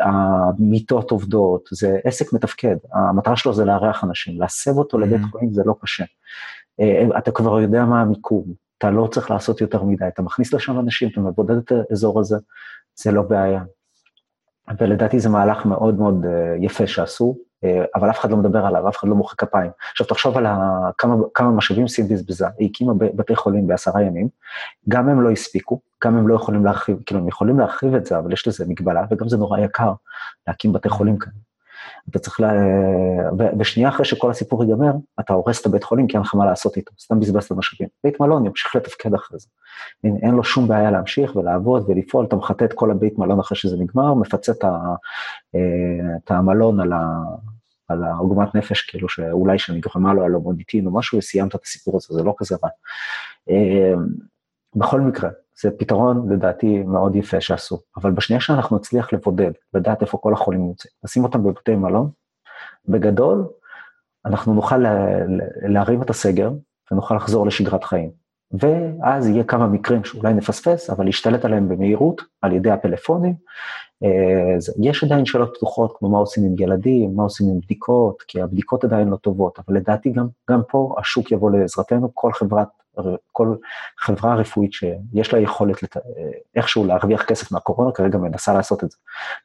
המיטות 0.01 1.11
עובדות, 1.11 1.68
זה 1.72 1.98
עסק 2.05 2.32
מתפקד, 2.32 2.76
המטרה 2.92 3.36
שלו 3.36 3.55
זה 3.55 3.64
לארח 3.64 4.05
אנשים, 4.05 4.40
להסב 4.40 4.78
אותו 4.78 4.96
mm-hmm. 4.96 5.01
לבית 5.01 5.20
חולים 5.30 5.53
זה 5.53 5.62
לא 5.66 5.74
קשה. 5.82 6.05
אה, 6.81 7.18
אתה 7.18 7.31
כבר 7.31 7.61
יודע 7.61 7.85
מה 7.85 8.01
המיקום, 8.01 8.45
אתה 8.79 8.91
לא 8.91 9.07
צריך 9.07 9.31
לעשות 9.31 9.61
יותר 9.61 9.83
מדי, 9.83 10.09
אתה 10.09 10.23
מכניס 10.23 10.55
לשם 10.55 10.81
אנשים, 10.81 11.09
אתה 11.12 11.21
מבודד 11.21 11.57
את 11.57 11.73
האזור 11.91 12.21
הזה, 12.21 12.37
זה 12.95 13.12
לא 13.12 13.23
בעיה. 13.23 13.62
ולדעתי 14.79 15.21
זה 15.21 15.29
מהלך 15.29 15.66
מאוד 15.66 15.99
מאוד 15.99 16.27
אה, 16.27 16.57
יפה 16.59 16.87
שעשו, 16.87 17.37
אה, 17.64 17.85
אבל 17.95 18.11
אף 18.11 18.21
אחד 18.21 18.31
לא 18.31 18.37
מדבר 18.37 18.66
עליו, 18.66 18.89
אף 18.89 18.97
אחד 18.97 19.09
לא 19.09 19.14
מוחא 19.14 19.35
כפיים. 19.37 19.71
עכשיו 19.91 20.07
תחשוב 20.07 20.37
על 20.37 20.47
כמה, 20.99 21.14
כמה 21.35 21.51
משאבים 21.51 21.89
סין 21.89 22.09
בזבזה, 22.09 22.47
היא 22.59 22.68
הקימה 22.71 22.93
בתי 22.95 23.37
חולים 23.37 23.66
בעשרה 23.66 24.03
ימים, 24.03 24.29
גם 24.89 25.09
הם 25.09 25.21
לא 25.21 25.31
הספיקו, 25.31 25.81
גם 26.05 26.16
הם 26.16 26.29
לא 26.29 26.35
יכולים 26.35 26.64
להרחיב, 26.64 27.03
כאילו 27.07 27.21
הם 27.21 27.29
יכולים 27.29 27.59
להרחיב 27.59 27.95
את 27.95 28.07
זה, 28.07 28.18
אבל 28.18 28.33
יש 28.33 28.49
לזה 28.49 28.64
מגבלה, 28.68 29.05
וגם 29.11 29.29
זה 29.29 29.37
נורא 29.37 29.59
יקר 29.59 29.93
להקים 30.49 30.73
בתי 30.73 30.89
חולים 30.89 31.18
כאלה. 31.18 31.49
אתה 32.11 32.18
צריך 32.18 32.41
ל... 32.41 32.45
בשנייה 33.37 33.89
אחרי 33.89 34.05
שכל 34.05 34.31
הסיפור 34.31 34.64
ייגמר, 34.64 34.93
אתה 35.20 35.33
הורס 35.33 35.61
את 35.61 35.66
הבית 35.66 35.85
חולים 35.85 36.07
כי 36.07 36.16
אין 36.16 36.22
לך 36.22 36.35
מה 36.35 36.47
לעשות 36.47 36.76
איתו, 36.76 36.93
סתם 37.01 37.20
בזבזת 37.20 37.53
משאבים. 37.53 37.89
בית 38.05 38.20
מלון 38.20 38.47
ימשיך 38.47 38.76
לתפקד 38.76 39.14
אחרי 39.14 39.39
זה. 39.39 39.49
אין, 40.05 40.16
אין 40.22 40.31
לו 40.31 40.45
שום 40.45 40.68
בעיה 40.68 40.91
להמשיך 40.91 41.37
ולעבוד 41.37 41.85
ולפעול, 41.89 42.24
אתה 42.24 42.37
מחטא 42.37 42.64
את 42.64 42.72
כל 42.72 42.91
הבית 42.91 43.18
מלון 43.18 43.41
אחרי 43.41 43.59
שזה 43.59 43.76
נגמר, 43.76 44.14
מפצה 44.14 44.53
את, 44.53 44.64
ה... 44.64 44.68
אה, 45.55 46.16
את 46.24 46.31
המלון 46.31 46.81
על, 46.81 46.93
ה... 46.93 47.07
על 47.89 48.05
העוגמת 48.05 48.55
נפש, 48.55 48.83
כאילו 48.83 49.09
שאולי 49.09 49.59
שנגרמה 49.59 50.14
לו 50.14 50.24
על 50.24 50.35
המוניטין 50.35 50.87
או 50.87 50.95
משהו, 50.95 51.18
וסיימת 51.18 51.55
את 51.55 51.61
הסיפור 51.64 51.97
הזה, 51.97 52.14
זה 52.14 52.22
לא 52.22 52.35
כזה 52.39 52.57
רע. 52.64 52.70
אה, 53.51 53.95
בכל 54.76 55.01
מקרה, 55.01 55.31
זה 55.62 55.70
פתרון 55.78 56.32
לדעתי 56.32 56.82
מאוד 56.82 57.16
יפה 57.16 57.40
שעשו, 57.40 57.78
אבל 57.96 58.11
בשנייה 58.11 58.40
שאנחנו 58.40 58.76
נצליח 58.76 59.12
לבודד, 59.12 59.50
לדעת 59.74 60.02
איפה 60.02 60.18
כל 60.18 60.32
החולים 60.32 60.61
נמצאים, 60.61 60.92
לשים 61.04 61.24
אותם 61.24 61.42
בבתי 61.42 61.74
מלון, 61.74 62.11
בגדול, 62.88 63.48
אנחנו 64.26 64.54
נוכל 64.54 64.84
להרים 65.68 66.02
את 66.02 66.11
הסגר 66.11 66.50
ונוכל 66.90 67.14
לחזור 67.14 67.46
לשגרת 67.46 67.84
חיים. 67.84 68.11
ואז 68.52 69.28
יהיה 69.28 69.44
כמה 69.44 69.66
מקרים 69.66 70.04
שאולי 70.04 70.34
נפספס, 70.34 70.90
אבל 70.90 71.04
להשתלט 71.04 71.44
עליהם 71.44 71.68
במהירות 71.68 72.22
על 72.42 72.52
ידי 72.52 72.70
הפלאפונים. 72.70 73.34
אה, 74.04 74.56
יש 74.82 75.04
עדיין 75.04 75.26
שאלות 75.26 75.52
פתוחות, 75.56 75.96
כמו 75.98 76.08
מה 76.08 76.18
עושים 76.18 76.44
עם 76.44 76.54
ילדים, 76.58 77.16
מה 77.16 77.22
עושים 77.22 77.48
עם 77.48 77.61
בדיקות, 77.61 78.22
כי 78.28 78.42
הבדיקות 78.42 78.84
עדיין 78.84 79.08
לא 79.08 79.16
טובות, 79.16 79.58
אבל 79.58 79.76
לדעתי 79.76 80.11
גם, 80.11 80.28
גם 80.50 80.61
פה 80.68 80.94
השוק 80.98 81.32
יבוא 81.32 81.50
לעזרתנו, 81.50 82.11
כל 82.14 82.32
חברת 82.32 82.68
כל 83.32 83.57
חברה 83.99 84.34
רפואית 84.34 84.72
שיש 84.72 85.32
לה 85.32 85.41
יכולת 85.41 85.82
לת... 85.82 85.97
איכשהו 86.57 86.84
להרוויח 86.84 87.22
כסף 87.22 87.53
מהקורונה, 87.53 87.93
כרגע 87.93 88.18
מנסה 88.18 88.55
לעשות 88.55 88.84
את 88.84 88.91
זה. 88.91 88.97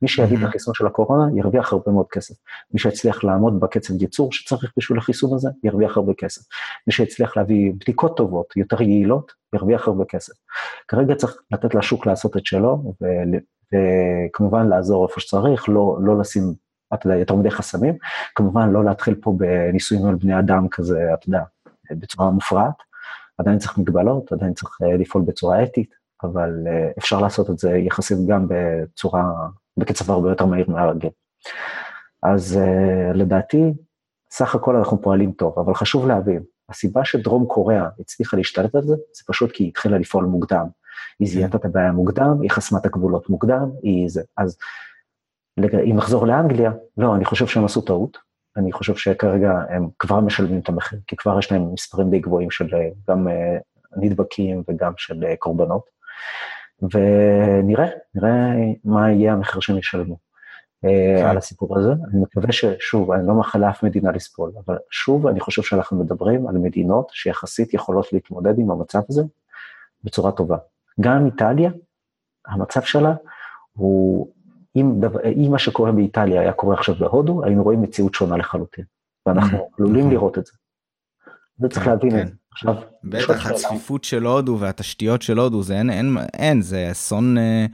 מי 0.02 0.08
שיביא 0.08 0.38
את 0.38 0.44
החיסון 0.44 0.74
של 0.74 0.88
הקורונה, 0.88 1.40
ירוויח 1.40 1.74
הרבה 1.74 1.92
מאוד 1.92 2.06
כסף. 2.12 2.34
מי 2.74 2.80
שיצליח 2.80 3.24
לעמוד 3.24 3.60
בקצב 3.60 4.02
ייצור 4.02 4.34
שצריך 4.34 4.74
בשביל 4.78 4.98
החיסון 4.98 5.34
הזה, 5.34 5.50
ירוויח 5.64 5.98
הרבה 5.98 6.14
כסף. 6.14 6.42
מי 6.88 6.94
שיצליח 6.94 7.38
להביא 7.38 7.74
בדיקות 7.74 8.18
טובות, 8.18 8.58
יותר 8.58 8.82
יעילות, 8.82 9.32
ירוויח 9.54 9.88
הרבה 9.88 10.06
כסף. 10.06 10.34
כרגע 10.88 11.16
צריך 11.16 11.38
לתת 11.52 11.76
לשוק 11.76 12.06
לעשות 12.06 12.38
את 12.38 12.46
שלו, 12.46 12.94
ו... 13.02 13.06
וכמובן 13.74 14.68
לעזור 14.68 15.08
איפה 15.08 15.20
שצריך, 15.20 15.70
לא, 15.70 15.98
לא 16.02 16.20
לשים 16.20 16.54
אתה 16.94 17.08
יודע, 17.08 17.20
יותר 17.20 17.36
מדי 17.36 17.52
חסמים. 17.52 17.98
כמובן, 18.36 18.70
לא 18.70 18.86
להתחיל 18.86 19.16
פה 19.22 19.34
בניסויים 19.38 20.06
על 20.06 20.16
בני 20.16 20.40
אדם 20.40 20.68
כזה, 20.72 21.14
אתה 21.14 21.30
יודע, 21.30 21.44
בצורה 21.92 22.30
מופרעת. 22.30 22.85
עדיין 23.38 23.58
צריך 23.58 23.78
מגבלות, 23.78 24.32
עדיין 24.32 24.54
צריך 24.54 24.78
לפעול 25.00 25.24
בצורה 25.28 25.64
אתית, 25.64 25.96
אבל 26.24 26.50
אפשר 26.98 27.20
לעשות 27.20 27.50
את 27.50 27.58
זה 27.58 27.78
יחסית 27.78 28.18
גם 28.28 28.46
בצורה, 28.50 29.24
בקצב 29.78 30.12
הרבה 30.12 30.30
יותר 30.30 30.46
מהיר 30.46 30.70
מהרגיל. 30.70 31.10
אז 32.24 32.60
לדעתי, 33.14 33.74
סך 34.32 34.56
הכל 34.56 34.76
אנחנו 34.76 35.02
פועלים 35.02 35.32
טוב, 35.32 35.60
אבל 35.60 35.74
חשוב 35.74 36.08
להבין, 36.08 36.44
הסיבה 36.70 37.06
שדרום 37.06 37.46
קוריאה 37.46 37.88
הצליחה 38.00 38.38
להשתלט 38.38 38.76
על 38.76 38.82
זה, 38.82 38.96
זה 38.96 39.24
פשוט 39.28 39.52
כי 39.52 39.64
היא 39.64 39.70
התחילה 39.70 39.98
לפעול 39.98 40.26
מוקדם. 40.26 40.66
היא 41.20 41.28
זיהתה 41.28 41.52
כן. 41.52 41.58
את 41.58 41.66
הבעיה 41.66 41.92
מוקדם, 41.92 42.42
היא 42.42 42.52
חסמה 42.52 42.80
את 42.80 42.86
הגבולות 42.86 43.30
מוקדם, 43.30 43.70
היא 43.84 44.10
זה. 44.10 44.22
אז 44.38 44.58
אם 45.60 45.96
נחזור 45.96 46.28
לאנגליה, 46.28 46.72
לא, 46.98 47.16
אני 47.16 47.26
חושב 47.26 47.48
שהם 47.48 47.66
עשו 47.66 47.82
טעות. 47.82 48.18
אני 48.58 48.72
חושב 48.72 48.96
שכרגע 48.96 49.52
הם 49.70 49.90
כבר 50.00 50.20
משלמים 50.20 50.60
את 50.60 50.70
המחיר, 50.70 51.00
כי 51.08 51.16
כבר 51.16 51.40
יש 51.40 51.52
להם 51.52 51.74
מספרים 51.74 52.10
די 52.10 52.20
גבוהים 52.20 52.52
של 52.52 52.68
גם 53.10 53.28
אה, 53.28 53.58
נדבקים 53.98 54.64
וגם 54.68 54.94
של 54.98 55.24
אה, 55.24 55.36
קורבנות. 55.36 55.96
ונראה, 56.82 57.88
נראה 58.16 58.54
מה 58.86 59.12
יהיה 59.12 59.34
המחיר 59.34 59.62
שהם 59.62 59.78
ישלמו. 59.78 60.18
אה, 60.86 61.16
כן. 61.18 61.26
על 61.26 61.38
הסיפור 61.38 61.78
הזה. 61.78 61.92
אני 61.92 62.22
מקווה 62.22 62.52
ששוב, 62.52 63.12
אני 63.12 63.28
לא 63.28 63.34
מאחל 63.34 63.60
לאף 63.60 63.84
מדינה 63.84 64.12
לסבול, 64.12 64.52
אבל 64.66 64.78
שוב, 64.92 65.28
אני 65.28 65.40
חושב 65.40 65.62
שאנחנו 65.62 66.04
מדברים 66.04 66.48
על 66.48 66.58
מדינות 66.58 67.10
שיחסית 67.12 67.74
יכולות 67.74 68.14
להתמודד 68.14 68.60
עם 68.60 68.72
המצב 68.72 69.02
הזה 69.10 69.24
בצורה 70.04 70.32
טובה. 70.32 70.58
גם 71.02 71.26
איטליה, 71.26 71.72
המצב 72.48 72.82
שלה 72.82 73.14
הוא, 73.74 74.32
אם, 74.76 74.92
דבר, 75.00 75.20
אם 75.46 75.52
מה 75.52 75.60
שקורה 75.60 75.92
באיטליה 75.92 76.42
היה 76.42 76.54
קורה 76.54 76.76
עכשיו 76.76 76.96
בהודו, 76.96 77.44
היינו 77.44 77.64
רואים 77.64 77.82
מציאות 77.82 78.14
שונה 78.14 78.38
לחלוטין, 78.38 78.86
ואנחנו. 79.26 79.70
עלולים. 79.80 80.12
לראות 80.12 80.38
את 80.38 80.46
זה. 80.46 80.52
זה 81.58 81.68
צריך 81.70 81.88
להבין 81.88 82.10
את 82.10 82.16
כן. 82.16 82.28
זה. 82.28 82.34
עכשיו, 82.52 82.76
בטח 83.04 83.46
הצפיפות 83.46 84.04
של 84.04 84.26
הודו 84.26 84.58
והתשתיות 84.60 85.22
של 85.22 85.40
הודו, 85.40 85.64
זה 85.64 85.78
אין, 85.78 85.90
אין, 85.90 86.18
אין, 86.34 86.62
זה 86.62 86.92
אסון... 86.92 87.38
אה... 87.38 87.66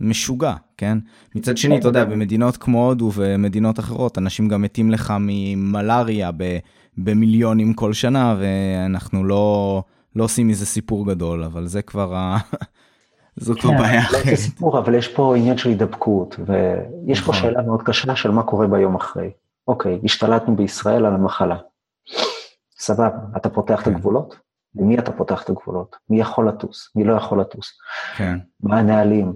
משוגע, 0.00 0.54
כן? 0.76 0.98
מצד 1.34 1.56
שני, 1.56 1.78
אתה 1.78 1.88
יודע, 1.88 2.04
במדינות 2.04 2.56
כמו 2.56 2.86
הודו 2.86 3.10
ומדינות 3.14 3.78
אחרות, 3.78 4.18
אנשים 4.18 4.48
גם 4.48 4.62
מתים 4.62 4.90
לך 4.90 5.14
ממלאריה 5.20 6.30
במיליונים 6.98 7.74
כל 7.74 7.92
שנה, 7.92 8.36
ואנחנו 8.38 9.24
לא, 9.24 9.82
לא 10.16 10.24
עושים 10.24 10.48
מזה 10.48 10.66
סיפור 10.66 11.06
גדול, 11.06 11.44
אבל 11.44 11.66
זה 11.66 11.82
כבר 11.82 12.14
ה... 12.14 12.38
זו 13.40 13.54
כבר 13.54 13.70
כן, 13.70 13.78
בעיה 13.78 14.00
אחרת. 14.00 14.26
לא 14.26 14.36
סיפור, 14.36 14.78
אבל 14.78 14.94
יש 14.94 15.08
פה 15.08 15.36
עניין 15.36 15.58
של 15.58 15.68
הידבקות, 15.68 16.36
ויש 16.38 17.20
פה 17.20 17.32
נכון. 17.32 17.34
שאלה 17.34 17.62
מאוד 17.62 17.82
קשה 17.82 18.16
של 18.16 18.30
מה 18.30 18.42
קורה 18.42 18.66
ביום 18.66 18.94
אחרי. 18.94 19.30
אוקיי, 19.68 20.00
השתלטנו 20.04 20.56
בישראל 20.56 21.06
על 21.06 21.14
המחלה. 21.14 21.56
סבבה, 22.78 23.18
אתה 23.36 23.48
פותח 23.50 23.80
את 23.80 23.84
כן. 23.84 23.94
הגבולות? 23.94 24.36
למי 24.74 24.98
אתה 24.98 25.12
פותח 25.12 25.42
את 25.42 25.50
הגבולות? 25.50 25.96
מי 26.10 26.20
יכול 26.20 26.48
לטוס? 26.48 26.90
מי 26.96 27.04
לא 27.04 27.14
יכול 27.14 27.40
לטוס? 27.40 27.78
כן. 28.16 28.38
מה 28.62 28.78
הנהלים? 28.78 29.32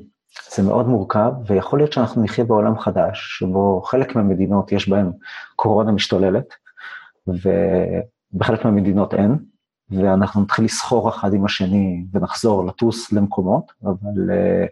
זה 0.54 0.62
מאוד 0.62 0.88
מורכב, 0.88 1.32
ויכול 1.46 1.78
להיות 1.78 1.92
שאנחנו 1.92 2.22
נחיה 2.22 2.44
בעולם 2.44 2.78
חדש, 2.78 3.38
שבו 3.38 3.82
חלק 3.82 4.16
מהמדינות 4.16 4.72
יש 4.72 4.88
בהן 4.88 5.12
קורונה 5.56 5.92
משתוללת, 5.92 6.54
ובחלק 7.26 8.64
מהמדינות 8.64 9.14
אין, 9.14 9.38
ואנחנו 9.96 10.42
נתחיל 10.42 10.64
לסחור 10.64 11.08
אחד 11.08 11.34
עם 11.34 11.44
השני 11.44 12.04
ונחזור 12.12 12.66
לטוס 12.66 13.12
למקומות, 13.12 13.72
אבל 13.84 14.30
uh, 14.30 14.68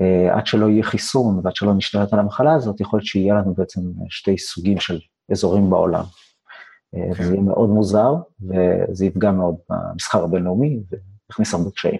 uh, 0.00 0.36
עד 0.36 0.46
שלא 0.46 0.66
יהיה 0.66 0.82
חיסון 0.82 1.40
ועד 1.44 1.54
שלא 1.54 1.74
נשתלט 1.74 2.12
על 2.12 2.18
המחלה 2.18 2.54
הזאת, 2.54 2.80
יכול 2.80 2.98
להיות 2.98 3.06
שיהיה 3.06 3.34
לנו 3.34 3.54
בעצם 3.54 3.80
שתי 4.08 4.38
סוגים 4.38 4.80
של 4.80 4.98
אזורים 5.32 5.70
בעולם. 5.70 6.04
Okay. 6.04 7.16
כן. 7.16 7.24
זה 7.24 7.32
יהיה 7.32 7.42
מאוד 7.42 7.68
מוזר, 7.68 8.14
וזה 8.40 9.06
יפגע 9.06 9.30
מאוד 9.30 9.54
במסחר 9.70 10.24
הבינלאומי, 10.24 10.80
ויכניס 11.28 11.54
הרבה 11.54 11.70
קשיים. 11.70 11.98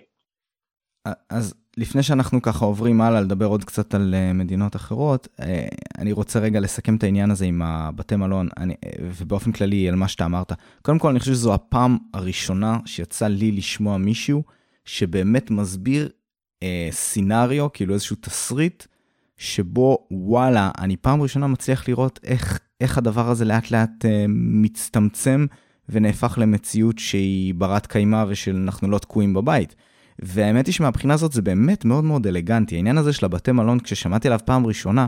אז 1.31 1.55
לפני 1.81 2.03
שאנחנו 2.03 2.43
ככה 2.43 2.65
עוברים 2.65 3.01
הלאה 3.01 3.21
לדבר 3.21 3.47
עוד 3.47 3.65
קצת 3.65 3.95
על 3.95 4.15
uh, 4.15 4.35
מדינות 4.35 4.77
אחרות, 4.77 5.29
uh, 5.37 5.43
אני 5.99 6.13
רוצה 6.13 6.39
רגע 6.39 6.61
לסכם 6.61 6.97
את 6.97 7.05
העניין 7.05 7.31
הזה 7.31 7.45
עם 7.45 7.63
הבתי 7.63 8.17
מלון, 8.17 8.49
אני, 8.59 8.75
uh, 8.75 8.89
ובאופן 9.01 9.53
כללי 9.53 9.89
על 9.89 9.95
מה 9.95 10.09
שאתה 10.09 10.25
אמרת. 10.25 10.53
קודם 10.83 10.99
כל, 10.99 11.09
אני 11.09 11.19
חושב 11.19 11.33
שזו 11.33 11.55
הפעם 11.55 11.99
הראשונה 12.15 12.79
שיצא 12.87 13.27
לי 13.27 13.53
לשמוע 13.53 13.97
מישהו 13.97 14.43
שבאמת 14.85 15.51
מסביר 15.51 16.09
uh, 16.09 16.67
סינריו, 16.91 17.73
כאילו 17.73 17.95
איזשהו 17.95 18.17
תסריט, 18.21 18.85
שבו 19.37 20.07
וואלה, 20.11 20.71
אני 20.79 20.97
פעם 20.97 21.23
ראשונה 21.23 21.47
מצליח 21.47 21.89
לראות 21.89 22.21
איך, 22.25 22.61
איך 22.81 22.99
הדבר 22.99 23.31
הזה 23.31 23.45
לאט 23.45 23.71
לאט 23.71 24.05
uh, 24.05 24.09
מצטמצם 24.29 25.47
ונהפך 25.89 26.39
למציאות 26.41 26.99
שהיא 26.99 27.55
ברת 27.55 27.87
קיימא 27.87 28.25
ושאנחנו 28.29 28.91
לא 28.91 28.99
תקועים 28.99 29.35
בבית. 29.35 29.77
והאמת 30.23 30.67
היא 30.67 30.73
שמבחינה 30.73 31.15
הזאת 31.15 31.33
זה 31.33 31.43
באמת 31.43 31.85
מאוד 31.85 32.05
מאוד 32.05 32.27
אלגנטי. 32.27 32.77
העניין 32.77 32.99
הזה 32.99 33.13
של 33.13 33.27
הבתי 33.27 33.53
מלון, 33.53 33.81
כששמעתי 33.81 34.29
עליו 34.29 34.41
פעם 34.45 34.67
ראשונה, 34.67 35.07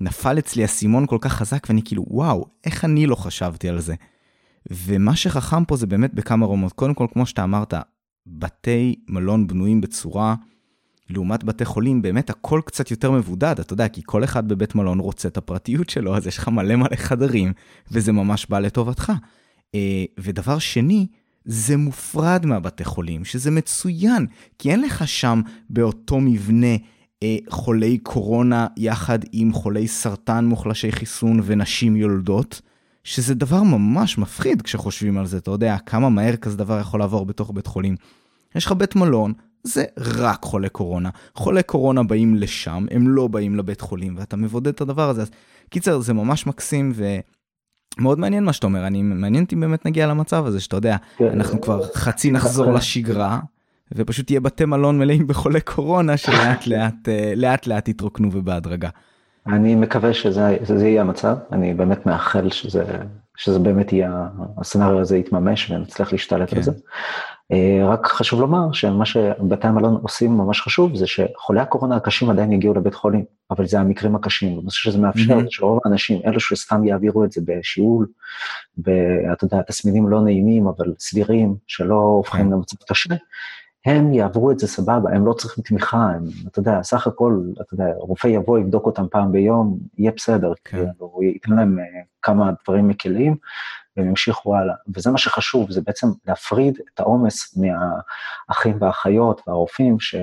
נפל 0.00 0.38
אצלי 0.38 0.64
אסימון 0.64 1.06
כל 1.06 1.18
כך 1.20 1.32
חזק, 1.32 1.66
ואני 1.68 1.82
כאילו, 1.84 2.04
וואו, 2.08 2.46
איך 2.64 2.84
אני 2.84 3.06
לא 3.06 3.14
חשבתי 3.14 3.68
על 3.68 3.80
זה? 3.80 3.94
ומה 4.70 5.16
שחכם 5.16 5.64
פה 5.64 5.76
זה 5.76 5.86
באמת 5.86 6.14
בכמה 6.14 6.46
רמות. 6.46 6.72
קודם 6.72 6.94
כל, 6.94 7.06
כמו 7.12 7.26
שאתה 7.26 7.44
אמרת, 7.44 7.74
בתי 8.26 8.94
מלון 9.08 9.46
בנויים 9.46 9.80
בצורה, 9.80 10.34
לעומת 11.10 11.44
בתי 11.44 11.64
חולים, 11.64 12.02
באמת 12.02 12.30
הכל 12.30 12.60
קצת 12.64 12.90
יותר 12.90 13.10
מבודד, 13.10 13.60
אתה 13.60 13.72
יודע, 13.72 13.88
כי 13.88 14.02
כל 14.04 14.24
אחד 14.24 14.48
בבית 14.48 14.74
מלון 14.74 14.98
רוצה 15.00 15.28
את 15.28 15.36
הפרטיות 15.36 15.90
שלו, 15.90 16.16
אז 16.16 16.26
יש 16.26 16.38
לך 16.38 16.48
מלא 16.48 16.76
מלא 16.76 16.96
חדרים, 16.96 17.52
וזה 17.90 18.12
ממש 18.12 18.46
בא 18.46 18.58
לטובתך. 18.58 19.12
אה, 19.74 20.04
ודבר 20.20 20.58
שני, 20.58 21.06
זה 21.50 21.76
מופרד 21.76 22.46
מהבתי 22.46 22.84
חולים, 22.84 23.24
שזה 23.24 23.50
מצוין, 23.50 24.26
כי 24.58 24.70
אין 24.70 24.80
לך 24.80 25.08
שם 25.08 25.40
באותו 25.70 26.20
מבנה 26.20 26.76
אה, 27.22 27.36
חולי 27.48 27.98
קורונה 27.98 28.66
יחד 28.76 29.18
עם 29.32 29.52
חולי 29.52 29.88
סרטן 29.88 30.44
מוחלשי 30.44 30.92
חיסון 30.92 31.40
ונשים 31.44 31.96
יולדות, 31.96 32.60
שזה 33.04 33.34
דבר 33.34 33.62
ממש 33.62 34.18
מפחיד 34.18 34.62
כשחושבים 34.62 35.18
על 35.18 35.26
זה, 35.26 35.36
אתה 35.36 35.50
יודע, 35.50 35.76
כמה 35.86 36.08
מהר 36.08 36.36
כזה 36.36 36.56
דבר 36.56 36.80
יכול 36.80 37.00
לעבור 37.00 37.26
בתוך 37.26 37.50
בית 37.54 37.66
חולים. 37.66 37.96
יש 38.54 38.66
לך 38.66 38.72
בית 38.72 38.96
מלון, 38.96 39.32
זה 39.62 39.84
רק 39.98 40.42
חולי 40.42 40.68
קורונה. 40.68 41.10
חולי 41.34 41.62
קורונה 41.62 42.02
באים 42.02 42.34
לשם, 42.36 42.86
הם 42.90 43.08
לא 43.08 43.28
באים 43.28 43.56
לבית 43.56 43.80
חולים, 43.80 44.16
ואתה 44.18 44.36
מבודד 44.36 44.72
את 44.72 44.80
הדבר 44.80 45.08
הזה. 45.08 45.22
אז 45.22 45.30
קיצר, 45.70 46.00
זה 46.00 46.12
ממש 46.12 46.46
מקסים, 46.46 46.92
ו... 46.94 47.18
מאוד 47.98 48.18
מעניין 48.18 48.44
מה 48.44 48.52
שאתה 48.52 48.66
אומר, 48.66 48.86
אני 48.86 49.02
מעניין 49.02 49.44
אותי 49.44 49.56
באמת 49.56 49.86
נגיע 49.86 50.06
למצב 50.06 50.46
הזה 50.46 50.60
שאתה 50.60 50.76
יודע, 50.76 50.96
כן. 51.16 51.28
אנחנו 51.32 51.60
כבר 51.60 51.82
חצי 51.94 52.30
נחזור 52.30 52.72
לשגרה, 52.72 53.38
ופשוט 53.92 54.30
יהיה 54.30 54.40
בתי 54.40 54.64
מלון 54.64 54.98
מלאים 54.98 55.26
בחולי 55.26 55.60
קורונה 55.60 56.16
שלאט 56.16 56.66
לאט 56.70 57.08
אה, 57.08 57.32
לאט 57.36 57.66
לאט 57.66 57.88
יתרוקנו 57.88 58.28
ובהדרגה. 58.32 58.88
אני 59.46 59.74
מקווה 59.74 60.14
שזה, 60.14 60.56
שזה 60.64 60.88
יהיה 60.88 61.00
המצב, 61.00 61.36
אני 61.52 61.74
באמת 61.74 62.06
מאחל 62.06 62.50
שזה, 62.50 62.84
שזה 63.36 63.58
באמת 63.58 63.92
יהיה, 63.92 64.26
הסצנריו 64.58 65.00
הזה 65.00 65.16
יתממש 65.16 65.70
ונצליח 65.70 66.12
להשתלט 66.12 66.50
כן. 66.50 66.56
על 66.56 66.62
זה. 66.62 66.72
אה, 67.52 67.88
רק 67.88 68.06
חשוב 68.06 68.40
לומר 68.40 68.72
שמה 68.72 69.04
שבתי 69.04 69.66
המלון 69.66 69.98
עושים 70.02 70.36
ממש 70.36 70.60
חשוב, 70.60 70.96
זה 70.96 71.06
שחולי 71.06 71.60
הקורונה 71.60 71.96
הקשים 71.96 72.30
עדיין 72.30 72.52
יגיעו 72.52 72.74
לבית 72.74 72.94
חולים, 72.94 73.24
אבל 73.50 73.66
זה 73.66 73.80
המקרים 73.80 74.16
הקשים, 74.16 74.58
ומה 74.58 74.70
שזה 74.70 74.98
מאפשר, 74.98 75.38
mm-hmm. 75.38 75.50
שרוב 75.50 75.80
האנשים, 75.84 76.20
אלו 76.26 76.40
שסתם 76.40 76.84
יעבירו 76.84 77.24
את 77.24 77.32
זה 77.32 77.40
בשיעול, 77.44 78.06
ואתה 78.78 79.44
יודע, 79.44 79.62
תסמינים 79.62 80.08
לא 80.08 80.20
נעימים, 80.20 80.66
אבל 80.66 80.94
סבירים, 80.98 81.54
שלא 81.66 81.94
הופכים 81.94 82.46
כן. 82.46 82.52
למצב 82.52 82.76
קשה, 82.88 83.14
הם 83.86 84.14
יעברו 84.14 84.50
את 84.50 84.58
זה 84.58 84.66
סבבה, 84.66 85.10
הם 85.10 85.26
לא 85.26 85.32
צריכים 85.32 85.64
תמיכה, 85.64 86.10
הם, 86.14 86.24
אתה 86.48 86.58
יודע, 86.58 86.82
סך 86.82 87.06
הכל, 87.06 87.40
אתה 87.60 87.74
יודע, 87.74 87.84
רופא 87.98 88.28
יבוא, 88.28 88.58
יבדוק 88.58 88.86
אותם 88.86 89.06
פעם 89.10 89.32
ביום, 89.32 89.78
יהיה 89.98 90.12
בסדר, 90.16 90.52
כן. 90.64 90.76
כאילו, 90.78 90.92
הוא 90.98 91.24
ייתן 91.24 91.52
להם 91.52 91.78
uh, 91.78 92.06
כמה 92.22 92.50
דברים 92.64 92.88
מקלים, 92.88 93.36
והם 93.98 94.08
ימשיכו 94.08 94.56
הלאה. 94.56 94.74
וזה 94.94 95.10
מה 95.10 95.18
שחשוב, 95.18 95.70
זה 95.70 95.80
בעצם 95.80 96.06
להפריד 96.26 96.78
את 96.94 97.00
העומס 97.00 97.58
מהאחים 97.58 98.76
והאחיות 98.80 99.42
והרופאים 99.46 100.00
ש... 100.00 100.14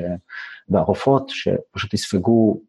והרופאות, 0.70 1.30
שפשוט 1.30 1.94
יספגו 1.94 2.62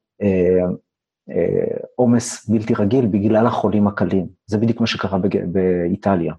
עומס 1.97 2.45
uh, 2.45 2.49
uh, 2.49 2.53
בלתי 2.53 2.75
רגיל 2.75 3.07
בגלל 3.07 3.47
החולים 3.47 3.87
הקלים. 3.87 4.27
זה 4.47 4.59
בדיוק 4.59 4.81
מה 4.81 4.87
שקרה 4.87 5.19
בג... 5.19 5.45
באיטליה. 5.53 6.35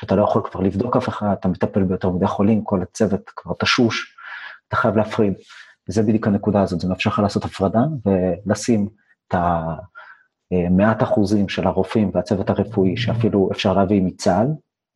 שאתה 0.00 0.16
לא 0.16 0.22
יכול 0.22 0.42
כבר 0.44 0.60
לבדוק 0.60 0.96
אף 0.96 1.08
אחד, 1.08 1.32
אתה 1.32 1.48
מטפל 1.48 1.82
ביותר 1.82 2.10
מדי 2.10 2.26
חולים, 2.26 2.64
כל 2.64 2.82
הצוות 2.82 3.30
כבר 3.36 3.54
תשוש, 3.58 4.16
אתה 4.68 4.76
חייב 4.76 4.96
להפריד. 4.96 5.34
וזה 5.88 6.02
בדיוק 6.02 6.26
הנקודה 6.26 6.62
הזאת, 6.62 6.80
זה 6.80 6.88
מאפשר 6.88 7.10
לך 7.10 7.18
לעשות 7.18 7.44
הפרדה 7.44 7.80
ולשים 8.06 8.88
את 9.28 9.34
המעט 10.50 11.02
אחוזים 11.02 11.48
של 11.48 11.66
הרופאים 11.66 12.10
והצוות 12.14 12.50
הרפואי 12.50 12.96
שאפילו 12.96 13.48
אפשר 13.52 13.72
להביא 13.72 14.02
מצה"ל, 14.02 14.46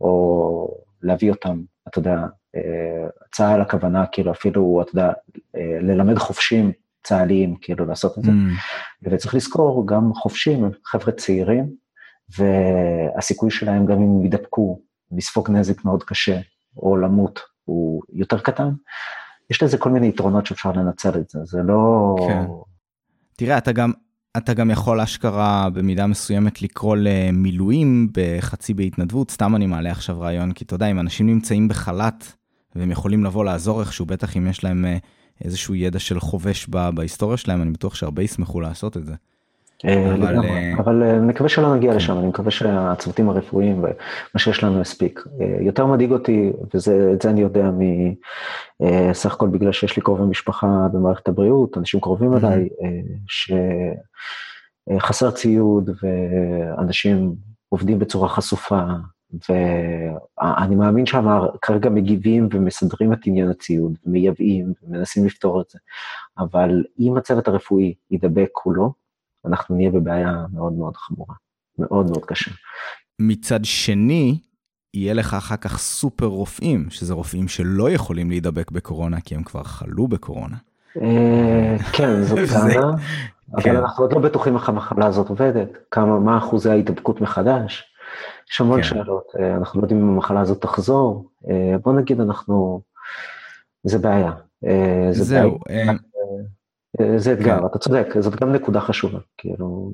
או 0.01 0.75
להביא 1.03 1.31
אותם, 1.31 1.63
אתה 1.89 1.99
יודע, 1.99 2.17
אה, 2.57 3.09
צה"ל 3.33 3.61
הכוונה, 3.61 4.07
כאילו 4.07 4.33
אפילו, 4.33 4.83
אתה 4.83 4.91
יודע, 4.91 5.13
אה, 5.57 5.79
ללמד 5.81 6.19
חופשים 6.19 6.73
צה"ליים 7.05 7.57
כאילו 7.61 7.87
לעשות 7.87 8.19
את 8.19 8.25
זה. 8.25 8.31
Mm. 8.31 8.35
וצריך 9.03 9.35
לזכור, 9.35 9.87
גם 9.87 10.15
חופשים 10.15 10.65
הם 10.65 10.71
חבר'ה 10.85 11.13
צעירים, 11.13 11.71
והסיכוי 12.39 13.51
שלהם 13.51 13.87
גם 13.87 13.97
אם 13.97 14.03
הם 14.03 14.25
ידבקו, 14.25 14.81
לספוג 15.13 15.51
נזק 15.51 15.85
מאוד 15.85 16.03
קשה, 16.05 16.41
או 16.77 16.97
למות, 16.97 17.41
הוא 17.65 18.03
יותר 18.13 18.39
קטן. 18.39 18.71
יש 19.51 19.63
לזה 19.63 19.79
כל 19.79 19.91
מיני 19.91 20.09
יתרונות 20.09 20.47
שאפשר 20.47 20.73
לנצל 20.73 21.19
את 21.19 21.29
זה, 21.29 21.39
זה 21.45 21.63
לא... 21.63 22.17
כן. 22.29 22.45
תראה, 23.37 23.59
אתה 23.59 23.73
גם, 23.73 23.93
אתה 24.37 24.55
גם 24.55 24.71
יכול 24.71 25.01
אשכרה 25.01 25.71
במידה 25.71 26.07
מסוימת 26.07 26.63
לקרוא 26.63 26.97
למילואים 26.99 28.09
בחצי 28.13 28.75
בהתנדבות, 28.75 29.31
סתם 29.31 29.57
אני 29.57 29.67
מעלה 29.67 29.91
עכשיו 29.91 30.21
רעיון, 30.21 30.53
כי 30.53 30.65
אתה 30.65 30.75
יודע, 30.75 30.87
אם 30.87 31.01
אנשים 31.01 31.27
נמצאים 31.27 31.69
בחל"ת 31.69 32.33
והם 32.75 32.91
יכולים 32.91 33.25
לבוא 33.25 33.45
לעזור 33.45 33.81
איכשהו, 33.81 34.07
בטח 34.07 34.37
אם 34.37 34.47
יש 34.47 34.65
להם 34.65 34.85
אה, 34.85 34.97
איזשהו 35.45 35.75
ידע 35.75 35.99
של 35.99 36.21
חובש 36.21 36.67
בהיסטוריה 36.95 37.37
שלהם, 37.37 37.63
אני 37.63 37.71
בטוח 37.71 37.95
שהרבה 37.95 38.23
ישמחו 38.23 38.61
לעשות 38.61 38.97
את 38.97 39.07
זה. 39.07 39.15
אה, 39.85 40.15
אבל 40.79 41.03
אני 41.03 41.13
אה, 41.13 41.21
מקווה 41.21 41.49
שלא 41.49 41.77
נגיע 41.77 41.91
כן. 41.91 41.97
לשם, 41.97 42.19
אני 42.19 42.27
מקווה 42.27 42.51
שהצוותים 42.51 43.29
הרפואיים 43.29 43.79
ומה 43.79 44.39
שיש 44.39 44.65
לנו 44.65 44.81
יספיק. 44.81 45.25
יותר 45.61 45.87
מדאיג 45.87 46.13
אותי, 46.13 46.53
ואת 46.75 47.23
זה 47.23 47.31
אני 47.31 47.41
יודע 47.41 47.71
מסך 48.81 49.35
הכל 49.35 49.49
בגלל 49.49 49.73
שיש 49.73 49.97
לי 49.97 50.03
קרובי 50.03 50.23
משפחה 50.23 50.87
במערכת 50.93 51.29
הבריאות, 51.29 51.79
אנשים 51.79 52.01
קרובים 52.01 52.33
אליי, 52.37 52.69
שחסר 54.99 55.31
ציוד 55.31 55.91
ואנשים 56.03 57.35
עובדים 57.69 57.99
בצורה 57.99 58.29
חשופה, 58.29 58.83
ואני 59.49 60.77
מאמין 60.77 61.07
שכרגע 61.07 61.91
מגיבים 61.91 62.49
ומסדרים 62.53 63.13
את 63.13 63.19
עניין 63.27 63.51
הציוד, 63.51 63.99
ומייבאים 64.07 64.73
ומנסים 64.83 65.27
לפתור 65.27 65.61
את 65.61 65.67
זה, 65.71 65.79
אבל 66.39 66.85
אם 67.01 67.17
הצוות 67.17 67.49
הרפואי 67.49 67.95
יידבק 68.11 68.49
כולו, 68.53 68.93
אנחנו 69.47 69.77
נהיה 69.77 69.91
בבעיה 69.91 70.45
מאוד 70.53 70.73
מאוד 70.73 70.97
חמורה, 70.97 71.35
מאוד 71.79 72.11
מאוד 72.11 72.25
קשה. 72.25 72.51
מצד 73.19 73.65
שני, 73.65 74.39
יהיה 74.95 75.15
לך 75.15 75.35
אחר 75.35 75.57
כך 75.57 75.79
סופר 75.79 76.27
רופאים, 76.27 76.91
שזה 76.91 77.15
רופאים 77.15 77.49
שלא 77.49 77.91
יכולים 77.91 78.31
להידבק 78.31 78.71
בקורונה 78.71 79.21
כי 79.21 79.35
הם 79.35 79.43
כבר 79.43 79.63
חלו 79.63 80.09
בקורונה. 80.09 80.57
אה, 80.97 81.77
כן, 81.93 82.23
זאת 82.23 82.39
טענה, 82.53 82.91
אבל 83.53 83.63
כן. 83.63 83.77
אנחנו 83.77 84.05
עוד 84.05 84.13
לא 84.13 84.19
בטוחים 84.19 84.57
איך 84.57 84.69
המחלה 84.69 85.07
הזאת 85.07 85.29
עובדת, 85.29 85.69
כמה, 85.91 86.19
מה 86.19 86.39
אחוזי 86.39 86.71
ההידבקות 86.71 87.21
מחדש. 87.21 87.85
יש 88.53 88.61
המון 88.61 88.83
כן. 88.83 88.89
שאלות, 88.89 89.33
אה, 89.41 89.57
אנחנו 89.57 89.81
לא 89.81 89.85
יודעים 89.85 90.01
אם 90.01 90.09
המחלה 90.09 90.41
הזאת 90.41 90.63
תחזור, 90.63 91.31
אה, 91.51 91.79
בוא 91.83 91.93
נגיד 91.93 92.21
אנחנו, 92.21 92.81
זה 93.85 93.99
בעיה. 93.99 94.33
זה 95.13 95.25
זהו. 95.25 95.59
בעיה. 97.01 97.19
זה 97.19 97.33
אתגר, 97.33 97.59
כן. 97.59 97.67
אתה 97.67 97.79
צודק, 97.79 98.07
זאת 98.21 98.41
גם 98.41 98.53
נקודה 98.53 98.81
חשובה, 98.81 99.19
כאילו, 99.39 99.93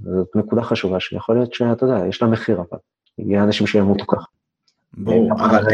זאת 0.00 0.36
נקודה 0.36 0.62
חשובה 0.62 1.00
שיכול 1.00 1.36
להיות 1.36 1.54
שאתה 1.54 1.86
יודע, 1.86 2.06
יש 2.06 2.22
לה 2.22 2.28
מחיר 2.28 2.56
אבל, 2.56 2.78
יהיה 3.18 3.42
אנשים 3.42 3.66
שימותו 3.66 4.04
ככה. 4.06 4.26
ברור, 4.96 5.32
אבל 5.32 5.64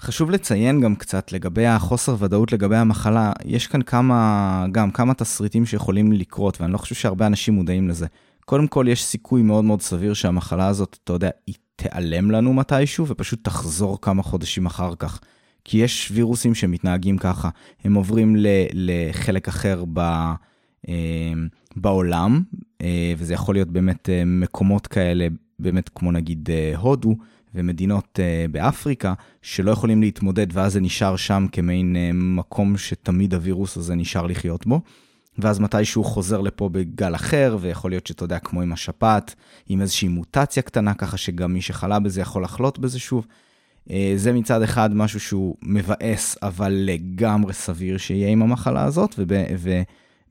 חשוב 0.00 0.30
לציין 0.30 0.80
גם 0.80 0.94
קצת 0.94 1.32
לגבי 1.32 1.66
החוסר 1.66 2.14
ודאות 2.18 2.52
לגבי 2.52 2.76
המחלה, 2.76 3.32
יש 3.44 3.66
כאן 3.66 3.82
כמה, 3.82 4.66
גם 4.72 4.90
כמה 4.90 5.14
תסריטים 5.14 5.66
שיכולים 5.66 6.12
לקרות, 6.12 6.60
ואני 6.60 6.72
לא 6.72 6.78
חושב 6.78 6.94
שהרבה 6.94 7.26
אנשים 7.26 7.54
מודעים 7.54 7.88
לזה. 7.88 8.06
קודם 8.44 8.66
כל, 8.66 8.86
יש 8.88 9.04
סיכוי 9.04 9.42
מאוד 9.42 9.64
מאוד 9.64 9.82
סביר 9.82 10.14
שהמחלה 10.14 10.66
הזאת, 10.66 10.98
אתה 11.04 11.12
יודע, 11.12 11.30
היא 11.46 11.54
תיעלם 11.76 12.30
לנו 12.30 12.52
מתישהו, 12.54 13.06
ופשוט 13.08 13.44
תחזור 13.44 14.00
כמה 14.00 14.22
חודשים 14.22 14.66
אחר 14.66 14.94
כך. 14.98 15.20
כי 15.68 15.78
יש 15.78 16.10
וירוסים 16.14 16.54
שמתנהגים 16.54 17.18
ככה, 17.18 17.48
הם 17.84 17.94
עוברים 17.94 18.36
לחלק 18.72 19.48
אחר 19.48 19.84
ב, 19.92 20.00
אה, 20.88 21.32
בעולם, 21.76 22.42
אה, 22.82 23.14
וזה 23.18 23.34
יכול 23.34 23.54
להיות 23.54 23.68
באמת 23.68 24.08
אה, 24.08 24.22
מקומות 24.26 24.86
כאלה, 24.86 25.28
באמת 25.58 25.90
כמו 25.94 26.12
נגיד 26.12 26.48
הודו 26.76 27.16
ומדינות 27.54 28.18
באפריקה, 28.50 29.14
שלא 29.42 29.70
יכולים 29.70 30.00
להתמודד, 30.00 30.46
ואז 30.52 30.72
זה 30.72 30.80
נשאר 30.80 31.16
שם 31.16 31.46
כמעין 31.52 31.96
מקום 32.14 32.76
שתמיד 32.76 33.34
הווירוס 33.34 33.76
הזה 33.76 33.94
נשאר 33.94 34.26
לחיות 34.26 34.66
בו. 34.66 34.80
ואז 35.38 35.58
מתישהו 35.58 36.04
חוזר 36.04 36.40
לפה 36.40 36.68
בגל 36.68 37.14
אחר, 37.14 37.56
ויכול 37.60 37.90
להיות 37.90 38.06
שאתה 38.06 38.24
יודע, 38.24 38.38
כמו 38.38 38.62
עם 38.62 38.72
השפעת, 38.72 39.34
עם 39.68 39.80
איזושהי 39.80 40.08
מוטציה 40.08 40.62
קטנה, 40.62 40.94
ככה 40.94 41.16
שגם 41.16 41.52
מי 41.52 41.60
שחלה 41.60 41.98
בזה 41.98 42.20
יכול 42.20 42.44
לחלות 42.44 42.78
בזה 42.78 42.98
שוב. 42.98 43.26
אה, 43.90 44.12
זה 44.16 44.32
מצד 44.32 44.62
אחד 44.62 44.94
משהו 44.94 45.20
שהוא 45.20 45.56
מבאס, 45.62 46.36
אבל 46.42 46.72
לגמרי 46.72 47.52
סביר 47.52 47.98
שיהיה 47.98 48.28
עם 48.28 48.42
המחלה 48.42 48.84
הזאת, 48.84 49.14
וב, 49.18 49.32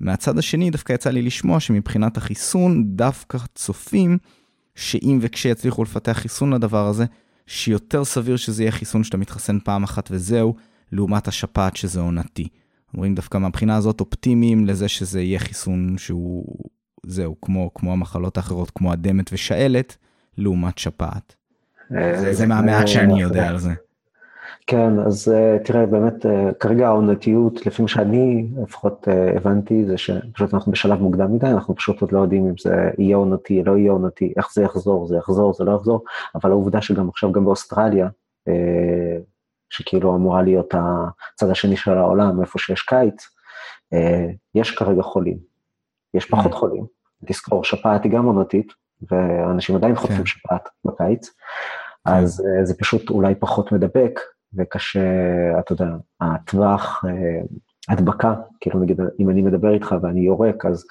ומהצד 0.02 0.38
השני 0.38 0.70
דווקא 0.70 0.94
יצא 0.94 1.10
לי 1.10 1.22
לשמוע 1.22 1.60
שמבחינת 1.60 2.18
החיסון, 2.18 2.84
דווקא 2.88 3.38
צופים 3.56 4.18
שאם 4.76 5.20
וכשיצליחו 5.22 5.84
לפתח 5.84 6.12
חיסון 6.12 6.54
לדבר 6.54 6.88
הזה, 6.88 7.06
שיותר 7.48 8.06
סביר 8.06 8.38
שזה 8.38 8.64
יהיה 8.64 8.72
חיסון 8.72 9.04
שאתה 9.04 9.18
מתחסן 9.18 9.60
פעם 9.60 9.84
אחת 9.84 10.10
וזהו, 10.12 10.56
לעומת 10.92 11.28
השפעת 11.28 11.76
שזה 11.76 12.00
עונתי. 12.00 12.48
אומרים 12.94 13.16
דווקא 13.16 13.38
מהבחינה 13.38 13.76
הזאת 13.76 14.00
אופטימיים 14.00 14.66
לזה 14.66 14.88
שזה 14.88 15.22
יהיה 15.22 15.40
חיסון 15.40 15.96
שהוא, 15.98 16.56
זהו, 17.06 17.36
כמו, 17.42 17.72
כמו 17.76 17.94
המחלות 17.94 18.38
האחרות, 18.38 18.72
כמו 18.76 18.92
הדמת 18.92 19.34
ושעלת, 19.34 19.98
לעומת 20.38 20.78
שפעת. 20.78 21.36
זה, 21.90 22.34
זה 22.34 22.48
מהמעט 22.48 22.88
שאני 22.88 23.22
יודע 23.22 23.50
על 23.50 23.58
זה. 23.58 23.72
כן, 24.68 25.00
אז 25.00 25.30
אה, 25.30 25.58
תראה, 25.64 25.86
באמת, 25.86 26.26
אה, 26.26 26.54
כרגע 26.60 26.88
העונתיות, 26.88 27.66
לפי 27.66 27.82
מה 27.82 27.88
שאני 27.88 28.48
לפחות 28.64 29.08
אה, 29.08 29.38
הבנתי, 29.38 29.86
זה 29.86 29.98
שפשוט 29.98 30.54
אנחנו 30.54 30.72
בשלב 30.72 31.02
מוקדם 31.02 31.34
מדי, 31.34 31.48
אנחנו 31.48 31.76
פשוט 31.76 32.02
עוד 32.02 32.12
לא 32.12 32.20
יודעים 32.20 32.48
אם 32.48 32.54
זה 32.64 32.90
יהיה 32.98 33.18
עונתי, 33.18 33.64
לא 33.64 33.78
יהיה 33.78 33.92
עונתי, 33.92 34.34
איך 34.38 34.54
זה 34.54 34.64
יחזור, 34.64 35.08
זה 35.08 35.18
יחזור, 35.18 35.54
זה 35.54 35.64
לא 35.64 35.72
יחזור, 35.76 36.04
אבל 36.36 36.52
העובדה 36.52 36.82
שגם 36.82 37.10
עכשיו, 37.10 37.32
גם 37.32 37.46
באוסטרליה, 37.46 38.10
שכאילו 39.70 40.16
אמורה 40.16 40.42
להיות 40.42 40.74
הצד 40.74 41.50
השני 41.50 41.78
של 41.78 41.92
העולם, 41.92 42.42
איפה 42.42 42.60
שיש 42.60 42.82
קיץ, 42.82 43.28
יש 44.56 44.76
כרגע 44.76 45.02
חולים, 45.02 45.38
יש 46.14 46.26
פחות 46.26 46.52
mm. 46.52 46.56
חולים. 46.56 46.86
תזכור, 47.26 47.64
שפעת 47.64 48.04
היא 48.04 48.12
גם 48.12 48.26
עונתית, 48.26 48.74
ואנשים 49.12 49.76
עדיין 49.76 49.96
חוטפים 49.96 50.18
כן. 50.18 50.26
שפעת 50.26 50.70
בקיץ, 50.86 51.30
כן. 51.30 52.12
אז 52.12 52.46
אה, 52.46 52.66
זה 52.66 52.74
פשוט 52.78 53.10
אולי 53.10 53.36
פחות 53.36 53.72
מדבק, 53.72 54.20
וקשה, 54.54 55.00
אתה 55.60 55.74
יודע, 55.74 55.88
הטווח, 56.22 57.06
אה, 57.08 57.42
הדבקה, 57.90 58.36
כאילו 58.60 58.80
נגיד, 58.80 59.00
אם 59.20 59.30
אני 59.30 59.42
מדבר 59.42 59.74
איתך 59.74 59.96
ואני 60.02 60.20
יורק, 60.20 60.66
אז 60.66 60.86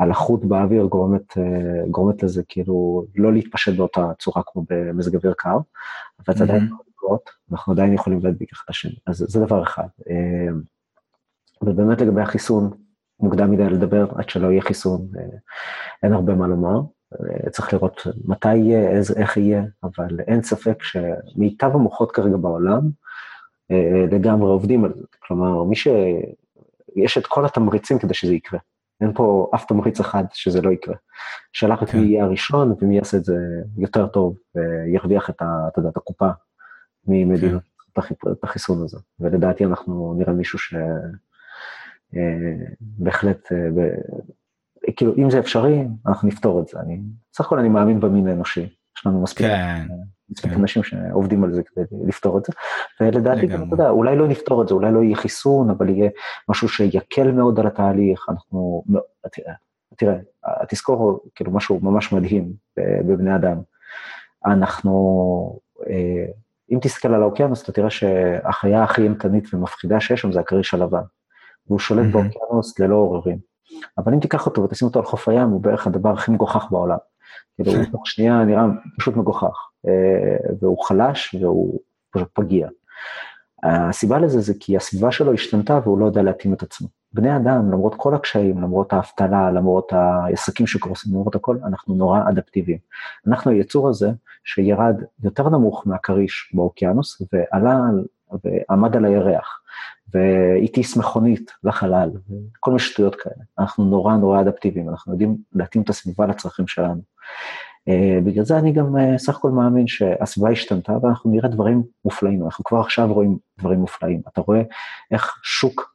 הלחות 0.00 0.44
באוויר 0.44 0.84
גורמת, 0.84 1.38
אה, 1.38 1.88
גורמת 1.90 2.22
לזה 2.22 2.42
כאילו 2.48 3.04
לא 3.16 3.32
להתפשט 3.32 3.76
באותה 3.76 4.12
צורה 4.18 4.42
כמו 4.46 4.64
במזג 4.70 5.16
אוויר 5.16 5.34
קר, 5.38 5.58
אבל 6.26 6.36
זה 6.36 6.44
עדיין 6.44 6.64
יכול 6.64 6.84
לקרות, 6.94 7.30
אנחנו 7.52 7.72
עדיין 7.72 7.94
יכולים 7.94 8.20
להדביק 8.22 8.52
אחד 8.52 8.62
את 8.64 8.70
השני, 8.70 8.96
אז 9.06 9.24
זה 9.28 9.40
דבר 9.40 9.62
אחד. 9.62 9.88
ובאמת 11.62 12.00
לגבי 12.00 12.20
החיסון, 12.20 12.70
מוקדם 13.20 13.50
מדי 13.50 13.64
לדבר 13.64 14.06
עד 14.16 14.28
שלא 14.28 14.48
יהיה 14.48 14.62
חיסון, 14.62 15.08
אין 16.02 16.12
הרבה 16.12 16.34
מה 16.34 16.46
לומר. 16.46 16.80
צריך 17.50 17.72
לראות 17.72 18.06
מתי 18.24 18.56
יהיה, 18.56 18.90
איזה, 18.90 19.14
איך 19.16 19.36
יהיה, 19.36 19.62
אבל 19.82 20.20
אין 20.20 20.42
ספק 20.42 20.82
שמיטב 20.82 21.70
המוחות 21.74 22.12
כרגע 22.12 22.36
בעולם 22.36 22.80
אה, 23.70 24.04
לגמרי 24.10 24.48
עובדים 24.48 24.84
על 24.84 24.94
זה. 24.94 25.04
כלומר, 25.20 25.64
מי 25.64 25.76
ש... 25.76 25.88
יש 26.96 27.18
את 27.18 27.26
כל 27.26 27.46
התמריצים 27.46 27.98
כדי 27.98 28.14
שזה 28.14 28.34
יקרה. 28.34 28.60
אין 29.00 29.12
פה 29.14 29.50
אף 29.54 29.64
תמריץ 29.64 30.00
אחד 30.00 30.24
שזה 30.32 30.62
לא 30.62 30.70
יקרה. 30.70 30.94
השאלה 31.54 31.74
רק 31.74 31.82
מי 31.82 31.88
כן. 31.88 31.98
יהיה 31.98 32.24
הראשון 32.24 32.74
ומי 32.80 32.96
יעשה 32.96 33.16
את 33.16 33.24
זה 33.24 33.36
יותר 33.78 34.06
טוב 34.06 34.36
וירוויח 34.54 35.30
את, 35.30 35.42
ה, 35.42 35.68
אתה 35.68 35.78
יודע, 35.78 35.88
את 35.88 35.96
הקופה 35.96 36.28
ממדינות, 37.06 37.62
כן. 37.98 38.02
את 38.32 38.44
החיסון 38.44 38.84
הזה. 38.84 38.98
ולדעתי 39.20 39.64
אנחנו 39.64 40.14
נראה 40.18 40.32
מישהו 40.32 40.58
שבהחלט 42.12 43.52
אה, 43.52 43.56
כאילו, 44.96 45.12
אם 45.18 45.30
זה 45.30 45.38
אפשרי, 45.38 45.84
אנחנו 46.06 46.28
נפתור 46.28 46.60
את 46.60 46.68
זה. 46.68 46.80
אני, 46.80 47.00
סך 47.32 47.46
הכל 47.46 47.58
אני 47.58 47.68
מאמין 47.68 48.00
במין 48.00 48.28
האנושי. 48.28 48.68
יש 48.98 49.06
לנו 49.06 49.22
מספיק, 49.22 49.46
כן, 49.46 49.86
מספיק 50.30 50.52
כן. 50.52 50.60
אנשים 50.60 50.82
שעובדים 50.82 51.44
על 51.44 51.52
זה 51.52 51.62
כדי 51.62 51.84
לפתור 52.06 52.38
את 52.38 52.44
זה. 52.44 52.52
ולדעתי, 53.00 53.46
גם, 53.46 53.62
אתה 53.62 53.74
יודע, 53.74 53.88
אולי 53.90 54.16
לא 54.16 54.28
נפתור 54.28 54.62
את 54.62 54.68
זה, 54.68 54.74
אולי 54.74 54.92
לא 54.92 55.02
יהיה 55.02 55.16
חיסון, 55.16 55.70
אבל 55.70 55.88
יהיה 55.88 56.10
משהו 56.48 56.68
שיקל 56.68 57.30
מאוד 57.30 57.60
על 57.60 57.66
התהליך. 57.66 58.26
אנחנו, 58.28 58.82
תראה, 59.32 59.54
תראה, 59.96 60.14
תזכור 60.68 61.20
כאילו 61.34 61.52
משהו 61.52 61.80
ממש 61.82 62.12
מדהים 62.12 62.52
בבני 62.78 63.36
אדם. 63.36 63.56
אנחנו, 64.46 65.60
אה, 65.90 66.26
אם 66.72 66.78
תסתכל 66.82 67.14
על 67.14 67.22
האוקיינוס, 67.22 67.62
אתה 67.62 67.72
תראה 67.72 67.90
שהחיה 67.90 68.82
הכי 68.82 69.02
אימתנית 69.02 69.54
ומפחידה 69.54 70.00
שיש 70.00 70.20
שם 70.20 70.32
זה 70.32 70.40
הכריש 70.40 70.74
הלבן. 70.74 71.02
והוא 71.66 71.78
שולט 71.78 72.06
mm-hmm. 72.06 72.12
באוקיינוס 72.12 72.78
ללא 72.78 72.94
עוררים. 72.94 73.47
אבל 73.98 74.14
אם 74.14 74.20
תיקח 74.20 74.46
אותו 74.46 74.62
ותשים 74.62 74.88
אותו 74.88 74.98
על 74.98 75.04
חוף 75.04 75.28
הים, 75.28 75.48
הוא 75.48 75.60
בערך 75.60 75.86
הדבר 75.86 76.12
הכי 76.12 76.30
מגוחך 76.30 76.66
בעולם. 76.70 76.98
כאילו, 77.54 77.72
הוא 77.72 77.84
תוך 77.92 78.06
שנייה 78.06 78.44
נראה 78.44 78.64
פשוט 78.98 79.16
מגוחך, 79.16 79.68
אה, 79.88 80.36
והוא 80.60 80.84
חלש 80.84 81.34
והוא 81.40 81.80
פשוט 82.10 82.28
פגיע. 82.32 82.68
הסיבה 83.62 84.18
לזה 84.18 84.40
זה 84.40 84.52
כי 84.60 84.76
הסביבה 84.76 85.12
שלו 85.12 85.32
השתנתה 85.32 85.80
והוא 85.84 85.98
לא 85.98 86.06
יודע 86.06 86.22
להתאים 86.22 86.54
את 86.54 86.62
עצמו. 86.62 86.88
בני 87.12 87.36
אדם, 87.36 87.72
למרות 87.72 87.94
כל 87.96 88.14
הקשיים, 88.14 88.62
למרות 88.62 88.92
האבטלה, 88.92 89.50
למרות 89.50 89.92
העסקים 89.92 90.66
שקורסים, 90.66 91.12
למרות 91.12 91.34
הכל, 91.34 91.56
אנחנו 91.64 91.94
נורא 91.94 92.20
אדפטיביים. 92.28 92.78
אנחנו 93.26 93.50
היצור 93.50 93.88
הזה 93.88 94.10
שירד 94.44 95.02
יותר 95.22 95.48
נמוך 95.48 95.86
מהכריש 95.86 96.52
באוקיינוס 96.54 97.22
ועלה 97.32 97.78
ועמד 98.44 98.96
על 98.96 99.04
הירח, 99.04 99.60
והטיס 100.14 100.96
מכונית 100.96 101.50
לחלל, 101.64 102.10
כל 102.60 102.70
מיני 102.70 102.80
שטויות 102.80 103.14
כאלה. 103.14 103.44
אנחנו 103.58 103.84
נורא 103.84 104.16
נורא 104.16 104.40
אדפטיביים, 104.40 104.88
אנחנו 104.88 105.12
יודעים 105.12 105.36
להתאים 105.52 105.82
את 105.82 105.88
הסביבה 105.88 106.26
לצרכים 106.26 106.66
שלנו. 106.66 107.00
Uh, 107.90 108.24
בגלל 108.24 108.44
זה 108.44 108.58
אני 108.58 108.72
גם 108.72 108.96
uh, 108.96 109.18
סך 109.18 109.36
הכל 109.36 109.50
מאמין 109.50 109.86
שהסביבה 109.86 110.50
השתנתה 110.50 110.92
ואנחנו 111.02 111.30
נראה 111.30 111.48
דברים 111.48 111.82
מופלאים, 112.04 112.44
אנחנו 112.44 112.64
כבר 112.64 112.80
עכשיו 112.80 113.12
רואים 113.14 113.38
דברים 113.58 113.78
מופלאים. 113.78 114.22
אתה 114.32 114.40
רואה 114.40 114.62
איך 115.10 115.40
שוק 115.42 115.94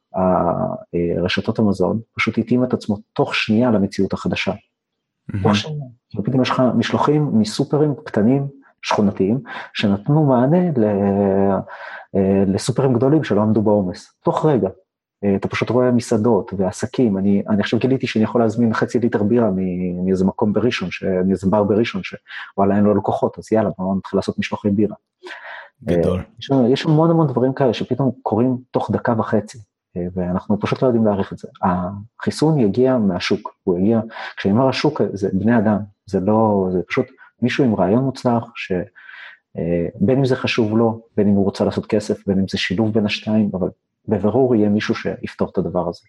רשתות 1.22 1.58
המזון 1.58 2.00
פשוט 2.14 2.38
התאים 2.38 2.64
את 2.64 2.72
עצמו 2.72 2.96
תוך 3.12 3.34
שנייה 3.34 3.70
למציאות 3.70 4.12
החדשה. 4.12 4.52
תוך 5.42 5.56
שנייה. 5.56 5.84
ופתאום 6.18 6.42
יש 6.42 6.50
לך 6.50 6.62
משלוחים 6.76 7.38
מסופרים 7.38 7.94
קטנים, 8.04 8.46
שכונתיים, 8.84 9.38
שנתנו 9.74 10.24
מענה 10.24 10.58
אה, 12.16 12.44
לסופרים 12.46 12.92
גדולים 12.92 13.24
שלא 13.24 13.42
עמדו 13.42 13.62
בעומס, 13.62 14.12
תוך 14.24 14.46
רגע. 14.46 14.68
אה, 15.24 15.36
אתה 15.36 15.48
פשוט 15.48 15.70
רואה 15.70 15.90
מסעדות 15.90 16.52
ועסקים, 16.56 17.18
אני, 17.18 17.42
אני 17.48 17.60
עכשיו 17.60 17.78
גיליתי 17.78 18.06
שאני 18.06 18.24
יכול 18.24 18.40
להזמין 18.40 18.74
חצי 18.74 18.98
ליטר 18.98 19.22
בירה 19.22 19.50
מאיזה 20.04 20.24
מקום 20.24 20.52
בראשון, 20.52 20.88
מאיזה 21.26 21.50
בר 21.50 21.64
בראשון, 21.64 22.02
שוואלה 22.02 22.76
אין 22.76 22.84
לו 22.84 22.94
לקוחות, 22.94 23.38
אז 23.38 23.52
יאללה, 23.52 23.70
בואו 23.78 23.94
נתחיל 23.94 24.18
לעשות 24.18 24.38
משלוחי 24.38 24.70
בירה. 24.70 24.96
גדול. 25.84 26.18
אה, 26.18 26.24
יש, 26.38 26.50
יש 26.68 26.86
המון 26.86 27.10
המון 27.10 27.26
דברים 27.26 27.52
כאלה 27.52 27.74
שפתאום 27.74 28.10
קורים 28.22 28.56
תוך 28.70 28.90
דקה 28.90 29.14
וחצי. 29.18 29.58
ואנחנו 30.14 30.60
פשוט 30.60 30.82
לא 30.82 30.86
יודעים 30.86 31.06
להעריך 31.06 31.32
את 31.32 31.38
זה. 31.38 31.48
החיסון 31.62 32.58
יגיע 32.58 32.98
מהשוק, 32.98 33.54
הוא 33.64 33.78
יגיע, 33.78 34.00
כשאני 34.36 34.54
אומר 34.54 34.68
השוק 34.68 35.00
זה 35.12 35.28
בני 35.32 35.58
אדם, 35.58 35.78
זה 36.06 36.20
לא, 36.20 36.68
זה 36.72 36.80
פשוט 36.88 37.06
מישהו 37.42 37.64
עם 37.64 37.74
רעיון 37.74 38.04
מוצלח, 38.04 38.44
שבין 38.56 40.18
אם 40.18 40.24
זה 40.24 40.36
חשוב 40.36 40.76
לו, 40.76 41.06
בין 41.16 41.28
אם 41.28 41.34
הוא 41.34 41.44
רוצה 41.44 41.64
לעשות 41.64 41.86
כסף, 41.86 42.26
בין 42.26 42.38
אם 42.38 42.48
זה 42.48 42.58
שילוב 42.58 42.92
בין 42.92 43.06
השתיים, 43.06 43.50
אבל 43.54 43.68
בבירור 44.08 44.54
יהיה 44.54 44.68
מישהו 44.68 44.94
שיפתור 44.94 45.50
את 45.52 45.58
הדבר 45.58 45.88
הזה. 45.88 46.06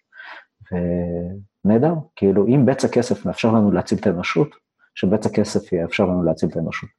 ונהדר, 1.64 1.94
כאילו 2.16 2.46
אם 2.46 2.66
בצע 2.66 2.88
כסף 2.88 3.26
מאפשר 3.26 3.52
לנו 3.52 3.72
להציל 3.72 3.98
את 3.98 4.06
האנושות, 4.06 4.48
שבצע 4.94 5.28
כסף 5.28 5.72
יאפשר 5.72 6.04
לנו 6.04 6.22
להציל 6.22 6.48
את 6.48 6.56
האנושות. 6.56 6.90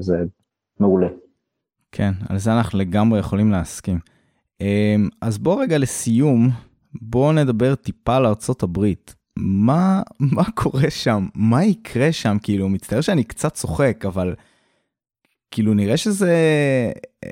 זה 0.00 0.16
מעולה. 0.80 1.08
כן, 1.92 2.12
על 2.28 2.38
זה 2.38 2.52
אנחנו 2.52 2.78
לגמרי 2.78 3.18
יכולים 3.18 3.50
להסכים. 3.50 3.98
אמ, 4.60 5.08
אז 5.22 5.38
בוא 5.38 5.62
רגע 5.62 5.78
לסיום, 5.78 6.50
בוא 7.02 7.32
נדבר 7.32 7.74
טיפה 7.74 8.16
על 8.16 8.26
ארצות 8.26 8.62
הברית. 8.62 9.14
מה, 9.40 10.02
מה 10.20 10.44
קורה 10.54 10.90
שם? 10.90 11.26
מה 11.34 11.64
יקרה 11.64 12.12
שם? 12.12 12.36
כאילו, 12.42 12.68
מצטער 12.68 13.00
שאני 13.00 13.24
קצת 13.24 13.54
צוחק, 13.54 14.04
אבל 14.06 14.34
כאילו 15.50 15.74
נראה 15.74 15.96
שזה, 15.96 16.32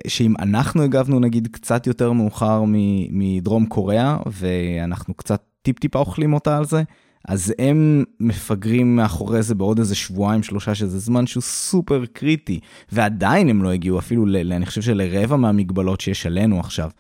שאם 0.07 0.35
אנחנו 0.39 0.83
הגבנו 0.83 1.21
נגיד 1.21 1.49
קצת 1.53 1.87
יותר 1.87 2.13
מאוחר 2.13 2.65
מדרום 3.11 3.67
קוריאה, 3.67 4.17
ואנחנו 4.27 5.15
קצת 5.15 5.43
טיפ-טיפה 5.63 5.99
אוכלים 5.99 6.35
אותה 6.35 6.57
על 6.57 6.65
זה, 6.65 6.83
אז 7.29 7.55
הם 7.59 8.05
מפגרים 8.21 8.97
מאחורי 8.97 9.43
זה 9.43 9.55
בעוד 9.55 9.79
איזה 9.79 9.95
שבועיים 9.95 10.43
שלושה 10.43 10.75
שזה 10.75 10.99
זמן 10.99 11.27
שהוא 11.27 11.43
סופר 11.43 12.05
קריטי 12.13 12.61
ועדיין 12.93 13.49
הם 13.49 13.63
לא 13.63 13.73
הגיעו 13.73 13.99
אפילו 13.99 14.27
ל, 14.27 14.53
אני 14.53 14.67
חושב 14.67 14.83
שלרבע 14.83 15.37
מהמגבלות 15.37 16.01
שיש 16.01 16.27
עלינו 16.27 16.61
עכשיו. 16.61 16.91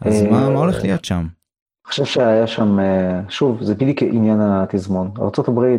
אז 0.00 0.22
מה, 0.22 0.50
מה 0.50 0.58
הולך 0.58 0.82
להיות 0.82 1.04
שם? 1.04 1.26
חושב 1.92 2.04
שהיה 2.04 2.46
שם, 2.46 2.80
אה, 2.80 3.20
שוב, 3.28 3.62
זה 3.62 3.74
בדיוק 3.74 4.02
עניין 4.02 4.40
התזמון. 4.40 5.10
ארה"ב 5.18 5.58
אה, 5.60 5.76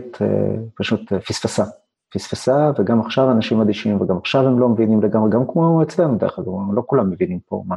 פשוט 0.76 1.14
פספסה. 1.14 1.64
פספסה, 2.14 2.72
וגם 2.80 3.00
עכשיו 3.00 3.32
אנשים 3.32 3.62
אדישים, 3.62 4.02
וגם 4.02 4.18
עכשיו 4.18 4.48
הם 4.48 4.60
לא 4.60 4.70
מבינים 4.70 5.02
לגמרי, 5.02 5.30
גם 5.32 5.44
כמו 5.48 5.84
אצלנו 5.84 6.16
דרך 6.16 6.40
אגב, 6.40 6.48
לא 6.74 6.84
כולם 6.86 7.10
מבינים 7.10 7.40
פה 7.46 7.64
מה, 7.68 7.76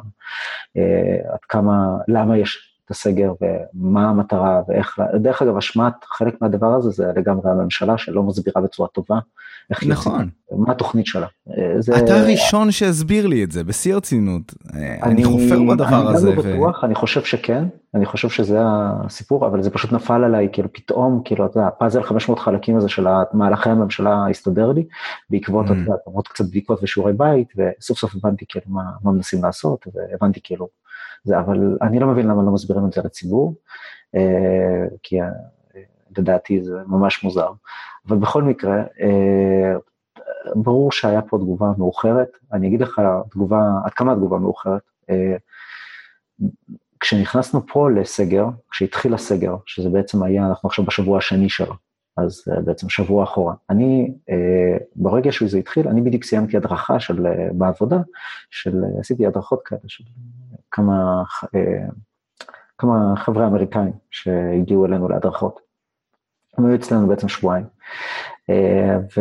אה, 0.76 1.32
עד 1.32 1.38
כמה, 1.48 1.96
למה 2.08 2.38
יש 2.38 2.65
את 2.86 2.90
הסגר 2.90 3.32
ומה 3.40 4.08
המטרה 4.10 4.62
ואיך, 4.68 4.98
דרך 5.14 5.42
אגב, 5.42 5.56
אשמת 5.56 5.92
חלק 6.04 6.42
מהדבר 6.42 6.74
הזה 6.74 6.90
זה 6.90 7.12
לגמרי 7.16 7.50
הממשלה 7.50 7.98
שלא 7.98 8.22
מסבירה 8.22 8.62
בצורה 8.62 8.88
טובה 8.88 9.18
איך 9.70 9.86
נכון. 9.86 10.12
יוצאים, 10.12 10.64
מה 10.64 10.72
התוכנית 10.72 11.06
שלה. 11.06 11.26
זה... 11.78 11.98
אתה 11.98 12.20
הראשון 12.20 12.70
שהסביר 12.70 13.26
לי 13.26 13.44
את 13.44 13.52
זה, 13.52 13.64
בשיא 13.64 13.94
הרצינות. 13.94 14.54
אני, 14.74 15.02
אני 15.02 15.24
חופר 15.24 15.62
בדבר 15.62 16.08
אני 16.08 16.16
הזה. 16.16 16.28
אני 16.28 16.36
לא 16.36 16.42
בטוח, 16.42 16.82
ו... 16.82 16.86
אני 16.86 16.94
חושב 16.94 17.24
שכן, 17.24 17.64
אני 17.94 18.06
חושב 18.06 18.28
שזה 18.28 18.58
הסיפור, 18.64 19.46
אבל 19.46 19.62
זה 19.62 19.70
פשוט 19.70 19.92
נפל 19.92 20.24
עליי, 20.24 20.48
כאילו 20.52 20.72
פתאום, 20.72 21.22
כאילו, 21.24 21.46
אתה 21.46 21.58
יודע, 21.58 21.68
הפאזל 21.68 22.02
500 22.02 22.38
חלקים 22.38 22.76
הזה 22.76 22.88
של 22.88 23.06
מהלכי 23.32 23.70
הממשלה 23.70 24.26
הסתדר 24.30 24.72
לי, 24.72 24.86
בעקבות, 25.30 25.66
mm. 25.66 25.72
אתה 25.72 25.80
יודע, 25.80 25.94
למרות 26.06 26.28
קצת 26.28 26.44
בדיקות 26.44 26.82
ושיעורי 26.82 27.12
בית, 27.12 27.48
וסוף 27.56 27.98
סוף 27.98 28.14
הבנתי 28.14 28.44
כאילו 28.48 28.66
מה, 28.68 28.82
מה 29.02 29.12
מנסים 29.12 29.44
לעשות, 29.44 29.86
והבנתי 29.94 30.40
כאילו, 30.42 30.68
זה, 31.26 31.38
אבל 31.38 31.78
אני 31.82 31.98
לא 31.98 32.06
מבין 32.06 32.26
למה 32.26 32.42
לא 32.42 32.52
מסבירים 32.52 32.86
את 32.86 32.92
זה 32.92 33.00
לציבור, 33.04 33.54
אה, 34.14 34.86
כי 35.02 35.22
אה, 35.22 35.28
לדעתי 36.18 36.62
זה 36.62 36.74
ממש 36.86 37.24
מוזר. 37.24 37.50
אבל 38.08 38.16
בכל 38.16 38.42
מקרה, 38.42 38.76
אה, 38.76 39.74
ברור 40.54 40.92
שהיה 40.92 41.22
פה 41.22 41.38
תגובה 41.38 41.66
מאוחרת, 41.78 42.28
אני 42.52 42.68
אגיד 42.68 42.80
לך 42.80 43.00
תגובה, 43.30 43.60
עד 43.84 43.92
כמה 43.94 44.12
התגובה 44.12 44.38
מאוחרת. 44.38 44.82
כשנכנסנו 47.00 47.66
פה 47.66 47.90
לסגר, 47.90 48.46
כשהתחיל 48.70 49.14
הסגר, 49.14 49.56
שזה 49.66 49.88
בעצם 49.90 50.22
היה, 50.22 50.46
אנחנו 50.46 50.66
עכשיו 50.66 50.84
בשבוע 50.84 51.18
השני 51.18 51.48
שלו, 51.48 51.74
אז 52.16 52.44
בעצם 52.64 52.88
שבוע 52.88 53.24
אחורה. 53.24 53.54
אני, 53.70 54.14
ברגע 54.96 55.32
שזה 55.32 55.58
התחיל, 55.58 55.88
אני 55.88 56.00
בדיוק 56.00 56.24
סיימתי 56.24 56.56
הדרכה 56.56 57.00
של, 57.00 57.26
בעבודה, 57.52 57.98
של, 58.50 58.82
עשיתי 59.00 59.26
הדרכות 59.26 59.60
כאלה 59.64 59.80
של 59.86 60.04
כמה, 60.76 61.22
uh, 61.44 61.92
כמה 62.78 63.14
חבר'ה 63.16 63.46
אמריקאים 63.46 63.92
שהגיעו 64.10 64.86
אלינו 64.86 65.08
להדרכות. 65.08 65.60
הם 66.58 66.66
היו 66.66 66.74
אצלנו 66.74 67.08
בעצם 67.08 67.28
שבועיים. 67.28 67.64
אה, 68.50 68.98
ו, 69.16 69.20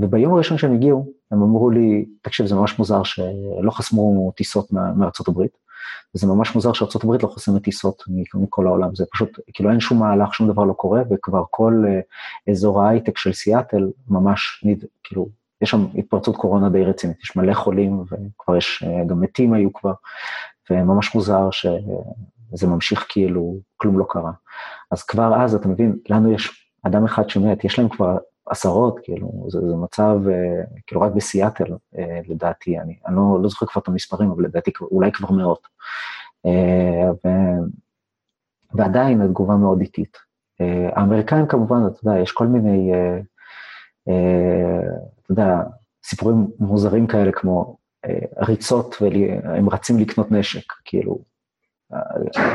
וביום 0.00 0.34
הראשון 0.34 0.58
שהם 0.58 0.74
הגיעו, 0.74 1.12
הם 1.30 1.42
אמרו 1.42 1.70
לי, 1.70 2.04
תקשיב, 2.22 2.46
זה 2.46 2.54
ממש 2.54 2.78
מוזר 2.78 3.02
שלא 3.02 3.70
חסמו 3.70 4.32
טיסות 4.36 4.72
מארצות 4.72 5.28
הברית, 5.28 5.58
וזה 6.14 6.26
ממש 6.26 6.54
מוזר 6.54 6.72
שארצות 6.72 7.04
הברית 7.04 7.22
לא 7.22 7.28
חוסמת 7.28 7.62
טיסות 7.62 8.02
מכל 8.34 8.66
העולם, 8.66 8.94
זה 8.94 9.04
פשוט, 9.12 9.40
כאילו 9.54 9.70
אין 9.70 9.80
שום 9.80 9.98
מהלך, 9.98 10.34
שום 10.34 10.52
דבר 10.52 10.64
לא 10.64 10.72
קורה, 10.72 11.02
וכבר 11.10 11.44
כל 11.50 11.84
אה, 11.88 12.00
אזור 12.52 12.82
ההייטק 12.82 13.18
של 13.18 13.32
סיאטל 13.32 13.90
ממש, 14.08 14.64
נד, 14.64 14.84
כאילו, 15.04 15.28
יש 15.60 15.70
שם 15.70 15.86
התפרצות 15.94 16.36
קורונה 16.36 16.68
די 16.68 16.84
רצינית, 16.84 17.16
יש 17.22 17.36
מלא 17.36 17.54
חולים, 17.54 18.00
וכבר 18.00 18.56
יש, 18.56 18.84
אה, 18.86 19.04
גם 19.06 19.20
מתים 19.20 19.52
היו 19.52 19.72
כבר, 19.72 19.92
וממש 20.70 21.14
מוזר 21.14 21.50
שזה 21.50 22.66
ממשיך 22.66 23.06
כאילו, 23.08 23.56
כלום 23.76 23.98
לא 23.98 24.06
קרה. 24.08 24.32
אז 24.90 25.02
כבר 25.02 25.42
אז, 25.42 25.54
אתה 25.54 25.68
מבין, 25.68 25.98
לנו 26.08 26.32
יש 26.32 26.70
אדם 26.82 27.04
אחד 27.04 27.28
שמת, 27.28 27.64
יש 27.64 27.78
להם 27.78 27.88
כבר 27.88 28.16
עשרות, 28.50 29.00
כאילו, 29.02 29.46
זה, 29.48 29.60
זה 29.68 29.76
מצב, 29.76 30.18
אה, 30.28 30.64
כאילו, 30.86 31.00
רק 31.00 31.12
בסיאטל, 31.12 31.72
אה, 31.98 32.20
לדעתי, 32.28 32.78
אני, 32.78 32.98
אני 33.06 33.16
לא, 33.16 33.38
לא 33.42 33.48
זוכר 33.48 33.66
כבר 33.66 33.82
את 33.82 33.88
המספרים, 33.88 34.30
אבל 34.30 34.44
לדעתי 34.44 34.70
אולי 34.80 35.12
כבר 35.12 35.30
מאות. 35.30 35.68
אה, 36.46 37.10
ו, 37.12 37.28
ועדיין 38.74 39.22
התגובה 39.22 39.54
מאוד 39.54 39.80
איטית. 39.80 40.16
האמריקאים 40.92 41.46
כמובן, 41.46 41.86
אתה 41.86 42.08
יודע, 42.08 42.20
יש 42.20 42.32
כל 42.32 42.46
מיני, 42.46 42.92
אתה 44.02 45.30
יודע, 45.32 45.60
סיפורים 46.04 46.46
מוזרים 46.58 47.06
כאלה 47.06 47.32
כמו 47.32 47.76
ריצות, 48.48 48.96
והם 49.00 49.68
רצים 49.68 49.98
לקנות 49.98 50.32
נשק, 50.32 50.72
כאילו, 50.84 51.18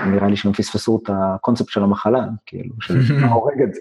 נראה 0.07 0.27
לי 0.27 0.35
שהם 0.35 0.53
פספסו 0.53 0.99
את 1.03 1.09
הקונספט 1.13 1.69
של 1.69 1.83
המחלה, 1.83 2.25
כאילו, 2.45 2.75
של 2.81 2.99
מה 3.21 3.31
הורג 3.31 3.61
את 3.61 3.73
זה. 3.73 3.79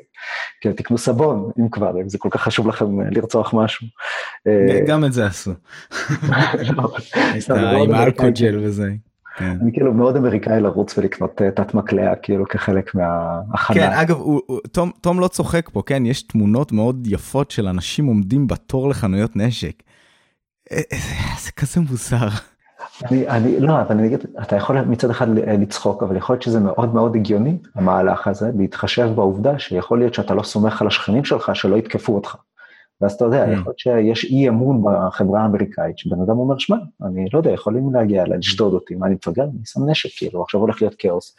כאילו, 0.60 0.74
תקנו 0.74 0.98
סבון, 0.98 1.50
אם 1.58 1.68
כבר, 1.68 2.00
אם 2.00 2.08
זה 2.08 2.18
כל 2.18 2.28
כך 2.30 2.40
חשוב 2.40 2.68
לכם 2.68 3.00
לרצוח 3.00 3.54
משהו. 3.54 3.86
גם 4.86 5.04
את 5.04 5.12
זה 5.12 5.26
עשו. 5.26 5.50
עם 7.84 7.94
אלכוג'ל 7.94 8.58
וזה. 8.62 8.90
כן. 9.36 9.56
אני 9.62 9.72
כאילו 9.72 9.94
מאוד 9.94 10.16
אמריקאי 10.16 10.60
לרוץ 10.60 10.98
ולקנות 10.98 11.42
תת 11.54 11.74
מקלע 11.74 12.14
כאילו 12.22 12.44
כחלק 12.48 12.94
מההכנה. 12.94 13.76
כן 13.76 13.92
אגב 13.92 14.18
תום 15.00 15.20
לא 15.20 15.28
צוחק 15.28 15.70
פה 15.72 15.82
כן 15.86 16.06
יש 16.06 16.22
תמונות 16.22 16.72
מאוד 16.72 17.06
יפות 17.06 17.50
של 17.50 17.68
אנשים 17.68 18.06
עומדים 18.06 18.46
בתור 18.46 18.88
לחנויות 18.88 19.36
נשק. 19.36 19.82
זה 21.44 21.52
כזה 21.56 21.80
מוזר. 21.80 22.28
אני, 23.04 23.28
אני, 23.28 23.60
לא, 23.60 23.80
אבל 23.80 23.96
אני 23.96 24.06
אגיד, 24.06 24.20
אתה 24.42 24.56
יכול 24.56 24.80
מצד 24.80 25.10
אחד 25.10 25.26
לצחוק, 25.36 26.02
אבל 26.02 26.16
יכול 26.16 26.34
להיות 26.34 26.42
שזה 26.42 26.60
מאוד 26.60 26.94
מאוד 26.94 27.16
הגיוני, 27.16 27.58
המהלך 27.74 28.26
הזה, 28.26 28.50
להתחשב 28.58 29.08
בעובדה 29.14 29.58
שיכול 29.58 29.98
להיות 29.98 30.14
שאתה 30.14 30.34
לא 30.34 30.42
סומך 30.42 30.82
על 30.82 30.86
השכנים 30.86 31.24
שלך 31.24 31.56
שלא 31.56 31.76
יתקפו 31.76 32.14
אותך. 32.14 32.36
ואז 33.00 33.12
אתה 33.12 33.24
יודע, 33.24 33.44
mm. 33.44 33.48
יכול 33.50 33.64
להיות 33.66 33.78
שיש 33.78 34.24
אי 34.24 34.48
אמון 34.48 34.82
בחברה 34.84 35.42
האמריקאית, 35.42 35.98
שבן 35.98 36.20
אדם 36.20 36.38
אומר, 36.38 36.58
שמע, 36.58 36.76
אני 37.06 37.26
לא 37.32 37.38
יודע, 37.38 37.50
יכולים 37.50 37.94
להגיע, 37.94 38.24
לשדוד 38.26 38.72
אותי, 38.72 38.94
מה 38.94 39.06
אני 39.06 39.14
מפגר? 39.14 39.42
אני 39.42 39.64
שם 39.64 39.80
נשק, 39.90 40.10
כאילו, 40.16 40.42
עכשיו 40.42 40.60
הולך 40.60 40.82
להיות 40.82 40.94
כאוס, 40.98 41.36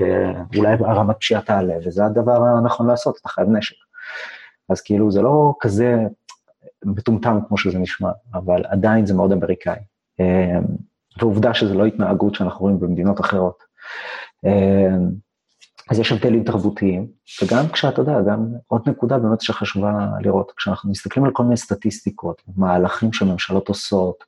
ואולי 0.00 0.76
הרמת 0.80 1.16
פשיעה 1.16 1.40
תעלה, 1.40 1.74
וזה 1.86 2.04
הדבר 2.04 2.44
הנכון 2.44 2.86
לעשות, 2.86 3.18
אתה 3.20 3.28
חייב 3.28 3.48
נשק. 3.48 3.76
אז 4.68 4.80
כאילו, 4.80 5.10
זה 5.10 5.22
לא 5.22 5.54
כזה 5.60 5.96
מטומטם 6.84 7.38
כמו 7.48 7.58
שזה 7.58 7.78
נשמע, 7.78 8.10
אבל 8.34 8.62
עדיין 8.66 9.06
זה 9.06 9.14
מאוד 9.14 9.32
אמריקאי. 9.32 9.78
אה, 10.20 10.58
ועובדה 11.20 11.54
שזו 11.54 11.74
לא 11.74 11.86
התנהגות 11.86 12.34
שאנחנו 12.34 12.60
רואים 12.60 12.80
במדינות 12.80 13.20
אחרות. 13.20 13.62
אה, 14.46 14.96
אז 15.90 15.98
יש 15.98 16.12
הבדלים 16.12 16.44
תרבותיים, 16.44 17.06
וגם 17.42 17.68
כשאתה 17.72 18.00
יודע, 18.00 18.20
גם 18.28 18.46
עוד 18.66 18.88
נקודה 18.88 19.18
באמת 19.18 19.40
שחשובה 19.40 20.06
לראות, 20.20 20.52
כשאנחנו 20.56 20.90
מסתכלים 20.90 21.24
על 21.24 21.32
כל 21.32 21.42
מיני 21.42 21.56
סטטיסטיקות, 21.56 22.42
מהלכים 22.56 23.12
שממשלות 23.12 23.68
עושות, 23.68 24.24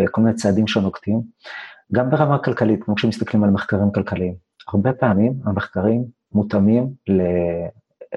וכל 0.00 0.20
מיני 0.20 0.34
צעדים 0.34 0.66
שנוקטים, 0.66 1.22
גם 1.92 2.10
ברמה 2.10 2.38
כלכלית, 2.38 2.84
כמו 2.84 2.94
כשמסתכלים 2.94 3.44
על 3.44 3.50
מחקרים 3.50 3.92
כלכליים, 3.92 4.34
הרבה 4.68 4.92
פעמים 4.92 5.32
המחקרים 5.44 6.04
מותאמים 6.32 6.92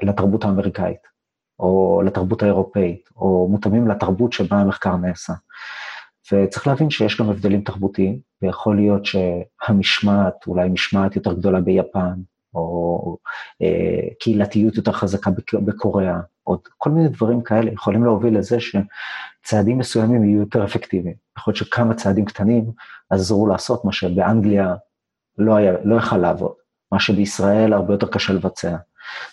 לתרבות 0.03 0.43
האמריקאית, 0.45 1.12
או 1.59 2.01
לתרבות 2.05 2.43
האירופאית, 2.43 3.09
או 3.15 3.47
מותאמים 3.51 3.87
לתרבות 3.87 4.33
שבה 4.33 4.57
המחקר 4.57 4.95
נעשה. 4.95 5.33
וצריך 6.31 6.67
להבין 6.67 6.89
שיש 6.89 7.21
גם 7.21 7.29
הבדלים 7.29 7.61
תרבותיים, 7.61 8.19
ויכול 8.41 8.75
להיות 8.75 9.01
שהמשמעת, 9.05 10.47
אולי 10.47 10.69
משמעת 10.69 11.15
יותר 11.15 11.33
גדולה 11.33 11.61
ביפן, 11.61 12.13
או 12.55 13.17
אה, 13.61 14.07
קהילתיות 14.19 14.75
יותר 14.75 14.91
חזקה 14.91 15.31
בקוריאה, 15.53 16.19
עוד 16.43 16.59
כל 16.77 16.89
מיני 16.89 17.09
דברים 17.09 17.41
כאלה 17.41 17.71
יכולים 17.71 18.03
להוביל 18.03 18.37
לזה 18.37 18.57
שצעדים 18.59 19.77
מסוימים 19.77 20.23
יהיו 20.23 20.39
יותר 20.39 20.65
אפקטיביים. 20.65 21.15
יכול 21.37 21.51
להיות 21.51 21.65
שכמה 21.65 21.93
צעדים 21.93 22.25
קטנים 22.25 22.71
עזרו 23.09 23.47
לעשות 23.47 23.85
מה 23.85 23.91
שבאנגליה 23.91 24.75
לא, 25.37 25.55
היה, 25.55 25.73
לא 25.83 25.95
יכל 25.95 26.17
לעבוד, 26.17 26.53
מה 26.91 26.99
שבישראל 26.99 27.73
הרבה 27.73 27.93
יותר 27.93 28.07
קשה 28.07 28.33
לבצע. 28.33 28.75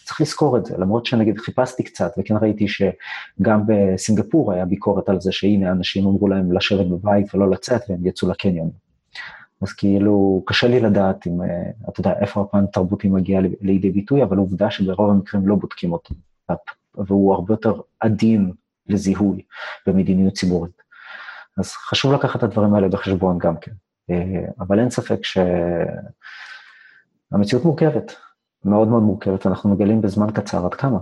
צריך 0.05 0.21
לזכור 0.21 0.57
את 0.57 0.67
זה, 0.67 0.75
למרות 0.79 1.07
שנגיד 1.07 1.39
חיפשתי 1.39 1.83
קצת, 1.83 2.13
וכן 2.19 2.35
ראיתי 2.43 2.67
שגם 2.69 3.63
בסינגפור 3.67 4.53
היה 4.53 4.65
ביקורת 4.65 5.09
על 5.09 5.21
זה 5.21 5.33
שהנה 5.33 5.73
אנשים 5.73 6.07
אמרו 6.07 6.29
להם 6.29 6.53
לשבת 6.53 6.87
בבית 6.87 7.35
ולא 7.35 7.51
לצאת 7.51 7.83
והם 7.89 8.07
יצאו 8.07 8.31
לקניון. 8.31 8.71
אז 9.63 9.73
כאילו, 9.73 10.43
קשה 10.47 10.69
לי 10.69 10.81
לדעת 10.81 11.27
אם, 11.27 11.43
אה, 11.43 11.71
אתה 11.89 12.01
יודע, 12.01 12.13
איפה 12.21 12.41
הפן 12.41 12.65
התרבותי 12.65 13.09
מגיע 13.09 13.41
לידי 13.61 13.91
ביטוי, 13.91 14.23
אבל 14.23 14.37
עובדה 14.37 14.71
שברוב 14.71 15.11
המקרים 15.11 15.49
לא 15.49 15.55
בודקים 15.55 15.93
אותו, 15.93 16.15
והוא 16.95 17.35
הרבה 17.35 17.53
יותר 17.53 17.81
עדין 18.01 18.53
לזיהוי 18.87 19.43
במדיניות 19.87 20.35
ציבורית. 20.35 20.83
אז 21.59 21.73
חשוב 21.73 22.13
לקחת 22.13 22.39
את 22.39 22.43
הדברים 22.43 22.75
האלה 22.75 22.89
בחשבון 22.89 23.39
גם 23.39 23.57
כן. 23.57 23.73
אה, 24.11 24.45
אבל 24.61 24.81
אין 24.81 24.91
ספק 24.91 25.19
שהמציאות 27.33 27.65
מורכבת, 27.65 28.17
מאוד 28.65 28.89
מאוד 28.89 29.03
מורכבת, 29.03 29.47
אנחנו 29.47 29.71
מגלים 29.75 30.01
בזמן 30.01 30.31
קצר 30.31 30.67
עד 30.67 30.75
כמה. 30.75 30.99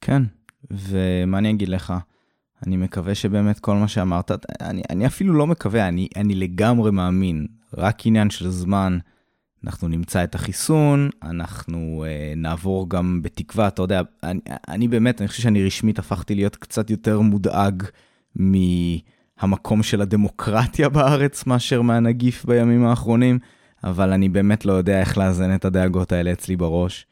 כן, 0.00 0.22
ומה 0.70 1.38
אני 1.38 1.50
אגיד 1.50 1.68
לך? 1.68 1.94
אני 2.66 2.76
מקווה 2.76 3.14
שבאמת 3.14 3.60
כל 3.60 3.74
מה 3.74 3.88
שאמרת, 3.88 4.30
אני, 4.60 4.82
אני 4.90 5.06
אפילו 5.06 5.34
לא 5.34 5.46
מקווה, 5.46 5.88
אני, 5.88 6.08
אני 6.16 6.34
לגמרי 6.34 6.90
מאמין, 6.90 7.46
רק 7.78 8.06
עניין 8.06 8.30
של 8.30 8.50
זמן, 8.50 8.98
אנחנו 9.64 9.88
נמצא 9.88 10.24
את 10.24 10.34
החיסון, 10.34 11.10
אנחנו 11.22 12.04
uh, 12.04 12.38
נעבור 12.38 12.90
גם 12.90 13.22
בתקווה, 13.22 13.68
אתה 13.68 13.82
יודע, 13.82 14.02
אני, 14.22 14.40
אני 14.68 14.88
באמת, 14.88 15.20
אני 15.20 15.28
חושב 15.28 15.42
שאני 15.42 15.66
רשמית 15.66 15.98
הפכתי 15.98 16.34
להיות 16.34 16.56
קצת 16.56 16.90
יותר 16.90 17.20
מודאג 17.20 17.82
מהמקום 18.34 19.82
של 19.82 20.00
הדמוקרטיה 20.00 20.88
בארץ 20.88 21.46
מאשר 21.46 21.82
מהנגיף 21.82 22.44
בימים 22.44 22.86
האחרונים, 22.86 23.38
אבל 23.84 24.12
אני 24.12 24.28
באמת 24.28 24.64
לא 24.66 24.72
יודע 24.72 25.00
איך 25.00 25.18
לאזן 25.18 25.54
את 25.54 25.64
הדאגות 25.64 26.12
האלה 26.12 26.32
אצלי 26.32 26.56
בראש. 26.56 27.06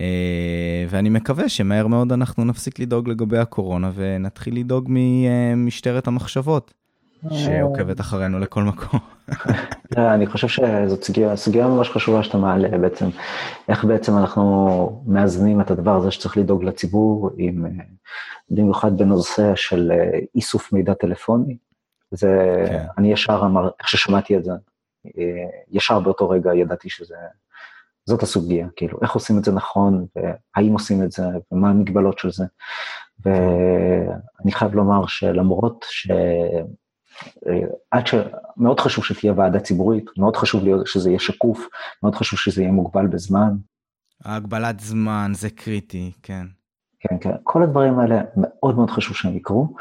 אה, 0.00 0.84
ואני 0.88 1.08
מקווה 1.08 1.48
שמהר 1.48 1.86
מאוד 1.86 2.12
אנחנו 2.12 2.44
נפסיק 2.44 2.78
לדאוג 2.78 3.08
לגבי 3.08 3.38
הקורונה 3.38 3.90
ונתחיל 3.94 4.58
לדאוג 4.58 4.86
ממשטרת 4.88 6.06
המחשבות, 6.06 6.74
שעוקבת 7.30 8.00
אחרינו 8.00 8.38
לכל 8.38 8.62
מקום. 8.62 9.00
אני 10.14 10.26
חושב 10.26 10.48
שזאת 10.48 11.04
סוגיה, 11.04 11.36
סוגיה 11.36 11.66
ממש 11.66 11.90
חשובה 11.90 12.22
שאתה 12.22 12.38
מעלה 12.38 12.78
בעצם, 12.78 13.08
איך 13.68 13.84
בעצם 13.84 14.18
אנחנו 14.18 15.02
מאזנים 15.06 15.60
את 15.60 15.70
הדבר 15.70 15.96
הזה 15.96 16.10
שצריך 16.10 16.36
לדאוג 16.36 16.64
לציבור, 16.64 17.30
עם, 17.36 17.66
אה, 17.66 17.70
במיוחד 18.50 18.98
בנושא 18.98 19.52
של 19.54 19.92
אה, 19.94 20.18
איסוף 20.34 20.72
מידע 20.72 20.94
טלפוני. 20.94 21.56
זה, 22.10 22.64
כן. 22.66 22.84
אני 22.98 23.12
ישר 23.12 23.42
אמר, 23.44 23.68
איך 23.80 23.88
ששמעתי 23.88 24.36
את 24.36 24.44
זה, 24.44 24.52
ישר 25.70 26.00
באותו 26.00 26.28
רגע 26.28 26.54
ידעתי 26.54 26.90
שזה 26.90 27.16
זאת 28.04 28.22
הסוגיה, 28.22 28.66
כאילו, 28.76 28.98
איך 29.02 29.12
עושים 29.12 29.38
את 29.38 29.44
זה 29.44 29.52
נכון, 29.52 30.06
והאם 30.16 30.72
עושים 30.72 31.02
את 31.02 31.12
זה, 31.12 31.22
ומה 31.52 31.70
המגבלות 31.70 32.18
של 32.18 32.30
זה. 32.30 32.44
ואני 33.24 34.52
חייב 34.52 34.74
לומר 34.74 35.06
שלמרות 35.06 35.84
ש... 35.88 36.10
עד 37.90 38.06
ש... 38.06 38.14
מאוד 38.56 38.80
חשוב 38.80 39.04
שתהיה 39.04 39.32
ועדה 39.36 39.60
ציבורית, 39.60 40.04
מאוד 40.18 40.36
חשוב 40.36 40.62
שזה 40.86 41.10
יהיה 41.10 41.18
שקוף, 41.18 41.68
מאוד 42.02 42.14
חשוב 42.14 42.38
שזה 42.38 42.62
יהיה 42.62 42.72
מוגבל 42.72 43.06
בזמן. 43.06 43.50
ההגבלת 44.24 44.80
זמן 44.80 45.32
זה 45.34 45.50
קריטי, 45.50 46.12
כן. 46.22 46.46
כן, 47.00 47.16
כן. 47.20 47.30
כל 47.42 47.62
הדברים 47.62 47.98
האלה 47.98 48.20
מאוד 48.36 48.76
מאוד 48.76 48.90
חשוב 48.90 49.16
שהם 49.16 49.36
יקרו. 49.36 49.74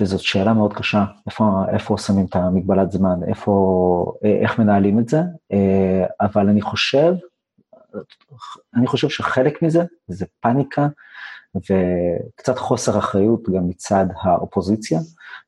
אה, 0.00 0.06
וזאת 0.06 0.20
שאלה 0.20 0.52
מאוד 0.52 0.72
קשה, 0.72 1.04
איפה, 1.26 1.64
איפה 1.68 1.98
שמים 1.98 2.26
את 2.26 2.36
המגבלת 2.36 2.92
זמן, 2.92 3.20
איפה, 3.28 4.12
איך 4.42 4.58
מנהלים 4.58 4.98
את 4.98 5.08
זה, 5.08 5.20
אה, 5.52 6.04
אבל 6.20 6.48
אני 6.48 6.62
חושב, 6.62 7.14
אני 8.74 8.86
חושב 8.86 9.08
שחלק 9.08 9.62
מזה 9.62 9.84
זה 10.08 10.26
פאניקה 10.40 10.86
וקצת 11.56 12.58
חוסר 12.58 12.98
אחריות 12.98 13.48
גם 13.48 13.68
מצד 13.68 14.06
האופוזיציה, 14.22 15.00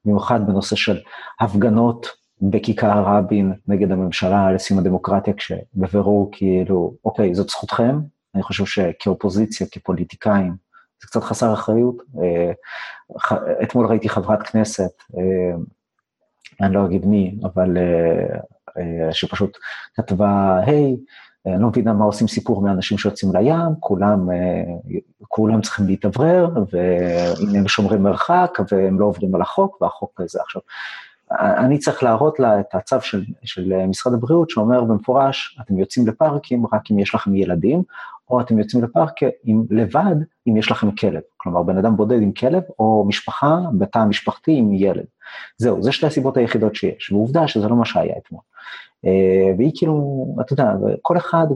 במיוחד 0.05 0.47
בנושא 0.47 0.76
של 0.76 0.99
הפגנות 1.40 2.07
בכיכר 2.42 3.03
רבין 3.07 3.53
נגד 3.68 3.92
הממשלה 3.92 4.53
לסיום 4.53 4.80
הדמוקרטיה, 4.80 5.34
כשבבירור 5.34 6.28
כאילו, 6.32 6.94
אוקיי, 7.05 7.34
זאת 7.34 7.49
זכותכם, 7.49 7.99
אני 8.34 8.42
חושב 8.42 8.64
שכאופוזיציה, 8.66 9.66
כפוליטיקאים, 9.70 10.66
זה 11.07 11.11
קצת 11.11 11.25
חסר 11.25 11.53
אחריות. 11.53 11.97
אה, 12.23 12.53
אתמול 13.63 13.87
ראיתי 13.87 14.09
חברת 14.09 14.43
כנסת, 14.43 15.03
אה, 15.17 15.57
אני 16.61 16.75
לא 16.75 16.87
אגיד 16.87 17.07
מי, 17.07 17.39
אבל 17.45 17.77
אה, 18.79 19.13
שפשוט 19.13 19.59
כתבה, 19.95 20.61
היי, 20.67 20.97
אני 21.47 21.63
לא 21.63 21.69
מבינה 21.69 21.93
מה 21.93 22.05
עושים 22.05 22.29
סיפור 22.29 22.63
מאנשים 22.63 22.99
שיוצאים 22.99 23.37
לים, 23.37 23.75
כולם, 23.81 24.29
כולם 25.29 25.61
צריכים 25.61 25.87
להתאוורר, 25.87 26.49
והנה 26.73 27.59
הם 27.59 27.69
שומרים 27.69 28.03
מרחק, 28.03 28.59
והם 28.73 29.01
לא 29.01 29.05
עוברים 29.05 29.35
על 29.35 29.43
החוק, 29.43 29.83
והחוק 29.83 30.21
הזה 30.21 30.39
עכשיו. 30.43 30.63
אני 31.41 31.79
צריך 31.79 32.03
להראות 32.03 32.41
לה 32.41 32.61
את 32.61 32.75
הצו 32.75 33.01
של, 33.01 33.25
של 33.45 33.73
משרד 33.89 34.15
הבריאות, 34.15 34.51
שאומר 34.51 34.85
במפורש, 34.85 35.59
אתם 35.61 35.79
יוצאים 35.79 36.07
לפארקים 36.07 36.67
רק 36.73 36.91
אם 36.91 36.99
יש 36.99 37.15
לכם 37.15 37.35
ילדים, 37.35 37.83
או 38.31 38.41
אתם 38.41 38.59
יוצאים 38.59 38.85
לפארק 38.85 39.12
עם, 39.45 39.64
לבד 39.70 40.16
אם 40.49 40.57
יש 40.57 40.70
לכם 40.70 40.91
כלב. 40.91 41.20
כלומר, 41.37 41.62
בן 41.62 41.79
אדם 41.79 41.97
בודד 41.97 42.22
עם 42.22 42.33
כלב, 42.33 42.62
או 42.79 43.05
משפחה 43.09 43.59
בתא 43.79 43.99
המשפחתי 43.99 44.53
עם 44.59 44.72
ילד. 44.74 45.05
זהו, 45.59 45.83
זה 45.83 45.93
שתי 45.93 46.07
הסיבות 46.07 46.37
היחידות 46.37 46.74
שיש, 46.74 47.12
ועובדה 47.12 47.49
שזה 47.49 47.68
לא 47.68 47.77
מה 47.77 47.85
שהיה 47.85 48.14
אתמול. 48.18 48.41
אה, 49.05 49.55
והיא 49.59 49.72
כאילו, 49.74 50.26
אתה 50.40 50.53
יודע, 50.53 50.72
כל 51.03 51.16
אחד, 51.16 51.47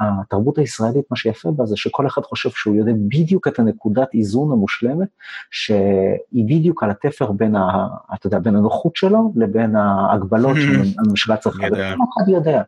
התרבות 0.00 0.58
הישראלית, 0.58 1.04
מה 1.10 1.16
שיפה 1.16 1.50
בה 1.50 1.66
זה 1.66 1.76
שכל 1.76 2.06
אחד 2.06 2.22
חושב 2.22 2.50
שהוא 2.50 2.76
יודע 2.76 2.92
בדיוק 2.92 3.48
את 3.48 3.58
הנקודת 3.58 4.14
איזון 4.14 4.52
המושלמת, 4.52 5.08
שהיא 5.50 6.44
בדיוק 6.44 6.82
על 6.82 6.90
התפר 6.90 7.32
בין, 7.32 7.56
ה, 7.56 7.86
אתה 8.14 8.26
יודע, 8.26 8.38
בין 8.38 8.56
הנוחות 8.56 8.96
שלו 8.96 9.32
לבין 9.36 9.76
ההגבלות 9.76 10.56
שהממשלה 10.56 11.36
צריכה, 11.36 11.66
וכל 11.66 12.04
אחד 12.14 12.28
יודע. 12.28 12.62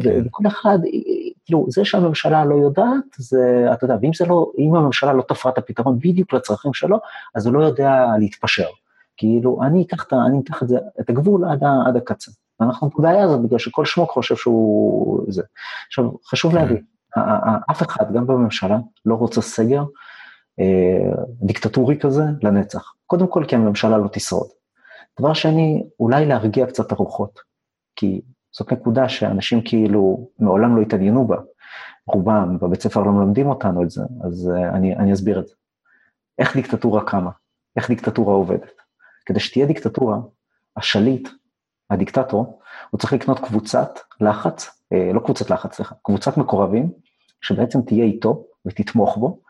כן. 0.00 0.22
וכל 0.26 0.46
אחד, 0.46 0.78
כאילו, 1.44 1.66
זה 1.68 1.84
שהממשלה 1.84 2.44
לא 2.44 2.54
יודעת, 2.54 3.04
זה, 3.16 3.66
אתה 3.72 3.84
יודע, 3.84 3.96
ואם 4.02 4.10
לא, 4.28 4.50
אם 4.58 4.74
הממשלה 4.74 5.12
לא 5.12 5.22
תפרה 5.22 5.52
את 5.52 5.58
הפתרון 5.58 5.98
בדיוק 5.98 6.32
לצרכים 6.32 6.74
שלו, 6.74 6.98
אז 7.34 7.46
הוא 7.46 7.54
לא 7.54 7.64
יודע 7.64 8.04
להתפשר. 8.18 8.66
כאילו, 9.16 9.62
אני 9.62 9.82
אקח 9.82 10.04
את, 10.06 10.12
אני 10.12 10.40
אקח 10.40 10.62
את, 10.62 10.68
זה, 10.68 10.78
את 11.00 11.10
הגבול 11.10 11.44
עד, 11.44 11.64
עד 11.86 11.96
הקצה. 11.96 12.32
ואנחנו 12.60 12.90
בבעיה 12.98 13.24
הזאת 13.24 13.42
בגלל 13.42 13.58
שכל 13.58 13.84
שמוק 13.84 14.10
חושב 14.10 14.36
שהוא 14.36 15.24
זה. 15.28 15.42
עכשיו, 15.86 16.04
חשוב 16.26 16.52
כן. 16.52 16.58
להבין, 16.58 16.82
אף 17.70 17.82
אחד, 17.82 18.12
גם 18.14 18.26
בממשלה, 18.26 18.78
לא 19.06 19.14
רוצה 19.14 19.40
סגר 19.40 19.84
אה, 20.60 21.12
דיקטטורי 21.42 21.98
כזה 21.98 22.22
לנצח. 22.42 22.92
קודם 23.06 23.26
כל 23.28 23.44
כי 23.48 23.56
הממשלה 23.56 23.98
לא 23.98 24.08
תשרוד. 24.12 24.48
דבר 25.20 25.34
שני, 25.34 25.86
אולי 26.00 26.26
להרגיע 26.26 26.66
קצת 26.66 26.92
הרוחות, 26.92 27.40
כי 27.96 28.20
זאת 28.52 28.72
נקודה 28.72 29.08
שאנשים 29.08 29.60
כאילו 29.64 30.28
מעולם 30.38 30.76
לא 30.76 30.82
התעניינו 30.82 31.26
בה. 31.26 31.36
רובם 32.06 32.58
בבית 32.58 32.80
ספר 32.80 33.00
לא 33.00 33.12
מלמדים 33.12 33.46
אותנו 33.46 33.82
את 33.82 33.90
זה, 33.90 34.02
אז 34.24 34.50
אני, 34.72 34.96
אני 34.96 35.12
אסביר 35.12 35.40
את 35.40 35.46
זה. 35.46 35.54
איך 36.38 36.56
דיקטטורה 36.56 37.04
קמה? 37.04 37.30
איך 37.76 37.88
דיקטטורה 37.88 38.34
עובדת? 38.34 38.72
כדי 39.26 39.40
שתהיה 39.40 39.66
דיקטטורה, 39.66 40.18
השליט, 40.76 41.28
הדיקטטור, 41.90 42.60
הוא 42.90 42.98
צריך 42.98 43.12
לקנות 43.12 43.38
קבוצת 43.38 43.98
לחץ, 44.20 44.82
לא 45.14 45.20
קבוצת 45.20 45.50
לחץ, 45.50 45.74
סליחה, 45.74 45.94
קבוצת 46.02 46.36
מקורבים, 46.36 46.92
שבעצם 47.40 47.82
תהיה 47.82 48.04
איתו 48.04 48.44
ותתמוך 48.66 49.16
בו, 49.16 49.40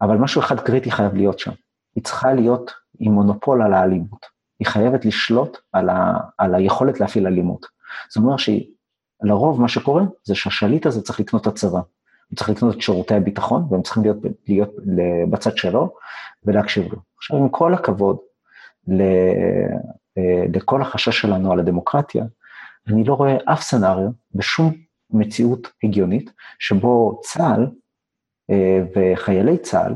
אבל 0.00 0.16
משהו 0.16 0.40
אחד 0.40 0.60
קריטי 0.60 0.90
חייב 0.90 1.14
להיות 1.14 1.38
שם. 1.38 1.52
היא 1.94 2.04
צריכה 2.04 2.32
להיות 2.32 2.70
עם 2.98 3.12
מונופול 3.12 3.62
על 3.62 3.74
האלימות. 3.74 4.26
היא 4.58 4.66
חייבת 4.66 5.04
לשלוט 5.04 5.58
על, 5.72 5.88
ה, 5.88 6.18
על 6.38 6.54
היכולת 6.54 7.00
להפעיל 7.00 7.26
אלימות. 7.26 7.66
זאת 8.08 8.16
אומרת 8.16 8.38
שלרוב 8.38 9.60
מה 9.60 9.68
שקורה 9.68 10.02
זה 10.24 10.34
שהשליט 10.34 10.86
הזה 10.86 11.02
צריך 11.02 11.20
לקנות 11.20 11.42
את 11.42 11.46
הצבא. 11.46 11.80
הוא 12.30 12.36
צריך 12.36 12.50
לקנות 12.50 12.76
את 12.76 12.80
שירותי 12.80 13.14
הביטחון, 13.14 13.66
והם 13.70 13.82
צריכים 13.82 14.02
להיות, 14.02 14.16
להיות 14.48 14.70
בצד 15.30 15.56
שלו 15.56 15.94
ולהקשיב 16.44 16.92
לו. 16.92 16.98
עכשיו, 17.16 17.36
עם 17.38 17.48
כל 17.48 17.74
הכבוד 17.74 18.16
אה, 18.90 19.76
לכל 20.52 20.82
החשש 20.82 21.20
שלנו 21.20 21.52
על 21.52 21.58
הדמוקרטיה, 21.58 22.24
אני 22.88 23.04
לא 23.04 23.14
רואה 23.14 23.36
אף 23.44 23.62
סצנריו 23.62 24.10
בשום 24.34 24.72
מציאות 25.10 25.68
הגיונית, 25.84 26.32
שבו 26.58 27.20
צה"ל 27.22 27.66
אה, 28.50 28.82
וחיילי 28.96 29.58
צה"ל 29.58 29.94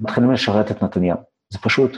מתחילים 0.00 0.32
לשרת 0.32 0.70
את 0.70 0.82
נתניהו. 0.82 1.18
זה 1.50 1.58
פשוט 1.58 1.96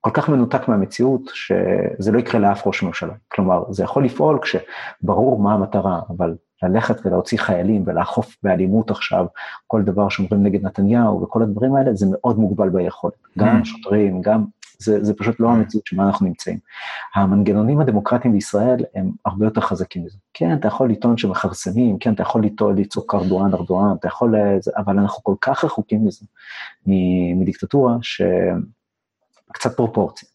כל 0.00 0.10
כך 0.14 0.28
מנותק 0.28 0.68
מהמציאות, 0.68 1.30
שזה 1.34 2.12
לא 2.12 2.18
יקרה 2.18 2.40
לאף 2.40 2.66
ראש 2.66 2.82
ממשלה. 2.82 3.14
כלומר, 3.28 3.64
זה 3.70 3.84
יכול 3.84 4.04
לפעול 4.04 4.38
כשברור 4.42 5.38
מה 5.38 5.54
המטרה, 5.54 6.00
אבל 6.08 6.34
ללכת 6.62 7.06
ולהוציא 7.06 7.38
חיילים 7.38 7.82
ולאכוף 7.86 8.36
באלימות 8.42 8.90
עכשיו 8.90 9.26
כל 9.66 9.82
דבר 9.82 10.08
שאומרים 10.08 10.42
נגד 10.42 10.64
נתניהו 10.64 11.22
וכל 11.22 11.42
הדברים 11.42 11.74
האלה, 11.74 11.94
זה 11.94 12.06
מאוד 12.10 12.38
מוגבל 12.38 12.68
ביכולת. 12.68 13.14
גם 13.38 13.60
mm. 13.60 13.64
שוטרים, 13.64 14.22
גם 14.22 14.44
זה, 14.82 15.04
זה 15.04 15.14
פשוט 15.14 15.40
לא 15.40 15.48
המציאות 15.48 15.86
שבה 15.86 16.04
אנחנו 16.04 16.26
נמצאים. 16.26 16.58
המנגנונים 17.14 17.80
הדמוקרטיים 17.80 18.34
בישראל 18.34 18.84
הם 18.94 19.10
הרבה 19.24 19.46
יותר 19.46 19.60
חזקים 19.60 20.04
מזה. 20.04 20.18
כן, 20.34 20.54
אתה 20.54 20.68
יכול 20.68 20.90
לטעון 20.90 21.16
שמכרסמים, 21.16 21.98
כן, 21.98 22.12
אתה 22.12 22.22
יכול 22.22 22.44
לטעון 22.44 22.78
לצעוק 22.78 23.14
ארדואן, 23.14 23.54
ארדואן, 23.54 23.94
אתה 24.00 24.08
יכול, 24.08 24.34
אבל 24.76 24.98
אנחנו 24.98 25.22
כל 25.22 25.34
כך 25.40 25.64
רחוקים 25.64 26.06
מזה, 26.06 26.26
מדיקטטורה, 27.36 27.96
שקצת 28.02 29.76
פרופורציה. 29.76 30.28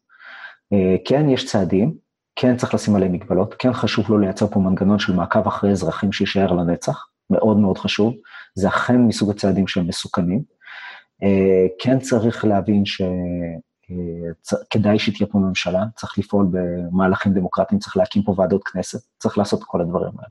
אה, 0.73 0.95
כן, 1.05 1.29
יש 1.29 1.45
צעדים, 1.45 1.93
כן 2.35 2.57
צריך 2.57 2.73
לשים 2.73 2.95
עליהם 2.95 3.11
מגבלות, 3.11 3.55
כן 3.59 3.73
חשוב 3.73 4.05
לא 4.09 4.19
לייצר 4.19 4.47
פה 4.47 4.59
מנגנון 4.59 4.99
של 4.99 5.13
מעקב 5.13 5.47
אחרי 5.47 5.71
אזרחים 5.71 6.11
שיישאר 6.11 6.51
לנצח, 6.51 7.07
מאוד 7.29 7.57
מאוד 7.57 7.77
חשוב, 7.77 8.13
זה 8.55 8.67
אכן 8.67 8.97
מסוג 9.01 9.29
הצעדים 9.29 9.67
שהם 9.67 9.87
מסוכנים. 9.87 10.41
אה, 11.23 11.67
כן 11.79 11.99
צריך 11.99 12.45
להבין 12.45 12.85
ש... 12.85 13.01
כדאי 14.69 14.99
שתהיה 14.99 15.27
פה 15.27 15.39
ממשלה, 15.39 15.83
צריך 15.95 16.19
לפעול 16.19 16.47
במהלכים 16.51 17.33
דמוקרטיים, 17.33 17.79
צריך 17.79 17.97
להקים 17.97 18.23
פה 18.23 18.33
ועדות 18.37 18.63
כנסת, 18.63 18.99
צריך 19.19 19.37
לעשות 19.37 19.63
כל 19.63 19.81
הדברים 19.81 20.11
האלה. 20.17 20.29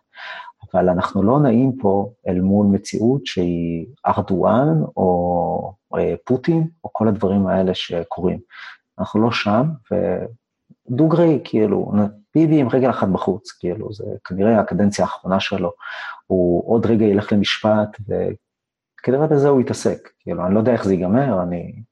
אבל 0.73 0.89
אנחנו 0.89 1.23
לא 1.23 1.41
נעים 1.41 1.77
פה 1.81 2.13
אל 2.29 2.41
מול 2.41 2.67
מציאות 2.67 3.27
שהיא 3.27 3.87
ארדואן 4.07 4.83
או 4.97 5.75
אה, 5.99 6.15
פוטין, 6.25 6.69
או 6.85 6.91
כל 6.93 7.09
הדברים 7.09 7.47
האלה 7.47 7.75
שקורים. 7.75 8.39
אנחנו 8.99 9.21
לא 9.21 9.31
שם, 9.31 9.71
ודוגרי, 10.91 11.41
כאילו, 11.45 11.93
ביבי 12.35 12.61
עם 12.61 12.69
רגל 12.69 12.91
אחת 12.91 13.09
בחוץ, 13.09 13.53
כאילו, 13.53 13.93
זה 13.93 14.05
כנראה 14.25 14.61
הקדנציה 14.61 15.05
האחרונה 15.05 15.41
שלו, 15.41 15.73
הוא 16.27 16.73
עוד 16.73 16.87
רגע 16.87 17.05
ילך 17.05 17.33
למשפט, 17.33 17.97
וכנראה 18.01 19.27
בזה 19.27 19.49
הוא 19.49 19.61
יתעסק. 19.61 20.09
כאילו, 20.21 20.47
אני 20.47 20.55
לא 20.55 20.59
יודע 20.59 20.73
איך 20.73 20.85
זה 20.85 20.93
ייגמר, 20.95 21.43
אני... 21.43 21.83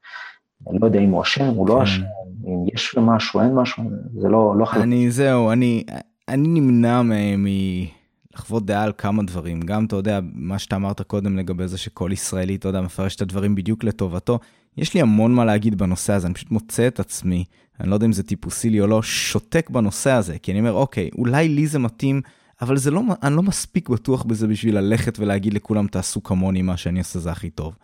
אני 0.70 0.78
לא 0.80 0.86
יודע 0.86 1.00
אם 1.00 1.10
הוא 1.10 1.22
אשם, 1.22 1.44
הוא 1.44 1.68
לא 1.68 1.74
כן. 1.74 1.80
אשם, 1.82 2.02
אם 2.46 2.64
יש 2.74 2.94
משהו, 2.98 3.40
אין 3.40 3.54
משהו, 3.54 3.82
זה 4.14 4.28
לא, 4.28 4.54
לא 4.58 4.64
חלק. 4.64 4.82
אני, 4.82 5.10
זהו, 5.10 5.52
אני, 5.52 5.84
אני 6.28 6.48
נמנע 6.48 7.02
מלחוות 7.36 8.66
דעה 8.66 8.82
על 8.82 8.92
כמה 8.98 9.22
דברים. 9.22 9.60
גם, 9.60 9.84
אתה 9.84 9.96
יודע, 9.96 10.20
מה 10.34 10.58
שאתה 10.58 10.76
אמרת 10.76 11.02
קודם 11.02 11.36
לגבי 11.36 11.68
זה 11.68 11.78
שכל 11.78 12.10
ישראלי, 12.12 12.54
אתה 12.54 12.68
יודע, 12.68 12.80
מפרש 12.80 13.16
את 13.16 13.22
הדברים 13.22 13.54
בדיוק 13.54 13.84
לטובתו. 13.84 14.38
יש 14.76 14.94
לי 14.94 15.00
המון 15.00 15.34
מה 15.34 15.44
להגיד 15.44 15.78
בנושא 15.78 16.12
הזה, 16.12 16.26
אני 16.26 16.34
פשוט 16.34 16.50
מוצא 16.50 16.86
את 16.86 17.00
עצמי, 17.00 17.44
אני 17.80 17.90
לא 17.90 17.94
יודע 17.94 18.06
אם 18.06 18.12
זה 18.12 18.22
טיפוסי 18.22 18.70
לי 18.70 18.80
או 18.80 18.86
לא, 18.86 19.02
שותק 19.02 19.70
בנושא 19.70 20.10
הזה, 20.10 20.38
כי 20.38 20.52
אני 20.52 20.60
אומר, 20.60 20.72
אוקיי, 20.72 21.10
אולי 21.18 21.48
לי 21.48 21.66
זה 21.66 21.78
מתאים, 21.78 22.20
אבל 22.62 22.76
זה 22.76 22.90
לא, 22.90 23.02
אני 23.22 23.36
לא 23.36 23.42
מספיק 23.42 23.88
בטוח 23.88 24.22
בזה 24.22 24.46
בשביל 24.46 24.78
ללכת 24.78 25.18
ולהגיד 25.18 25.54
לכולם, 25.54 25.86
תעשו 25.86 26.22
כמוני, 26.22 26.62
מה 26.62 26.76
שאני 26.76 26.98
עושה 26.98 27.18
זה 27.18 27.30
הכי 27.30 27.50
טוב. 27.50 27.76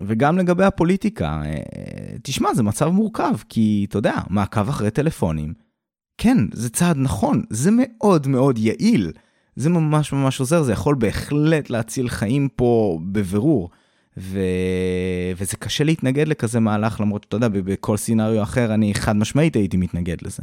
אה, 0.00 0.04
וגם 0.06 0.38
לגבי 0.38 0.64
הפוליטיקה, 0.64 1.42
אה, 1.44 1.56
תשמע, 2.22 2.54
זה 2.54 2.62
מצב 2.62 2.88
מורכב, 2.88 3.34
כי 3.48 3.86
אתה 3.88 3.98
יודע, 3.98 4.16
מעקב 4.30 4.68
אחרי 4.68 4.90
טלפונים, 4.90 5.54
כן, 6.18 6.36
זה 6.52 6.70
צעד 6.70 6.96
נכון, 6.96 7.42
זה 7.50 7.70
מאוד 7.72 8.26
מאוד 8.26 8.58
יעיל, 8.58 9.12
זה 9.56 9.70
ממש 9.70 10.12
ממש 10.12 10.40
עוזר, 10.40 10.62
זה 10.62 10.72
יכול 10.72 10.94
בהחלט 10.94 11.70
להציל 11.70 12.08
חיים 12.08 12.48
פה 12.56 12.98
בבירור. 13.12 13.70
ו... 14.20 14.40
וזה 15.36 15.56
קשה 15.56 15.84
להתנגד 15.84 16.28
לכזה 16.28 16.60
מהלך, 16.60 17.00
למרות 17.00 17.22
שאתה 17.22 17.36
יודע, 17.36 17.48
בכל 17.48 17.96
סצנריו 17.96 18.42
אחר 18.42 18.74
אני 18.74 18.94
חד 18.94 19.16
משמעית 19.16 19.56
הייתי 19.56 19.76
מתנגד 19.76 20.16
לזה. 20.22 20.42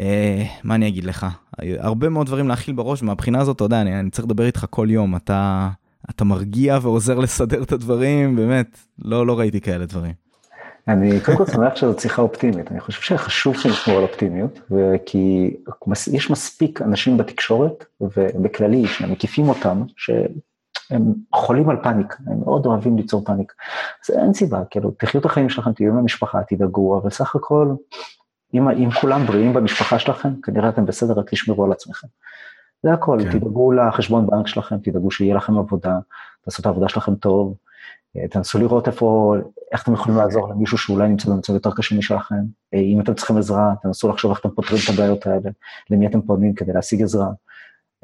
אה, 0.00 0.44
מה 0.64 0.74
אני 0.74 0.88
אגיד 0.88 1.04
לך? 1.04 1.26
הרבה 1.58 2.08
מאוד 2.08 2.26
דברים 2.26 2.48
להכיל 2.48 2.74
בראש, 2.74 3.02
מהבחינה 3.02 3.40
הזאת, 3.40 3.56
אתה 3.56 3.64
יודע, 3.64 3.80
אני, 3.80 4.00
אני 4.00 4.10
צריך 4.10 4.24
לדבר 4.24 4.46
איתך 4.46 4.66
כל 4.70 4.86
יום, 4.90 5.16
אתה 5.16 5.70
אתה 6.10 6.24
מרגיע 6.24 6.78
ועוזר 6.82 7.18
לסדר 7.18 7.62
את 7.62 7.72
הדברים, 7.72 8.36
באמת, 8.36 8.78
לא, 9.04 9.26
לא 9.26 9.38
ראיתי 9.38 9.60
כאלה 9.60 9.86
דברים. 9.86 10.12
אני 10.88 11.20
קודם 11.20 11.38
כל 11.38 11.46
שמח 11.46 11.76
שזו 11.76 12.00
שיחה 12.00 12.22
אופטימית, 12.22 12.72
אני 12.72 12.80
חושב 12.80 13.02
שחשוב 13.02 13.58
שנשמור 13.58 13.96
על 13.96 14.02
אופטימיות, 14.02 14.60
כי 15.06 15.56
יש 16.12 16.30
מספיק 16.30 16.82
אנשים 16.82 17.16
בתקשורת 17.16 17.84
ובכללי 18.00 18.86
שמקיפים 18.86 19.48
אותם, 19.48 19.82
שהם 19.96 21.02
חולים 21.34 21.70
על 21.70 21.76
פאניק, 21.82 22.16
הם 22.26 22.40
מאוד 22.40 22.66
אוהבים 22.66 22.96
ליצור 22.96 23.24
פאניק. 23.24 23.52
אז 24.04 24.16
אין 24.16 24.34
סיבה, 24.34 24.62
כאילו, 24.70 24.90
תחיו 24.90 25.20
את 25.20 25.26
החיים 25.26 25.48
שלכם, 25.48 25.72
תהיו 25.72 25.92
עם 25.92 25.98
המשפחה, 25.98 26.38
תדאגו, 26.48 26.98
אבל 26.98 27.10
סך 27.10 27.36
הכל, 27.36 27.74
אם, 28.54 28.68
אם 28.68 28.90
כולם 29.00 29.26
בריאים 29.26 29.52
במשפחה 29.52 29.98
שלכם, 29.98 30.40
כנראה 30.42 30.68
אתם 30.68 30.86
בסדר, 30.86 31.12
רק 31.12 31.30
תשמרו 31.30 31.64
על 31.64 31.72
עצמכם. 31.72 32.08
זה 32.82 32.92
הכל, 32.92 33.18
כן. 33.22 33.38
תדאגו 33.38 33.72
לחשבון 33.72 34.26
בנק 34.26 34.46
שלכם, 34.46 34.76
תדאגו 34.82 35.10
שיהיה 35.10 35.34
לכם 35.34 35.58
עבודה, 35.58 35.98
תעשו 36.44 36.60
את 36.60 36.66
העבודה 36.66 36.88
שלכם 36.88 37.14
טוב, 37.14 37.54
אה, 38.16 38.28
תנסו 38.28 38.58
לראות 38.58 38.88
איפה, 38.88 39.34
איך 39.72 39.82
אתם 39.82 39.92
יכולים 39.92 40.18
לעזור 40.18 40.48
למישהו 40.48 40.78
שאולי 40.78 41.08
נמצא 41.08 41.30
במצב 41.30 41.52
יותר 41.52 41.70
קשה 41.76 41.94
משלכם, 41.94 42.34
אה, 42.74 42.78
אם 42.78 43.00
אתם 43.00 43.14
צריכים 43.14 43.36
עזרה, 43.36 43.74
תנסו 43.82 44.08
לחשוב 44.08 44.30
איך 44.30 44.40
אתם 44.40 44.50
פותרים 44.50 44.80
את 44.84 44.94
הבעיות 44.94 45.26
האלה, 45.26 45.50
למי 45.90 46.06
אתם 46.06 46.22
פונים 46.22 46.54
כדי 46.54 46.72
להשיג 46.72 47.02
עזרה. 47.02 47.28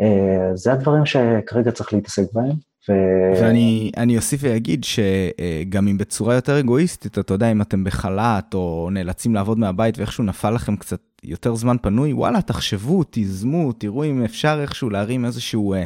אה, 0.00 0.50
זה 0.54 0.72
הדברים 0.72 1.06
שכרגע 1.06 1.70
צריך 1.70 1.92
להתעסק 1.92 2.32
בהם. 2.32 2.52
ו... 2.88 2.92
ואני 3.40 4.16
אוסיף 4.16 4.40
ואגיד 4.44 4.84
שגם 4.84 5.88
אם 5.88 5.98
בצורה 5.98 6.34
יותר 6.34 6.60
אגואיסטית, 6.60 7.18
אתה 7.18 7.34
יודע, 7.34 7.52
אם 7.52 7.62
אתם 7.62 7.84
בחל"ת 7.84 8.54
או 8.54 8.88
נאלצים 8.92 9.34
לעבוד 9.34 9.58
מהבית 9.58 9.98
ואיכשהו 9.98 10.24
נפל 10.24 10.50
לכם 10.50 10.76
קצת 10.76 11.00
יותר 11.24 11.54
זמן 11.54 11.76
פנוי, 11.82 12.12
וואלה, 12.12 12.42
תחשבו, 12.42 13.04
תיזמו, 13.04 13.72
תראו 13.72 14.04
אם 14.04 14.24
אפשר 14.24 14.58
איכשהו 14.62 14.90
להרים 14.90 15.24
איזשהו 15.24 15.74
אה, 15.74 15.84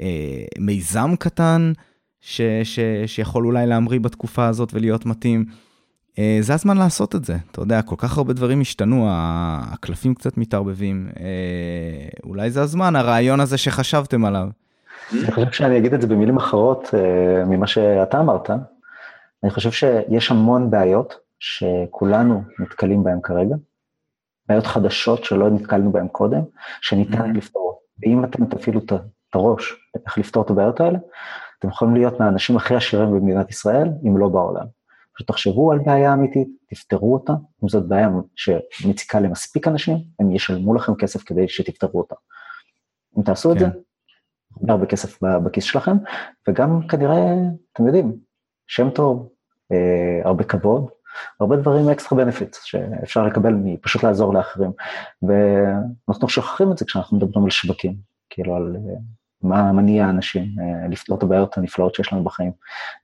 אה, 0.00 0.44
מיזם 0.58 1.16
קטן 1.18 1.72
ש, 2.20 2.40
ש, 2.64 2.78
שיכול 3.06 3.46
אולי 3.46 3.66
להמריא 3.66 4.00
בתקופה 4.00 4.46
הזאת 4.46 4.74
ולהיות 4.74 5.06
מתאים. 5.06 5.44
אה, 6.18 6.38
זה 6.40 6.54
הזמן 6.54 6.76
לעשות 6.76 7.14
את 7.14 7.24
זה. 7.24 7.36
אתה 7.50 7.60
יודע, 7.60 7.82
כל 7.82 7.96
כך 7.98 8.18
הרבה 8.18 8.32
דברים 8.32 8.60
השתנו, 8.60 9.06
הקלפים 9.10 10.14
קצת 10.14 10.38
מתערבבים. 10.38 11.08
אה, 11.20 12.08
אולי 12.24 12.50
זה 12.50 12.62
הזמן, 12.62 12.96
הרעיון 12.96 13.40
הזה 13.40 13.58
שחשבתם 13.58 14.24
עליו. 14.24 14.48
אני 15.12 15.32
חושב 15.32 15.50
שאני 15.52 15.78
אגיד 15.78 15.94
את 15.94 16.00
זה 16.00 16.06
במילים 16.06 16.36
אחרות 16.36 16.90
אה, 16.94 17.44
ממה 17.44 17.66
שאתה 17.66 18.20
אמרת. 18.20 18.50
אני 19.42 19.50
חושב 19.50 19.70
שיש 19.70 20.30
המון 20.30 20.70
בעיות 20.70 21.14
שכולנו 21.40 22.42
נתקלים 22.58 23.04
בהן 23.04 23.18
כרגע, 23.22 23.54
בעיות 24.52 24.66
חדשות 24.66 25.24
שלא 25.24 25.50
נתקלנו 25.50 25.92
בהן 25.92 26.08
קודם, 26.08 26.40
שניתן 26.80 27.30
mm-hmm. 27.30 27.36
לפתור. 27.36 27.82
ואם 28.02 28.24
אתם 28.24 28.46
תפעילו 28.46 28.80
את 28.80 28.92
הראש 29.34 29.74
איך 30.06 30.18
לפתור 30.18 30.42
את 30.44 30.50
הבעיות 30.50 30.80
האלה, 30.80 30.98
אתם 31.58 31.68
יכולים 31.68 31.94
להיות 31.94 32.20
מהאנשים 32.20 32.56
הכי 32.56 32.74
עשירים 32.74 33.10
במדינת 33.10 33.50
ישראל, 33.50 33.88
אם 34.08 34.18
לא 34.18 34.28
בעולם. 34.28 34.66
פשוט 35.14 35.28
תחשבו 35.28 35.72
על 35.72 35.78
בעיה 35.78 36.12
אמיתית, 36.12 36.48
תפתרו 36.70 37.14
אותה, 37.14 37.32
אם 37.32 37.68
זאת 37.68 37.88
בעיה 37.88 38.08
שמציקה 38.70 39.20
למספיק 39.20 39.68
אנשים, 39.68 39.96
הם 40.20 40.30
ישלמו 40.30 40.74
לכם 40.74 40.94
כסף 40.94 41.22
כדי 41.22 41.48
שתפתרו 41.48 42.00
אותה. 42.00 42.14
אם 43.18 43.22
תעשו 43.22 43.48
כן. 43.48 43.54
את 43.54 43.60
זה, 43.60 43.66
הרבה 44.60 44.72
הרבה 44.72 44.86
כסף 44.86 45.22
בכיס 45.22 45.64
שלכם, 45.64 45.96
וגם 46.48 46.86
כנראה, 46.88 47.34
אתם 47.72 47.86
יודעים, 47.86 48.16
שם 48.66 48.90
טוב, 48.90 49.28
אה, 49.72 50.20
הרבה 50.24 50.44
כבוד, 50.44 50.90
הרבה 51.40 51.56
דברים 51.56 51.88
אקסטרה 51.88 52.24
בנפיט 52.24 52.56
שאפשר 52.62 53.26
לקבל 53.26 53.52
מפשוט 53.54 54.02
לעזור 54.02 54.34
לאחרים. 54.34 54.70
ואנחנו 55.22 56.28
שוכחים 56.28 56.72
את 56.72 56.78
זה 56.78 56.84
כשאנחנו 56.84 57.16
מדברים 57.16 57.44
על 57.44 57.50
שווקים, 57.50 57.94
כאילו 58.30 58.56
על 58.56 58.76
אה, 58.76 58.94
מה 59.42 59.72
מניע 59.72 60.10
אנשים 60.10 60.44
לפתור 60.90 61.18
את 61.18 61.22
הבעיות 61.22 61.58
הנפלאות 61.58 61.94
שיש 61.94 62.12
לנו 62.12 62.24
בחיים. 62.24 62.52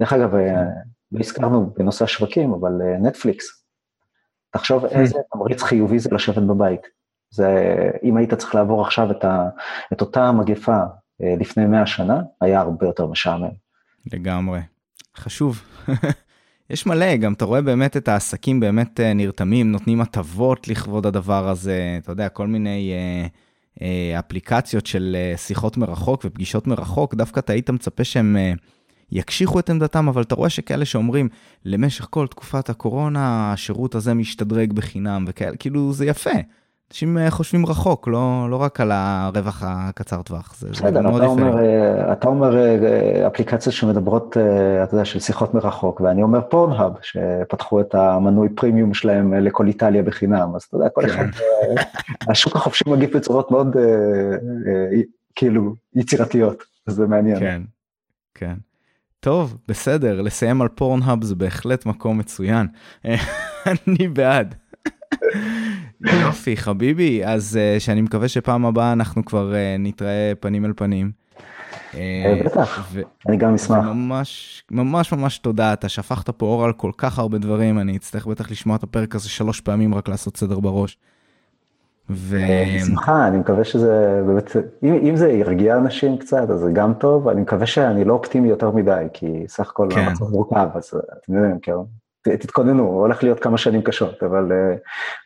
דרך 0.00 0.12
אגב, 0.12 0.30
כן. 0.30 0.64
לא 1.12 1.20
הזכרנו 1.20 1.74
בנושא 1.78 2.04
השווקים, 2.04 2.52
אבל 2.52 2.72
נטפליקס, 3.00 3.64
תחשוב 4.50 4.88
כן. 4.88 5.00
איזה 5.00 5.18
תמריץ 5.32 5.62
חיובי 5.62 5.98
זה 5.98 6.10
לשבת 6.12 6.42
בבית. 6.42 6.80
זה, 7.30 7.64
אם 8.02 8.16
היית 8.16 8.34
צריך 8.34 8.54
לעבור 8.54 8.82
עכשיו 8.82 9.10
את, 9.10 9.24
ה, 9.24 9.48
את 9.92 10.00
אותה 10.00 10.32
מגפה 10.32 10.78
לפני 11.20 11.66
100 11.66 11.86
שנה, 11.86 12.22
היה 12.40 12.60
הרבה 12.60 12.86
יותר 12.86 13.06
משעמם. 13.06 13.50
לגמרי. 14.12 14.60
חשוב. 15.16 15.62
יש 16.70 16.86
מלא, 16.86 17.16
גם 17.16 17.32
אתה 17.32 17.44
רואה 17.44 17.62
באמת 17.62 17.96
את 17.96 18.08
העסקים 18.08 18.60
באמת 18.60 19.00
אה, 19.00 19.12
נרתמים, 19.14 19.72
נותנים 19.72 20.00
הטבות 20.00 20.68
לכבוד 20.68 21.06
הדבר 21.06 21.48
הזה, 21.48 21.98
אתה 22.02 22.12
יודע, 22.12 22.28
כל 22.28 22.46
מיני 22.46 22.92
אה, 22.92 23.26
אה, 23.82 24.18
אפליקציות 24.18 24.86
של 24.86 25.16
אה, 25.18 25.36
שיחות 25.36 25.76
מרחוק 25.76 26.24
ופגישות 26.24 26.66
מרחוק, 26.66 27.14
דווקא 27.14 27.40
אתה 27.40 27.52
היית 27.52 27.70
מצפה 27.70 28.04
שהם 28.04 28.36
אה, 28.36 28.52
יקשיחו 29.12 29.58
את 29.58 29.70
עמדתם, 29.70 30.08
אבל 30.08 30.22
אתה 30.22 30.34
רואה 30.34 30.50
שכאלה 30.50 30.84
שאומרים, 30.84 31.28
למשך 31.64 32.06
כל 32.10 32.26
תקופת 32.26 32.70
הקורונה, 32.70 33.52
השירות 33.52 33.94
הזה 33.94 34.14
משתדרג 34.14 34.72
בחינם 34.72 35.24
וכאלה, 35.28 35.56
כאילו 35.56 35.92
זה 35.92 36.06
יפה. 36.06 36.30
אנשים 36.90 37.18
אה, 37.18 37.30
חושבים 37.30 37.66
רחוק, 37.66 38.08
לא, 38.08 38.46
לא 38.50 38.56
רק 38.56 38.80
על 38.80 38.92
הרווח 38.92 39.62
הקצר 39.66 40.22
טווח, 40.22 40.56
זה, 40.58 40.68
בסדר, 40.70 40.92
זה 40.92 41.00
מאוד 41.00 41.22
יפה. 41.22 41.30
אומר, 41.30 41.58
אה, 41.58 42.12
אתה 42.12 42.28
אומר 42.28 42.56
אה, 42.56 43.26
אפליקציות 43.26 43.74
שמדברות, 43.74 44.36
אתה 44.82 44.94
יודע, 44.94 45.04
של 45.04 45.20
שיחות 45.20 45.54
מרחוק, 45.54 46.00
ואני 46.00 46.22
אומר 46.22 46.40
פורנהאב, 46.40 46.92
שפתחו 47.02 47.80
את 47.80 47.94
המנוי 47.94 48.48
פרימיום 48.48 48.94
שלהם 48.94 49.34
לכל 49.34 49.66
איטליה 49.66 50.02
בחינם, 50.02 50.52
אז 50.56 50.62
אתה 50.62 50.76
יודע, 50.76 50.88
כל 50.88 51.06
אחד, 51.06 51.24
כן. 51.24 51.74
השוק 52.30 52.56
החופשי 52.56 52.84
מגיב 52.86 53.16
בצורות 53.16 53.50
מאוד, 53.50 53.76
כאילו, 55.34 55.74
יצירתיות, 55.94 56.62
זה 56.86 57.06
מעניין. 57.06 57.38
כן, 57.38 57.62
כן. 58.34 58.54
טוב, 59.20 59.56
בסדר, 59.68 60.20
לסיים 60.20 60.62
על 60.62 60.68
פורנהאב 60.68 61.24
זה 61.24 61.34
בהחלט 61.34 61.86
מקום 61.86 62.18
מצוין. 62.18 62.66
אני 63.66 64.08
בעד. 64.08 64.54
יופי, 66.00 66.56
חביבי, 66.56 67.24
אז 67.24 67.58
uh, 67.58 67.80
שאני 67.80 68.00
מקווה 68.00 68.28
שפעם 68.28 68.66
הבאה 68.66 68.92
אנחנו 68.92 69.24
כבר 69.24 69.52
uh, 69.52 69.54
נתראה 69.78 70.32
פנים 70.40 70.64
אל 70.64 70.72
פנים. 70.76 71.10
אה, 71.94 72.40
בטח, 72.44 72.92
אני 73.28 73.36
גם 73.36 73.54
אשמח. 73.54 73.84
ממש 73.84 74.64
ממש 74.70 75.12
ממש 75.12 75.38
תודה, 75.38 75.72
אתה 75.72 75.88
שפכת 75.88 76.30
פה 76.30 76.46
אור 76.46 76.64
על 76.64 76.72
כל 76.72 76.90
כך 76.98 77.18
הרבה 77.18 77.38
דברים, 77.38 77.78
אני 77.78 77.96
אצטרך 77.96 78.26
בטח 78.26 78.50
לשמוע 78.50 78.76
את 78.76 78.82
הפרק 78.82 79.14
הזה 79.14 79.28
שלוש 79.28 79.60
פעמים 79.60 79.94
רק 79.94 80.08
לעשות 80.08 80.36
סדר 80.36 80.60
בראש. 80.60 80.98
ו... 82.10 82.38
בשמחה, 82.76 83.28
אני 83.28 83.38
מקווה 83.38 83.64
שזה 83.64 84.22
באמת, 84.26 84.56
אם, 84.82 84.94
אם 85.02 85.16
זה 85.16 85.28
ירגיע 85.28 85.76
אנשים 85.76 86.18
קצת, 86.18 86.50
אז 86.50 86.60
זה 86.60 86.72
גם 86.72 86.94
טוב, 86.94 87.28
אני 87.28 87.40
מקווה 87.40 87.66
שאני 87.66 88.04
לא 88.04 88.12
אופטימי 88.12 88.48
יותר 88.48 88.70
מדי, 88.70 89.04
כי 89.12 89.44
סך 89.48 89.70
הכל 89.70 89.88
כן. 89.90 90.00
המצב 90.00 90.24
מורכב, 90.24 90.68
אז 90.74 90.90
אתם 91.18 91.34
יודעים, 91.34 91.58
כאילו, 91.58 91.86
תתכוננו, 92.36 92.82
הולך 92.82 93.22
להיות 93.22 93.40
כמה 93.40 93.58
שנים 93.58 93.82
קשות, 93.82 94.22
אבל, 94.22 94.52
אה, 94.52 94.76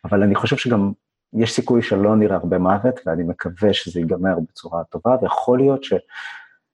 אבל 0.04 0.22
אני 0.22 0.34
חושב 0.34 0.56
שגם 0.56 0.92
יש 1.34 1.52
סיכוי 1.52 1.82
שלא 1.82 2.16
נראה 2.16 2.36
הרבה 2.36 2.58
מוות, 2.58 3.00
ואני 3.06 3.22
מקווה 3.22 3.72
שזה 3.72 4.00
ייגמר 4.00 4.38
בצורה 4.48 4.84
טובה, 4.84 5.16
ויכול 5.22 5.58
להיות 5.58 5.84
ש... 5.84 5.92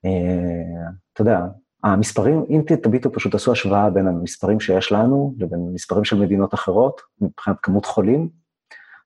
אה, 0.04 0.88
אתה 1.12 1.22
יודע, 1.22 1.40
המספרים, 1.84 2.44
אם 2.50 2.62
תביטו, 2.82 3.12
פשוט 3.12 3.34
עשו 3.34 3.52
השוואה 3.52 3.90
בין 3.90 4.06
המספרים 4.06 4.60
שיש 4.60 4.92
לנו 4.92 5.34
לבין 5.38 5.60
מספרים 5.74 6.04
של 6.04 6.16
מדינות 6.16 6.54
אחרות, 6.54 7.00
מבחינת 7.20 7.56
כמות 7.62 7.86
חולים 7.86 8.28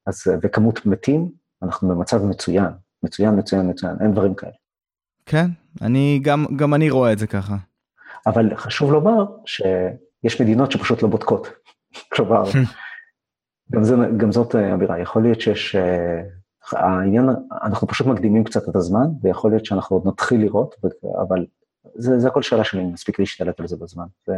אז, 0.07 0.23
וכמות 0.43 0.87
מתים, 0.87 1.31
אנחנו 1.63 1.89
במצב 1.89 2.25
מצוין, 2.25 2.71
מצוין, 3.03 3.39
מצוין, 3.39 3.71
מצוין, 3.71 3.97
אין 4.01 4.13
דברים 4.13 4.35
כאלה. 4.35 4.53
כן, 5.27 5.47
אני, 5.83 6.21
גם, 6.23 6.47
גם 6.57 6.75
אני 6.75 6.91
רואה 6.91 7.13
את 7.13 7.19
זה 7.19 7.27
ככה. 7.27 7.57
אבל 8.27 8.57
חשוב 8.57 8.93
לומר 8.93 9.25
ש... 9.45 9.63
יש 10.25 10.41
מדינות 10.41 10.73
שפשוט 10.73 11.03
לא 11.03 11.09
בודקות. 11.09 11.49
כלומר, 12.13 12.43
גם, 13.73 13.85
זה, 13.85 13.95
גם 14.17 14.33
זאת 14.33 14.55
אה, 14.55 14.75
אמירה, 14.75 14.99
יכול 15.01 15.23
להיות 15.23 15.41
שיש, 15.41 15.77
אה, 15.77 16.23
העניין, 16.73 17.29
אנחנו 17.63 17.89
פשוט 17.89 18.07
מקדימים 18.07 18.45
קצת 18.45 18.69
את 18.69 18.77
הזמן, 18.77 19.07
ויכול 19.23 19.51
להיות 19.51 19.65
שאנחנו 19.65 19.97
עוד 19.97 20.07
נתחיל 20.07 20.41
לראות, 20.41 20.75
אבל 21.29 21.47
זה, 21.95 22.19
זה 22.19 22.29
הכל 22.29 22.43
שאלה 22.43 22.65
שלי, 22.65 22.85
מספיק 22.85 23.19
להשתלט 23.19 23.61
על 23.61 23.67
זה 23.67 23.77
בזמן. 23.77 24.07
זה, 24.27 24.33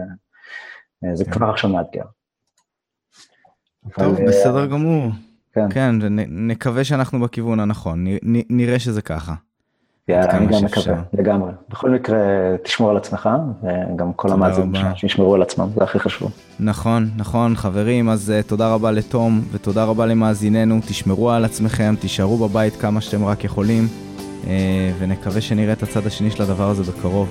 אה, 1.04 1.16
זה 1.16 1.24
כן. 1.24 1.30
כבר 1.30 1.50
עכשיו 1.50 1.70
מאתגר. 1.70 2.04
טוב, 3.94 4.14
אבל, 4.14 4.26
בסדר 4.28 4.66
גמור. 4.66 5.10
כן, 5.52 5.70
כן 5.70 5.94
נקווה 6.28 6.84
שאנחנו 6.84 7.20
בכיוון 7.20 7.60
הנכון, 7.60 8.04
נראה 8.50 8.78
שזה 8.78 9.02
ככה. 9.02 9.34
אני 10.10 10.46
גם 10.46 10.64
מקווה, 10.64 10.96
לגמרי. 11.12 11.52
בכל 11.68 11.90
מקרה, 11.90 12.16
תשמור 12.62 12.90
על 12.90 12.96
עצמך, 12.96 13.28
וגם 13.62 14.12
כל 14.12 14.32
המאזינים 14.32 14.82
שישמרו 14.94 15.34
על 15.34 15.42
עצמם, 15.42 15.68
זה 15.74 15.84
הכי 15.84 15.98
חשוב. 15.98 16.30
נכון, 16.60 17.10
נכון, 17.16 17.56
חברים, 17.56 18.08
אז 18.08 18.32
uh, 18.40 18.48
תודה 18.48 18.74
רבה 18.74 18.90
לתום, 18.90 19.40
ותודה 19.52 19.84
רבה 19.84 20.06
למאזיננו, 20.06 20.80
תשמרו 20.86 21.30
על 21.30 21.44
עצמכם, 21.44 21.94
תישארו 22.00 22.48
בבית 22.48 22.76
כמה 22.76 23.00
שאתם 23.00 23.24
רק 23.24 23.44
יכולים, 23.44 23.88
uh, 24.44 24.46
ונקווה 24.98 25.40
שנראה 25.40 25.72
את 25.72 25.82
הצד 25.82 26.06
השני 26.06 26.30
של 26.30 26.42
הדבר 26.42 26.68
הזה 26.68 26.92
בקרוב. 26.92 27.28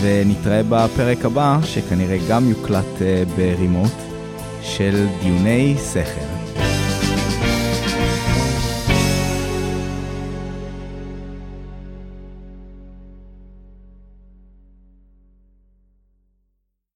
ונתראה 0.00 0.62
בפרק 0.68 1.24
הבא, 1.24 1.58
שכנראה 1.62 2.16
גם 2.30 2.48
יוקלט 2.48 2.98
uh, 2.98 3.36
ברימוט, 3.36 3.92
של 4.62 5.06
דיוני 5.22 5.76
שכל. 5.92 6.33